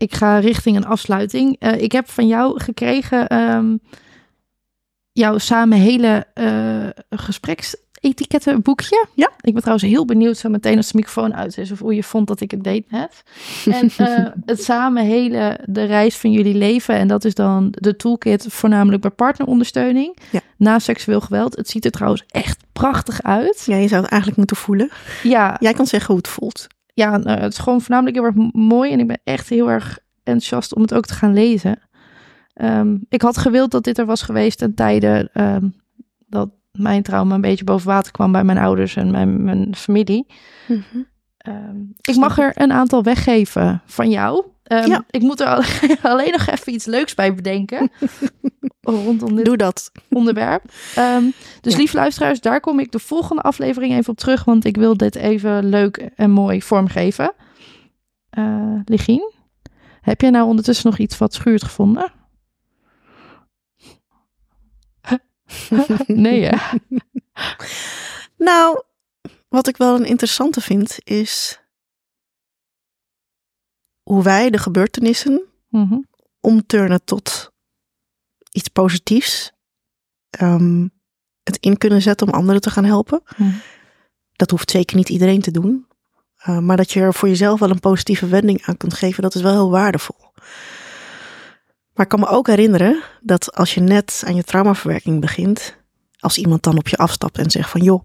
ik 0.00 0.14
ga 0.14 0.38
richting 0.38 0.76
een 0.76 0.86
afsluiting. 0.86 1.56
Uh, 1.58 1.80
ik 1.80 1.92
heb 1.92 2.10
van 2.10 2.26
jou 2.26 2.60
gekregen 2.60 3.36
um, 3.38 3.80
jouw 5.12 5.38
samen 5.38 5.78
hele 5.78 6.26
uh, 6.34 6.88
etikettenboekje. 8.00 9.06
Ja. 9.14 9.30
Ik 9.40 9.52
ben 9.52 9.62
trouwens 9.62 9.90
heel 9.90 10.04
benieuwd 10.04 10.36
zo 10.36 10.48
meteen 10.48 10.76
als 10.76 10.90
de 10.90 10.96
microfoon 10.96 11.34
uit 11.34 11.58
is 11.58 11.70
of 11.70 11.78
hoe 11.78 11.94
je 11.94 12.02
vond 12.02 12.26
dat 12.26 12.40
ik 12.40 12.50
het 12.50 12.64
deed 12.64 12.90
net. 12.90 13.22
En 13.64 13.90
uh, 13.98 14.26
het 14.52 14.62
samen 14.62 15.04
hele 15.04 15.58
de 15.64 15.84
reis 15.84 16.16
van 16.16 16.30
jullie 16.30 16.54
leven. 16.54 16.94
En 16.94 17.08
dat 17.08 17.24
is 17.24 17.34
dan 17.34 17.68
de 17.70 17.96
toolkit 17.96 18.46
voornamelijk 18.48 19.02
bij 19.02 19.10
partnerondersteuning. 19.10 20.16
Ja. 20.30 20.40
Na 20.56 20.78
seksueel 20.78 21.20
geweld. 21.20 21.56
Het 21.56 21.68
ziet 21.68 21.84
er 21.84 21.90
trouwens 21.90 22.24
echt 22.28 22.64
prachtig 22.72 23.22
uit. 23.22 23.62
Ja, 23.66 23.76
je 23.76 23.88
zou 23.88 24.00
het 24.00 24.10
eigenlijk 24.10 24.36
moeten 24.36 24.56
voelen. 24.56 24.90
Ja. 25.22 25.56
Jij 25.58 25.72
kan 25.72 25.86
zeggen 25.86 26.06
hoe 26.06 26.16
het 26.16 26.28
voelt. 26.28 26.66
Ja, 26.94 27.16
nou, 27.16 27.40
het 27.40 27.52
is 27.52 27.58
gewoon 27.58 27.80
voornamelijk 27.80 28.16
heel 28.16 28.24
erg 28.24 28.52
mooi. 28.52 28.92
En 28.92 29.00
ik 29.00 29.06
ben 29.06 29.20
echt 29.24 29.48
heel 29.48 29.70
erg 29.70 29.98
enthousiast 30.22 30.74
om 30.74 30.82
het 30.82 30.94
ook 30.94 31.06
te 31.06 31.14
gaan 31.14 31.32
lezen. 31.32 31.78
Um, 32.54 33.06
ik 33.08 33.22
had 33.22 33.38
gewild 33.38 33.70
dat 33.70 33.84
dit 33.84 33.98
er 33.98 34.06
was 34.06 34.22
geweest 34.22 34.58
ten 34.58 34.74
tijde 34.74 35.30
um, 35.34 35.74
dat 36.26 36.50
mijn 36.72 37.02
trauma 37.02 37.34
een 37.34 37.40
beetje 37.40 37.64
boven 37.64 37.86
water 37.86 38.12
kwam 38.12 38.32
bij 38.32 38.44
mijn 38.44 38.58
ouders 38.58 38.96
en 38.96 39.10
mijn, 39.10 39.44
mijn 39.44 39.76
familie. 39.76 40.26
Mm 40.66 40.84
-hmm. 40.90 41.06
um, 41.48 41.94
ik 42.00 42.16
mag 42.16 42.38
er 42.38 42.52
een 42.54 42.72
aantal 42.72 43.02
weggeven 43.02 43.82
van 43.84 44.10
jou. 44.10 44.44
Ja. 44.76 45.04
Ik 45.10 45.20
moet 45.20 45.40
er 45.40 45.46
alleen 46.02 46.30
nog 46.30 46.46
even 46.46 46.72
iets 46.72 46.84
leuks 46.84 47.14
bij 47.14 47.34
bedenken. 47.34 47.90
rondom 48.80 49.36
dit 49.36 49.44
Doe 49.44 49.56
dat. 49.56 49.92
onderwerp. 50.10 50.62
dus 51.60 51.72
Ja. 51.72 51.78
lieve 51.78 51.96
luisteraars, 51.96 52.40
daar 52.40 52.60
kom 52.60 52.80
ik 52.80 52.92
de 52.92 52.98
volgende 52.98 53.42
aflevering 53.42 53.92
even 53.92 54.10
op 54.10 54.18
terug. 54.18 54.44
Want 54.44 54.64
ik 54.64 54.76
wil 54.76 54.96
dit 54.96 55.14
even 55.14 55.68
leuk 55.68 55.96
en 55.96 56.30
mooi 56.30 56.62
vormgeven. 56.62 57.32
Uh, 58.38 58.80
Ligien, 58.84 59.32
heb 60.00 60.20
jij 60.20 60.30
nou 60.30 60.46
ondertussen 60.46 60.90
nog 60.90 60.98
iets 60.98 61.18
wat 61.18 61.34
schuurt 61.34 61.64
gevonden? 61.64 62.12
nee, 66.06 66.44
hè? 66.44 66.56
Nou, 68.36 68.82
wat 69.48 69.68
ik 69.68 69.76
wel 69.76 69.94
een 69.94 70.04
interessante 70.04 70.60
vind 70.60 70.98
is 71.04 71.59
hoe 74.10 74.22
wij 74.22 74.50
de 74.50 74.58
gebeurtenissen 74.58 75.42
Mhm. 75.68 75.98
omturnen 76.40 77.04
tot 77.04 77.50
iets 78.52 78.68
positiefs. 78.68 79.52
Ehm, 80.30 80.86
het 81.42 81.56
in 81.60 81.78
kunnen 81.78 82.02
zetten 82.02 82.26
om 82.26 82.32
anderen 82.32 82.60
te 82.60 82.70
gaan 82.70 82.84
helpen. 82.84 83.22
Mhm. 83.36 83.50
Dat 84.32 84.50
hoeft 84.50 84.70
zeker 84.70 84.96
niet 84.96 85.08
iedereen 85.08 85.40
te 85.40 85.50
doen. 85.50 85.86
Uh, 86.48 86.58
maar 86.58 86.76
dat 86.76 86.90
je 86.92 87.00
er 87.00 87.14
voor 87.14 87.28
jezelf 87.28 87.60
wel 87.60 87.70
een 87.70 87.80
positieve 87.80 88.26
wending 88.26 88.62
aan 88.62 88.76
kunt 88.76 88.94
geven, 88.94 89.22
dat 89.22 89.34
is 89.34 89.42
wel 89.42 89.52
heel 89.52 89.70
waardevol. 89.70 90.32
Maar 91.94 92.04
ik 92.04 92.08
kan 92.08 92.20
me 92.20 92.26
ook 92.26 92.46
herinneren 92.46 93.02
dat 93.20 93.54
als 93.54 93.74
je 93.74 93.80
net 93.80 94.22
aan 94.26 94.34
je 94.34 94.42
traumaverwerking 94.44 95.20
begint, 95.20 95.76
als 96.18 96.38
iemand 96.38 96.62
dan 96.62 96.78
op 96.78 96.88
je 96.88 96.96
afstapt 96.96 97.38
en 97.38 97.50
zegt 97.50 97.70
van 97.70 97.82
joh, 97.82 98.02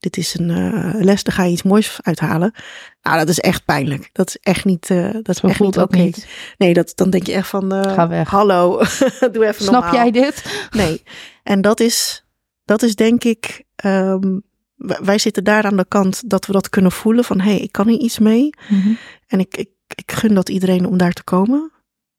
dit 0.00 0.16
is 0.16 0.38
een 0.38 0.48
uh, 0.48 0.94
les, 0.94 1.22
daar 1.22 1.34
ga 1.34 1.44
je 1.44 1.52
iets 1.52 1.62
moois 1.62 1.98
uithalen. 2.02 2.54
Nou, 3.02 3.18
dat 3.18 3.28
is 3.28 3.40
echt 3.40 3.64
pijnlijk. 3.64 4.10
Dat 4.12 4.28
is 4.28 4.36
echt 4.36 4.64
niet, 4.64 4.90
uh, 4.90 5.12
dat 5.12 5.28
is 5.28 5.40
echt 5.40 5.56
voelt 5.56 5.76
niet 5.76 5.84
oké. 5.84 6.10
Nee, 6.58 6.74
dat, 6.74 6.92
dan 6.94 7.10
denk 7.10 7.26
je 7.26 7.32
echt 7.32 7.48
van, 7.48 7.74
uh, 7.74 7.82
Ga 7.82 8.08
weg. 8.08 8.28
hallo, 8.28 8.78
doe 9.32 9.46
even 9.46 9.64
Snap 9.64 9.72
normaal. 9.72 9.94
jij 9.94 10.10
dit? 10.10 10.68
Nee, 10.70 11.02
en 11.42 11.60
dat 11.60 11.80
is, 11.80 12.24
dat 12.64 12.82
is 12.82 12.94
denk 12.94 13.24
ik, 13.24 13.64
um, 13.84 14.42
wij 14.76 15.18
zitten 15.18 15.44
daar 15.44 15.64
aan 15.64 15.76
de 15.76 15.86
kant 15.88 16.30
dat 16.30 16.46
we 16.46 16.52
dat 16.52 16.68
kunnen 16.68 16.92
voelen 16.92 17.24
van, 17.24 17.40
hé, 17.40 17.50
hey, 17.50 17.60
ik 17.60 17.72
kan 17.72 17.88
hier 17.88 17.98
iets 17.98 18.18
mee. 18.18 18.50
Mhm. 18.68 18.92
En 19.26 19.40
ik, 19.40 19.56
ik, 19.56 19.70
ik 19.94 20.12
gun 20.12 20.34
dat 20.34 20.48
iedereen 20.48 20.86
om 20.86 20.96
daar 20.96 21.12
te 21.12 21.24
komen. 21.24 21.72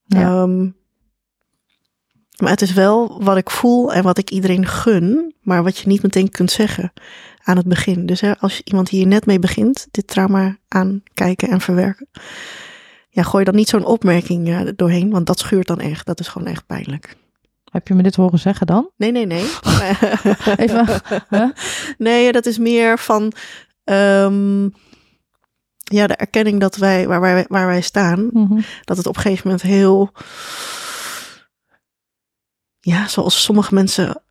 Ja. 0.04 0.42
Um, 0.42 0.80
maar 2.38 2.52
het 2.52 2.62
is 2.62 2.74
wel 2.74 3.24
wat 3.24 3.38
ik 3.38 3.50
voel 3.50 3.94
en 3.94 4.04
wat 4.04 4.18
ik 4.18 4.30
iedereen 4.30 4.66
gun, 4.66 5.36
maar 5.42 5.64
wat 5.64 5.78
je 5.78 5.88
niet 5.88 6.02
meteen 6.02 6.30
kunt 6.30 6.52
zeggen 6.52 6.94
aan 7.44 7.58
het 7.58 7.68
begin. 7.68 8.06
Dus 8.06 8.22
hè, 8.22 8.38
als 8.40 8.62
iemand 8.64 8.90
hier 8.90 9.08
net 9.08 9.26
mee 9.26 9.40
begint, 9.40 9.88
dit 9.92 10.08
trauma 10.08 10.58
aankijken 10.68 11.50
en 11.50 11.62
verwerken, 11.62 12.08
ja, 13.10 13.24
gooi 13.24 13.44
dan 13.44 13.56
niet 13.56 13.70
zo'n 13.70 13.86
opmerking 13.86 14.48
uh, 14.48 14.62
doorheen, 14.76 15.10
want 15.10 15.26
dat 15.26 15.40
schuurt 15.40 15.68
dan 15.68 15.80
echt. 15.80 16.06
Dat 16.06 16.20
is 16.20 16.28
gewoon 16.28 16.48
echt 16.48 16.66
pijnlijk. 16.66 17.16
Heb 17.72 17.88
je 17.88 17.94
me 17.94 18.04
dit 18.04 18.16
horen 18.16 18.40
zeggen 18.40 18.68
dan? 18.68 18.90
Nee, 18.98 19.12
nee, 19.12 19.26
nee. 19.26 19.46
Even, 20.56 20.88
huh? 21.30 21.50
Nee, 21.98 22.32
dat 22.32 22.46
is 22.46 22.58
meer 22.58 23.00
van 23.00 23.34
um, 23.84 24.74
ja, 25.84 26.08
de 26.08 26.16
erkenning 26.16 26.60
dat 26.60 26.76
wij 26.76 27.08
waar, 27.08 27.22
wij, 27.22 27.46
waar 27.48 27.68
wij 27.68 27.82
staan, 27.82 28.30
Mm 28.32 28.48
-hmm. 28.48 28.64
dat 28.84 28.98
het 28.98 29.08
op 29.08 29.16
een 29.16 29.22
gegeven 29.22 29.44
moment 29.48 29.62
heel 29.62 30.12
ja, 32.82 33.08
zoals 33.08 33.44
sommige 33.44 33.74
mensen, 33.74 34.22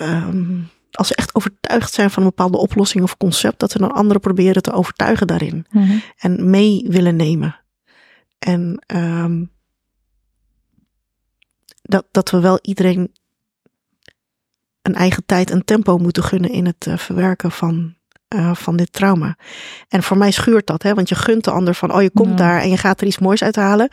um, 0.00 0.70
als 0.90 1.08
ze 1.08 1.14
echt 1.14 1.34
overtuigd 1.34 1.92
zijn 1.92 2.10
van 2.10 2.22
een 2.22 2.28
bepaalde 2.28 2.58
oplossing 2.58 3.04
of 3.04 3.16
concept, 3.16 3.58
dat 3.58 3.70
ze 3.70 3.78
dan 3.78 3.92
anderen 3.92 4.22
proberen 4.22 4.62
te 4.62 4.72
overtuigen 4.72 5.26
daarin 5.26 5.66
mm 5.70 5.82
-hmm. 5.82 6.02
en 6.18 6.50
mee 6.50 6.86
willen 6.88 7.16
nemen. 7.16 7.60
En 8.38 8.84
um, 8.86 9.50
dat, 11.82 12.06
dat 12.10 12.30
we 12.30 12.40
wel 12.40 12.58
iedereen 12.62 13.12
een 14.82 14.94
eigen 14.94 15.22
tijd 15.26 15.50
en 15.50 15.64
tempo 15.64 15.98
moeten 15.98 16.22
gunnen 16.22 16.50
in 16.50 16.66
het 16.66 16.86
uh, 16.86 16.96
verwerken 16.96 17.50
van, 17.50 17.94
uh, 18.34 18.54
van 18.54 18.76
dit 18.76 18.92
trauma. 18.92 19.36
En 19.88 20.02
voor 20.02 20.16
mij 20.16 20.30
schuurt 20.30 20.66
dat, 20.66 20.82
hè, 20.82 20.94
want 20.94 21.08
je 21.08 21.14
gunt 21.14 21.44
de 21.44 21.50
ander 21.50 21.74
van, 21.74 21.94
oh 21.94 22.02
je 22.02 22.10
komt 22.10 22.30
ja. 22.30 22.36
daar 22.36 22.60
en 22.60 22.70
je 22.70 22.76
gaat 22.76 23.00
er 23.00 23.06
iets 23.06 23.18
moois 23.18 23.42
uithalen. 23.42 23.88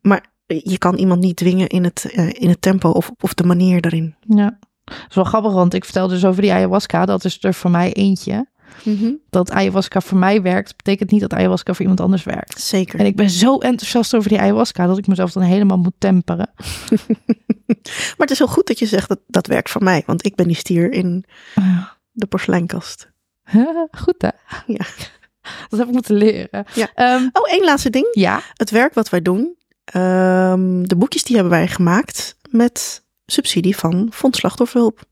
Maar 0.00 0.30
je 0.46 0.78
kan 0.78 0.94
iemand 0.94 1.20
niet 1.20 1.36
dwingen 1.36 1.68
in 1.68 1.84
het, 1.84 2.12
uh, 2.14 2.30
in 2.32 2.48
het 2.48 2.62
tempo 2.62 2.90
of, 2.90 3.10
of 3.20 3.34
de 3.34 3.44
manier 3.44 3.80
daarin. 3.80 4.14
Ja, 4.20 4.58
dat 4.84 5.06
is 5.08 5.14
wel 5.14 5.24
grappig, 5.24 5.52
want 5.52 5.74
ik 5.74 5.84
vertelde 5.84 6.14
dus 6.14 6.24
over 6.24 6.42
die 6.42 6.52
ayahuasca. 6.52 7.04
Dat 7.04 7.24
is 7.24 7.38
er 7.40 7.54
voor 7.54 7.70
mij 7.70 7.92
eentje. 7.92 8.50
Mm 8.84 8.98
-hmm. 8.98 9.18
Dat 9.30 9.50
ayahuasca 9.50 10.00
voor 10.00 10.18
mij 10.18 10.42
werkt, 10.42 10.76
betekent 10.76 11.10
niet 11.10 11.20
dat 11.20 11.32
ayahuasca 11.32 11.72
voor 11.72 11.80
iemand 11.80 12.00
anders 12.00 12.24
werkt. 12.24 12.60
Zeker. 12.60 12.98
En 12.98 13.06
ik 13.06 13.16
ben 13.16 13.30
zo 13.30 13.58
enthousiast 13.58 14.14
over 14.14 14.28
die 14.28 14.40
ayahuasca 14.40 14.86
dat 14.86 14.98
ik 14.98 15.06
mezelf 15.06 15.32
dan 15.32 15.42
helemaal 15.42 15.78
moet 15.78 15.94
temperen. 15.98 16.50
maar 18.16 18.16
het 18.16 18.30
is 18.30 18.38
heel 18.38 18.46
goed 18.46 18.66
dat 18.66 18.78
je 18.78 18.86
zegt 18.86 19.08
dat 19.08 19.20
dat 19.26 19.46
werkt 19.46 19.70
voor 19.70 19.82
mij, 19.82 20.02
want 20.06 20.26
ik 20.26 20.34
ben 20.34 20.46
die 20.46 20.56
stier 20.56 20.92
in 20.92 21.24
uh. 21.58 21.86
de 22.10 22.26
porseleinkast. 22.26 23.10
goed 24.04 24.22
hè? 24.22 24.28
Ja. 24.66 24.86
Dat 25.68 25.78
heb 25.78 25.88
ik 25.88 25.94
moeten 25.94 26.14
leren. 26.14 26.64
Ja. 26.74 27.16
Um, 27.16 27.30
oh, 27.32 27.52
één 27.52 27.64
laatste 27.64 27.90
ding. 27.90 28.08
Ja. 28.12 28.40
Het 28.54 28.70
werk 28.70 28.94
wat 28.94 29.08
wij 29.08 29.22
doen, 29.22 29.56
um, 29.94 30.88
de 30.88 30.96
boekjes 30.96 31.22
die 31.22 31.34
hebben 31.34 31.52
wij 31.52 31.68
gemaakt 31.68 32.36
met 32.50 33.04
subsidie 33.32 33.76
van 33.76 34.08
Fonds 34.12 34.38
Slachtofferhulp. 34.38 35.04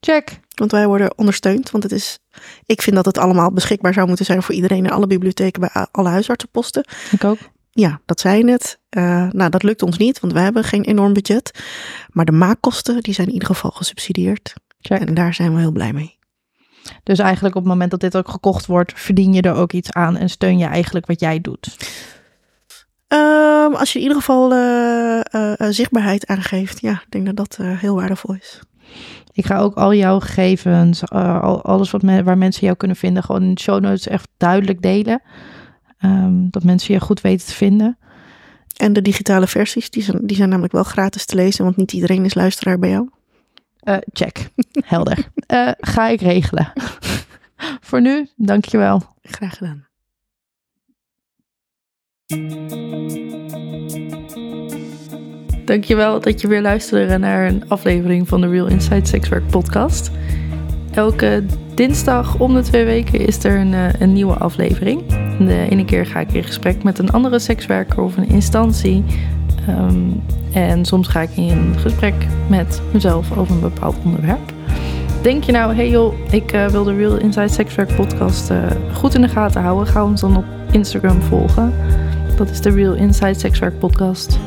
Check. 0.00 0.40
Want 0.54 0.70
wij 0.70 0.86
worden 0.86 1.18
ondersteund. 1.18 1.70
Want 1.70 1.82
het 1.82 1.92
is, 1.92 2.18
ik 2.66 2.82
vind 2.82 2.96
dat 2.96 3.04
het 3.04 3.18
allemaal 3.18 3.52
beschikbaar 3.52 3.92
zou 3.92 4.06
moeten 4.06 4.24
zijn 4.24 4.42
voor 4.42 4.54
iedereen 4.54 4.84
in 4.84 4.90
alle 4.90 5.06
bibliotheken, 5.06 5.60
bij 5.60 5.86
alle 5.90 6.08
huisartsenposten. 6.08 6.84
Ik 7.10 7.24
ook. 7.24 7.38
Ja, 7.70 8.00
dat 8.04 8.20
zei 8.20 8.38
je 8.38 8.44
net. 8.44 8.78
Uh, 8.90 9.28
nou, 9.30 9.50
dat 9.50 9.62
lukt 9.62 9.82
ons 9.82 9.98
niet, 9.98 10.20
want 10.20 10.32
we 10.32 10.38
hebben 10.38 10.64
geen 10.64 10.84
enorm 10.84 11.12
budget. 11.12 11.62
Maar 12.08 12.24
de 12.24 12.32
maakkosten, 12.32 13.02
die 13.02 13.14
zijn 13.14 13.26
in 13.26 13.32
ieder 13.32 13.48
geval 13.48 13.70
gesubsidieerd. 13.70 14.54
Check. 14.80 15.00
En 15.00 15.14
daar 15.14 15.34
zijn 15.34 15.54
we 15.54 15.60
heel 15.60 15.72
blij 15.72 15.92
mee. 15.92 16.18
Dus 17.02 17.18
eigenlijk 17.18 17.54
op 17.54 17.62
het 17.62 17.70
moment 17.70 17.90
dat 17.90 18.00
dit 18.00 18.16
ook 18.16 18.28
gekocht 18.28 18.66
wordt, 18.66 18.92
verdien 18.96 19.32
je 19.32 19.42
er 19.42 19.54
ook 19.54 19.72
iets 19.72 19.92
aan 19.92 20.16
en 20.16 20.30
steun 20.30 20.58
je 20.58 20.66
eigenlijk 20.66 21.06
wat 21.06 21.20
jij 21.20 21.40
doet. 21.40 21.76
Um, 23.14 23.74
als 23.74 23.92
je 23.92 23.98
in 23.98 24.02
ieder 24.04 24.18
geval 24.18 24.52
uh, 24.52 25.20
uh, 25.32 25.52
zichtbaarheid 25.58 26.26
aangeeft, 26.26 26.80
ja, 26.80 26.92
ik 26.92 27.06
denk 27.08 27.26
dat 27.26 27.36
dat 27.36 27.58
uh, 27.60 27.78
heel 27.78 27.94
waardevol 27.94 28.34
is. 28.34 28.60
Ik 29.32 29.46
ga 29.46 29.58
ook 29.58 29.74
al 29.74 29.94
jouw 29.94 30.20
gegevens, 30.20 31.10
al, 31.10 31.62
alles 31.62 31.90
wat 31.90 32.02
me, 32.02 32.22
waar 32.22 32.38
mensen 32.38 32.64
jou 32.64 32.76
kunnen 32.76 32.96
vinden, 32.96 33.22
gewoon 33.22 33.42
in 33.42 33.54
de 33.54 33.60
show 33.60 33.80
notes 33.80 34.06
echt 34.06 34.28
duidelijk 34.36 34.82
delen. 34.82 35.22
Um, 36.04 36.50
dat 36.50 36.64
mensen 36.64 36.94
je 36.94 37.00
goed 37.00 37.20
weten 37.20 37.46
te 37.46 37.54
vinden. 37.54 37.98
En 38.76 38.92
de 38.92 39.02
digitale 39.02 39.46
versies, 39.46 39.90
die 39.90 40.02
zijn, 40.02 40.18
die 40.22 40.36
zijn 40.36 40.48
namelijk 40.48 40.72
wel 40.72 40.82
gratis 40.82 41.24
te 41.24 41.34
lezen, 41.34 41.64
want 41.64 41.76
niet 41.76 41.92
iedereen 41.92 42.24
is 42.24 42.34
luisteraar 42.34 42.78
bij 42.78 42.90
jou. 42.90 43.08
Check, 44.12 44.50
helder. 44.84 45.28
ga 45.94 46.08
ik 46.08 46.20
regelen. 46.20 46.72
Voor 47.86 48.00
nu, 48.00 48.28
dankjewel. 48.36 49.02
Graag 49.22 49.56
gedaan. 49.56 49.86
Dankjewel 55.64 56.20
dat 56.20 56.40
je 56.40 56.48
weer 56.48 56.62
luisterde 56.62 57.18
naar 57.18 57.46
een 57.46 57.68
aflevering 57.68 58.28
van 58.28 58.40
de 58.40 58.48
Real 58.48 58.66
Inside 58.66 59.06
Sexwork 59.06 59.46
podcast. 59.46 60.10
Elke 60.90 61.44
dinsdag 61.74 62.38
om 62.38 62.54
de 62.54 62.62
twee 62.62 62.84
weken 62.84 63.26
is 63.26 63.44
er 63.44 63.58
een, 63.58 63.72
uh, 63.72 63.92
een 63.98 64.12
nieuwe 64.12 64.34
aflevering. 64.34 65.02
De 65.38 65.66
ene 65.70 65.84
keer 65.84 66.06
ga 66.06 66.20
ik 66.20 66.32
in 66.32 66.44
gesprek 66.44 66.82
met 66.82 66.98
een 66.98 67.10
andere 67.10 67.38
sekswerker 67.38 68.02
of 68.02 68.16
een 68.16 68.28
instantie. 68.28 69.04
Um, 69.68 70.22
en 70.52 70.84
soms 70.84 71.08
ga 71.08 71.20
ik 71.20 71.30
in 71.36 71.74
gesprek 71.76 72.14
met 72.48 72.80
mezelf 72.92 73.36
over 73.36 73.54
een 73.54 73.60
bepaald 73.60 73.96
onderwerp. 74.04 74.52
Denk 75.22 75.44
je 75.44 75.52
nou, 75.52 75.74
hey 75.74 75.90
joh, 75.90 76.14
ik 76.30 76.52
uh, 76.52 76.66
wil 76.66 76.84
de 76.84 76.96
Real 76.96 77.16
Inside 77.16 77.48
Sexwork 77.48 77.96
podcast 77.96 78.50
uh, 78.50 78.58
goed 78.92 79.14
in 79.14 79.20
de 79.20 79.28
gaten 79.28 79.62
houden. 79.62 79.86
Ga 79.86 80.04
ons 80.04 80.20
dan 80.20 80.36
op 80.36 80.44
Instagram 80.70 81.22
volgen. 81.22 81.72
Dat 82.36 82.50
is 82.50 82.60
de 82.60 82.70
Real 82.70 82.94
Inside 82.94 83.34
Sexwork 83.34 83.78
podcast. 83.78 84.38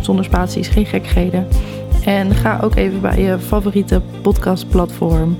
Zonder 0.00 0.24
spaties, 0.24 0.68
geen 0.68 0.86
gekkigheden. 0.86 1.46
En 2.04 2.34
ga 2.34 2.58
ook 2.62 2.74
even 2.74 3.00
bij 3.00 3.20
je 3.20 3.38
favoriete 3.38 4.00
podcastplatform 4.22 5.36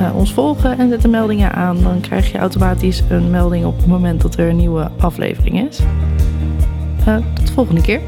uh, 0.00 0.16
ons 0.16 0.32
volgen 0.32 0.78
en 0.78 0.88
zet 0.88 1.02
de 1.02 1.08
meldingen 1.08 1.52
aan. 1.52 1.82
Dan 1.82 2.00
krijg 2.00 2.32
je 2.32 2.38
automatisch 2.38 3.02
een 3.08 3.30
melding 3.30 3.64
op 3.64 3.76
het 3.76 3.86
moment 3.86 4.20
dat 4.20 4.36
er 4.36 4.48
een 4.48 4.56
nieuwe 4.56 4.90
aflevering 4.98 5.68
is. 5.68 5.80
tot 7.34 7.46
de 7.46 7.52
volgende 7.52 7.80
keer. 7.80 8.00